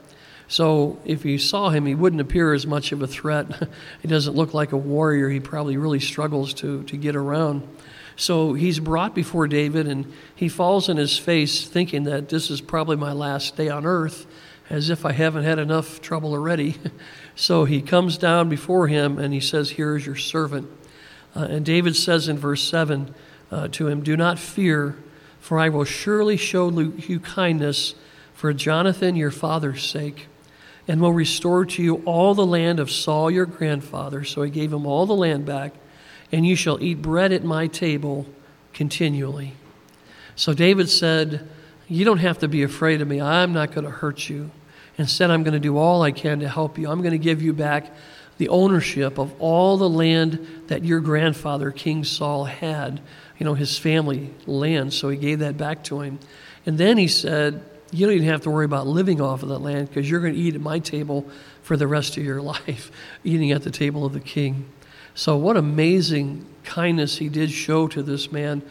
So 0.47 0.99
if 1.03 1.25
you 1.25 1.37
saw 1.37 1.69
him, 1.69 1.85
he 1.85 1.95
wouldn't 1.95 2.21
appear 2.21 2.53
as 2.53 2.65
much 2.65 2.93
of 2.93 3.01
a 3.01 3.07
threat. 3.07 3.47
he 4.01 4.07
doesn't 4.07 4.35
look 4.35 4.53
like 4.53 4.71
a 4.71 4.77
warrior. 4.77 5.29
He 5.29 5.41
probably 5.41 5.75
really 5.75 5.99
struggles 5.99 6.53
to, 6.55 6.83
to 6.83 6.95
get 6.95 7.17
around. 7.17 7.67
So 8.21 8.53
he's 8.53 8.79
brought 8.79 9.15
before 9.15 9.47
David, 9.47 9.87
and 9.87 10.05
he 10.35 10.47
falls 10.47 10.89
on 10.89 10.97
his 10.97 11.17
face, 11.17 11.67
thinking 11.67 12.03
that 12.03 12.29
this 12.29 12.51
is 12.51 12.61
probably 12.61 12.95
my 12.95 13.13
last 13.13 13.55
day 13.55 13.67
on 13.67 13.83
earth, 13.83 14.27
as 14.69 14.91
if 14.91 15.07
I 15.07 15.11
haven't 15.11 15.43
had 15.43 15.57
enough 15.57 16.01
trouble 16.01 16.33
already. 16.33 16.75
so 17.35 17.65
he 17.65 17.81
comes 17.81 18.19
down 18.19 18.47
before 18.47 18.87
him, 18.87 19.17
and 19.17 19.33
he 19.33 19.39
says, 19.39 19.71
Here 19.71 19.95
is 19.95 20.05
your 20.05 20.17
servant. 20.17 20.69
Uh, 21.35 21.47
and 21.49 21.65
David 21.65 21.95
says 21.95 22.27
in 22.27 22.37
verse 22.37 22.61
7 22.61 23.11
uh, 23.49 23.69
to 23.69 23.87
him, 23.87 24.03
Do 24.03 24.15
not 24.15 24.37
fear, 24.37 24.97
for 25.39 25.57
I 25.57 25.69
will 25.69 25.83
surely 25.83 26.37
show 26.37 26.69
you 26.69 27.19
kindness 27.19 27.95
for 28.35 28.53
Jonathan 28.53 29.15
your 29.15 29.31
father's 29.31 29.83
sake, 29.83 30.27
and 30.87 31.01
will 31.01 31.11
restore 31.11 31.65
to 31.65 31.81
you 31.81 31.95
all 32.05 32.35
the 32.35 32.45
land 32.45 32.79
of 32.79 32.91
Saul 32.91 33.31
your 33.31 33.47
grandfather. 33.47 34.23
So 34.23 34.43
he 34.43 34.51
gave 34.51 34.71
him 34.71 34.85
all 34.85 35.07
the 35.07 35.15
land 35.15 35.47
back 35.47 35.73
and 36.31 36.45
you 36.45 36.55
shall 36.55 36.81
eat 36.81 37.01
bread 37.01 37.31
at 37.31 37.43
my 37.43 37.67
table 37.67 38.25
continually. 38.73 39.53
So 40.35 40.53
David 40.53 40.89
said, 40.89 41.47
You 41.87 42.05
don't 42.05 42.19
have 42.19 42.39
to 42.39 42.47
be 42.47 42.63
afraid 42.63 43.01
of 43.01 43.07
me. 43.07 43.21
I'm 43.21 43.53
not 43.53 43.73
going 43.73 43.85
to 43.85 43.91
hurt 43.91 44.29
you. 44.29 44.51
Instead, 44.97 45.31
I'm 45.31 45.43
going 45.43 45.53
to 45.53 45.59
do 45.59 45.77
all 45.77 46.01
I 46.01 46.11
can 46.11 46.39
to 46.39 46.49
help 46.49 46.77
you. 46.77 46.89
I'm 46.89 47.01
going 47.01 47.11
to 47.11 47.17
give 47.17 47.41
you 47.41 47.53
back 47.53 47.91
the 48.37 48.49
ownership 48.49 49.17
of 49.17 49.33
all 49.39 49.77
the 49.77 49.89
land 49.89 50.63
that 50.67 50.83
your 50.83 50.99
grandfather, 50.99 51.71
King 51.71 52.03
Saul, 52.03 52.45
had, 52.45 52.99
you 53.37 53.45
know, 53.45 53.53
his 53.53 53.77
family 53.77 54.33
land. 54.45 54.93
So 54.93 55.09
he 55.09 55.17
gave 55.17 55.39
that 55.39 55.57
back 55.57 55.83
to 55.85 56.01
him. 56.01 56.19
And 56.65 56.77
then 56.77 56.97
he 56.97 57.07
said, 57.07 57.63
You 57.91 58.05
don't 58.05 58.15
even 58.15 58.27
have 58.27 58.41
to 58.41 58.49
worry 58.49 58.65
about 58.65 58.87
living 58.87 59.21
off 59.21 59.43
of 59.43 59.49
that 59.49 59.59
land 59.59 59.89
because 59.89 60.09
you're 60.09 60.21
going 60.21 60.33
to 60.33 60.39
eat 60.39 60.55
at 60.55 60.61
my 60.61 60.79
table 60.79 61.29
for 61.61 61.77
the 61.77 61.87
rest 61.87 62.17
of 62.17 62.23
your 62.23 62.41
life, 62.41 62.91
eating 63.23 63.51
at 63.51 63.63
the 63.63 63.71
table 63.71 64.05
of 64.05 64.13
the 64.13 64.19
king. 64.19 64.65
So, 65.13 65.35
what 65.35 65.57
amazing 65.57 66.45
kindness 66.63 67.17
he 67.17 67.29
did 67.29 67.51
show 67.51 67.87
to 67.87 68.01
this 68.01 68.31
man 68.31 68.61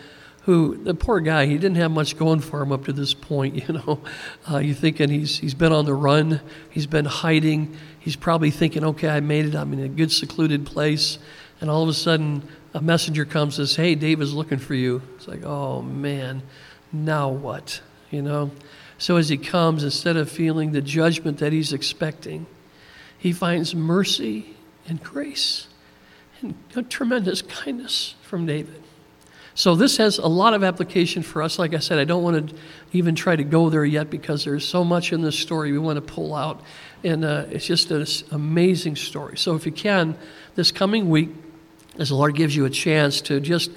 who, 0.43 0.82
the 0.82 0.95
poor 0.95 1.20
guy, 1.20 1.47
he 1.47 1.55
didn't 1.55 1.76
have 1.76 1.91
much 1.91 2.16
going 2.16 2.41
for 2.41 2.62
him 2.62 2.72
up 2.72 2.86
to 2.86 2.93
this 2.93 3.12
point, 3.12 3.55
you 3.68 3.74
know. 3.74 4.01
Uh, 4.51 4.59
you're 4.59 4.74
thinking 4.74 5.11
he's, 5.11 5.38
he's 5.38 5.55
been 5.55 5.72
on 5.72 5.84
the 5.84 5.95
run, 5.95 6.41
he's 6.70 6.86
been 6.86 7.05
hiding, 7.05 7.76
he's 7.99 8.16
probably 8.16 8.51
thinking, 8.51 8.84
okay, 8.84 9.09
I 9.09 9.20
made 9.20 9.47
it, 9.47 9.55
I'm 9.55 9.72
in 9.72 9.80
a 9.80 9.88
good 9.88 10.11
secluded 10.11 10.66
place. 10.66 11.18
And 11.61 11.68
all 11.68 11.82
of 11.82 11.88
a 11.91 11.95
sudden, 11.95 12.43
a 12.72 12.80
messenger 12.80 13.24
comes 13.26 13.59
and 13.59 13.68
says, 13.68 13.76
hey, 13.76 13.95
David's 13.95 14.32
looking 14.32 14.59
for 14.59 14.74
you. 14.74 15.03
It's 15.16 15.28
like, 15.28 15.45
oh 15.45 15.82
man, 15.82 16.43
now 16.91 17.28
what? 17.28 17.82
You 18.11 18.22
know? 18.22 18.51
So 18.97 19.16
as 19.16 19.28
he 19.28 19.36
comes, 19.36 19.84
instead 19.84 20.16
of 20.16 20.30
feeling 20.30 20.72
the 20.72 20.80
judgment 20.80 21.38
that 21.38 21.53
he's 21.53 21.72
expecting, 21.72 22.47
he 23.18 23.32
finds 23.32 23.74
mercy 23.74 24.57
and 24.88 25.03
grace 25.03 25.66
and 26.43 26.91
tremendous 26.91 27.43
kindness 27.43 28.14
from 28.22 28.47
David. 28.47 28.82
So 29.55 29.74
this 29.74 29.97
has 29.99 30.18
a 30.18 30.26
lot 30.26 30.55
of 30.55 30.62
application 30.62 31.22
for 31.22 31.43
us. 31.43 31.59
Like 31.59 31.74
I 31.74 31.80
said, 31.80 31.99
I 31.99 32.05
don't 32.05 32.22
want 32.22 32.51
to 32.51 32.57
even 32.93 33.14
try 33.14 33.36
to 33.36 33.45
go 33.45 33.68
there 33.68 33.84
yet 33.84 34.09
because 34.09 34.45
there's 34.45 34.66
so 34.66 34.84
much 34.84 35.12
in 35.12 35.22
this 35.22 35.38
story 35.38 35.72
we 35.72 35.78
want 35.78 35.97
to 35.97 36.01
pull 36.01 36.34
out. 36.34 36.62
And 37.03 37.24
uh, 37.24 37.47
it's 37.51 37.66
just 37.66 37.91
an 37.91 38.07
amazing 38.30 38.97
story. 38.97 39.36
So 39.36 39.57
if 39.57 39.66
you 39.66 39.72
can, 39.72 40.16
this 40.55 40.70
coming 40.70 41.11
week, 41.11 41.30
as 41.99 42.11
the 42.11 42.14
Lord 42.14 42.36
gives 42.36 42.55
you 42.55 42.64
a 42.64 42.70
chance 42.70 43.20
to 43.22 43.41
just 43.41 43.70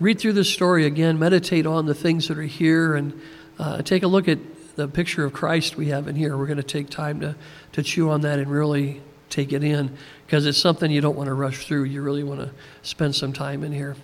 read 0.00 0.18
through 0.18 0.32
the 0.32 0.44
story 0.44 0.86
again, 0.86 1.18
meditate 1.18 1.66
on 1.66 1.86
the 1.86 1.94
things 1.94 2.28
that 2.28 2.38
are 2.38 2.42
here, 2.42 2.96
and 2.96 3.20
uh, 3.58 3.82
take 3.82 4.02
a 4.02 4.08
look 4.08 4.26
at 4.26 4.38
the 4.76 4.88
picture 4.88 5.24
of 5.24 5.32
Christ 5.32 5.76
we 5.76 5.88
have 5.88 6.08
in 6.08 6.16
here. 6.16 6.36
We're 6.36 6.46
going 6.46 6.56
to 6.56 6.62
take 6.62 6.88
time 6.88 7.20
to, 7.20 7.36
to 7.72 7.82
chew 7.82 8.10
on 8.10 8.22
that 8.22 8.38
and 8.38 8.50
really 8.50 9.02
take 9.30 9.52
it 9.52 9.64
in 9.64 9.96
because 10.26 10.46
it's 10.46 10.58
something 10.58 10.90
you 10.90 11.00
don't 11.00 11.16
want 11.16 11.28
to 11.28 11.34
rush 11.34 11.66
through. 11.66 11.84
You 11.84 12.02
really 12.02 12.24
want 12.24 12.40
to 12.40 12.50
spend 12.82 13.14
some 13.14 13.32
time 13.32 13.64
in 13.64 13.72
here. 13.72 13.96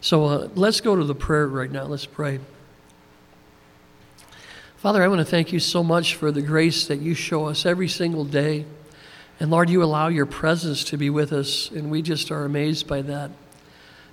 So 0.00 0.24
uh, 0.24 0.48
let's 0.54 0.80
go 0.80 0.96
to 0.96 1.04
the 1.04 1.14
prayer 1.14 1.46
right 1.46 1.70
now. 1.70 1.84
Let's 1.84 2.06
pray. 2.06 2.40
Father, 4.78 5.02
I 5.02 5.08
want 5.08 5.18
to 5.18 5.26
thank 5.26 5.52
you 5.52 5.60
so 5.60 5.84
much 5.84 6.14
for 6.14 6.32
the 6.32 6.40
grace 6.40 6.86
that 6.86 7.00
you 7.00 7.14
show 7.14 7.44
us 7.46 7.66
every 7.66 7.88
single 7.88 8.24
day. 8.24 8.64
And 9.38 9.50
Lord, 9.50 9.68
you 9.68 9.82
allow 9.82 10.08
your 10.08 10.26
presence 10.26 10.84
to 10.84 10.96
be 10.96 11.10
with 11.10 11.32
us, 11.32 11.70
and 11.70 11.90
we 11.90 12.00
just 12.00 12.30
are 12.30 12.44
amazed 12.44 12.86
by 12.86 13.02
that. 13.02 13.30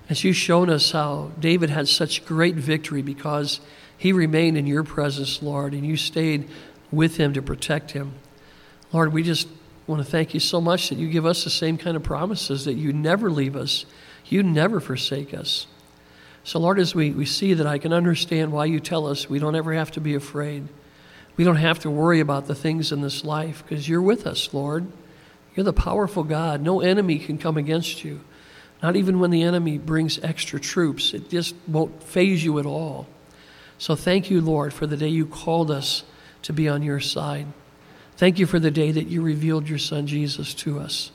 As 0.09 0.23
you've 0.23 0.35
shown 0.35 0.69
us 0.69 0.91
how 0.91 1.31
David 1.39 1.69
had 1.69 1.87
such 1.87 2.25
great 2.25 2.55
victory 2.55 3.01
because 3.01 3.61
he 3.97 4.11
remained 4.11 4.57
in 4.57 4.67
your 4.67 4.83
presence, 4.83 5.41
Lord, 5.41 5.73
and 5.73 5.85
you 5.85 5.97
stayed 5.97 6.49
with 6.91 7.17
him 7.17 7.33
to 7.33 7.41
protect 7.41 7.91
him. 7.91 8.13
Lord, 8.93 9.11
we 9.11 9.23
just 9.23 9.47
I 9.87 9.91
want 9.91 10.03
to 10.03 10.11
thank 10.11 10.33
you 10.33 10.41
so 10.41 10.59
much 10.59 10.89
that 10.89 10.97
you 10.97 11.07
give 11.07 11.25
us 11.25 11.45
the 11.45 11.49
same 11.49 11.77
kind 11.77 11.95
of 11.95 12.03
promises 12.03 12.65
that 12.65 12.73
you 12.73 12.91
never 12.91 13.31
leave 13.31 13.55
us, 13.55 13.85
you 14.25 14.43
never 14.43 14.81
forsake 14.81 15.33
us. 15.33 15.67
So, 16.43 16.59
Lord, 16.59 16.79
as 16.79 16.93
we, 16.93 17.11
we 17.11 17.25
see 17.25 17.53
that, 17.53 17.67
I 17.67 17.77
can 17.77 17.93
understand 17.93 18.51
why 18.51 18.65
you 18.65 18.79
tell 18.79 19.07
us 19.07 19.29
we 19.29 19.39
don't 19.39 19.55
ever 19.55 19.73
have 19.73 19.91
to 19.91 20.01
be 20.01 20.15
afraid. 20.15 20.67
We 21.37 21.43
don't 21.43 21.57
have 21.57 21.79
to 21.79 21.89
worry 21.89 22.19
about 22.19 22.47
the 22.47 22.55
things 22.55 22.91
in 22.91 23.01
this 23.01 23.23
life 23.23 23.63
because 23.63 23.87
you're 23.87 24.01
with 24.01 24.25
us, 24.25 24.53
Lord. 24.53 24.87
You're 25.55 25.65
the 25.65 25.73
powerful 25.73 26.23
God. 26.23 26.61
No 26.61 26.81
enemy 26.81 27.19
can 27.19 27.37
come 27.37 27.57
against 27.57 28.03
you. 28.03 28.21
Not 28.81 28.95
even 28.95 29.19
when 29.19 29.31
the 29.31 29.43
enemy 29.43 29.77
brings 29.77 30.19
extra 30.23 30.59
troops, 30.59 31.13
it 31.13 31.29
just 31.29 31.55
won't 31.67 32.03
faze 32.03 32.43
you 32.43 32.59
at 32.59 32.65
all. 32.65 33.07
So, 33.77 33.95
thank 33.95 34.29
you, 34.29 34.41
Lord, 34.41 34.73
for 34.73 34.87
the 34.87 34.97
day 34.97 35.09
you 35.09 35.25
called 35.25 35.71
us 35.71 36.03
to 36.43 36.53
be 36.53 36.67
on 36.67 36.81
your 36.81 36.99
side. 36.99 37.47
Thank 38.17 38.39
you 38.39 38.47
for 38.47 38.57
the 38.57 38.71
day 38.71 38.91
that 38.91 39.05
you 39.05 39.21
revealed 39.21 39.69
your 39.69 39.77
Son 39.77 40.07
Jesus 40.07 40.55
to 40.55 40.79
us. 40.79 41.11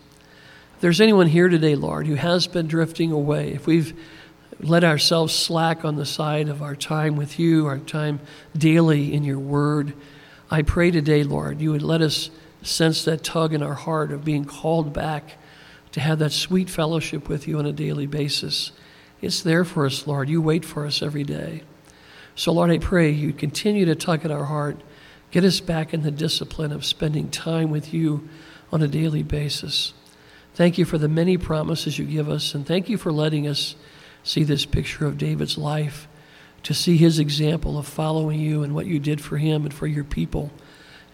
If 0.77 0.83
there's 0.83 1.01
anyone 1.01 1.27
here 1.27 1.49
today, 1.49 1.75
Lord, 1.75 2.07
who 2.07 2.15
has 2.15 2.47
been 2.47 2.69
drifting 2.69 3.11
away, 3.11 3.53
if 3.55 3.67
we've 3.67 3.99
let 4.61 4.85
ourselves 4.85 5.35
slack 5.35 5.85
on 5.85 5.97
the 5.97 6.07
side 6.07 6.49
of 6.49 6.63
our 6.63 6.77
time 6.77 7.17
with 7.17 7.41
you, 7.41 7.67
our 7.67 7.81
time 7.81 8.21
daily 8.57 9.13
in 9.13 9.25
your 9.25 9.41
word, 9.41 9.95
I 10.49 10.63
pray 10.63 10.93
today, 10.93 11.25
Lord, 11.25 11.61
you 11.61 11.73
would 11.73 11.83
let 11.83 12.03
us 12.03 12.31
sense 12.63 13.05
that 13.05 13.25
tug 13.25 13.53
in 13.53 13.65
our 13.65 13.75
heart 13.75 14.13
of 14.13 14.25
being 14.25 14.45
called 14.45 14.93
back 14.93 15.39
to 15.91 16.01
have 16.01 16.21
that 16.21 16.31
sweet 16.31 16.71
fellowship 16.71 17.29
with 17.29 17.49
you 17.49 17.59
on 17.59 17.67
a 17.67 17.73
daily 17.73 18.07
basis. 18.07 18.71
It's 19.21 19.43
there 19.43 19.65
for 19.65 19.87
us, 19.87 20.07
Lord. 20.07 20.29
You 20.29 20.41
wait 20.41 20.65
for 20.65 20.87
us 20.87 21.03
every 21.03 21.25
day. 21.25 21.65
So, 22.37 22.53
Lord, 22.53 22.71
I 22.71 22.79
pray 22.79 23.11
you 23.11 23.33
continue 23.33 23.87
to 23.87 23.97
tug 23.97 24.25
at 24.25 24.31
our 24.31 24.45
heart 24.45 24.81
Get 25.33 25.45
us 25.45 25.61
back 25.61 25.95
in 25.95 26.03
the 26.03 26.11
discipline 26.11 26.73
of 26.73 26.85
spending 26.85 27.31
time 27.31 27.71
with 27.71 27.93
you 27.93 28.29
on 28.71 28.83
a 28.83 28.87
daily 28.87 29.23
basis. 29.23 29.95
Thank 30.55 30.77
you 30.77 30.85
for 30.85 30.99
the 30.99 31.09
many 31.09 31.39
promises 31.39 31.99
you 31.99 32.05
give 32.05 32.29
us, 32.29 32.55
and 32.55 32.67
thank 32.67 32.91
you 32.91 32.99
for 32.99 33.11
letting 33.11 33.49
us 33.49 33.75
see 34.23 34.45
this 34.45 34.67
picture 34.67 35.07
of 35.07 35.17
David's 35.17 35.57
life, 35.57 36.07
to 36.65 36.75
see 36.75 36.99
his 36.99 37.19
example 37.19 37.79
of 37.79 37.87
following 37.87 38.41
you 38.41 38.63
and 38.63 38.75
what 38.75 38.87
you 38.87 39.01
did 39.01 39.23
for 39.23 39.39
him 39.39 39.65
and 39.65 39.73
for 39.73 39.87
your 39.87 40.05
people. 40.05 40.53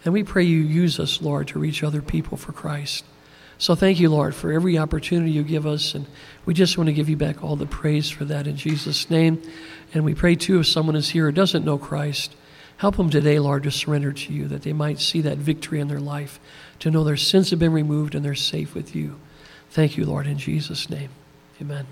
And 0.03 0.13
we 0.13 0.23
pray 0.23 0.43
you 0.43 0.59
use 0.59 0.99
us, 0.99 1.21
Lord, 1.21 1.47
to 1.47 1.59
reach 1.59 1.81
other 1.81 2.01
people 2.01 2.37
for 2.37 2.51
Christ. 2.51 3.05
So 3.57 3.73
thank 3.73 3.99
you, 4.01 4.09
Lord, 4.09 4.35
for 4.35 4.51
every 4.51 4.77
opportunity 4.77 5.31
you 5.31 5.43
give 5.43 5.65
us. 5.65 5.95
And 5.95 6.05
we 6.45 6.53
just 6.53 6.77
want 6.77 6.87
to 6.87 6.93
give 6.93 7.09
you 7.09 7.17
back 7.17 7.43
all 7.43 7.55
the 7.55 7.65
praise 7.65 8.09
for 8.09 8.25
that 8.25 8.47
in 8.47 8.57
Jesus' 8.57 9.09
name. 9.09 9.41
And 9.93 10.03
we 10.03 10.13
pray, 10.13 10.35
too, 10.35 10.59
if 10.59 10.67
someone 10.67 10.95
is 10.95 11.09
here 11.09 11.25
who 11.25 11.31
doesn't 11.31 11.65
know 11.65 11.77
Christ, 11.77 12.35
Help 12.79 12.95
them 12.95 13.09
today, 13.09 13.39
Lord, 13.39 13.63
to 13.63 13.71
surrender 13.71 14.13
to 14.13 14.33
you, 14.33 14.47
that 14.47 14.61
they 14.61 14.71
might 14.71 14.99
see 14.99 15.19
that 15.21 15.37
victory 15.37 15.81
in 15.81 15.89
their 15.89 15.99
life, 15.99 16.39
to 16.79 16.89
know 16.89 17.03
their 17.03 17.17
sins 17.17 17.49
have 17.49 17.59
been 17.59 17.73
removed 17.73 18.15
and 18.15 18.23
they're 18.23 18.35
safe 18.35 18.73
with 18.73 18.95
you. 18.95 19.19
Thank 19.69 19.97
you, 19.97 20.05
Lord, 20.05 20.27
in 20.27 20.37
Jesus' 20.37 20.89
name. 20.89 21.09
Amen. 21.59 21.87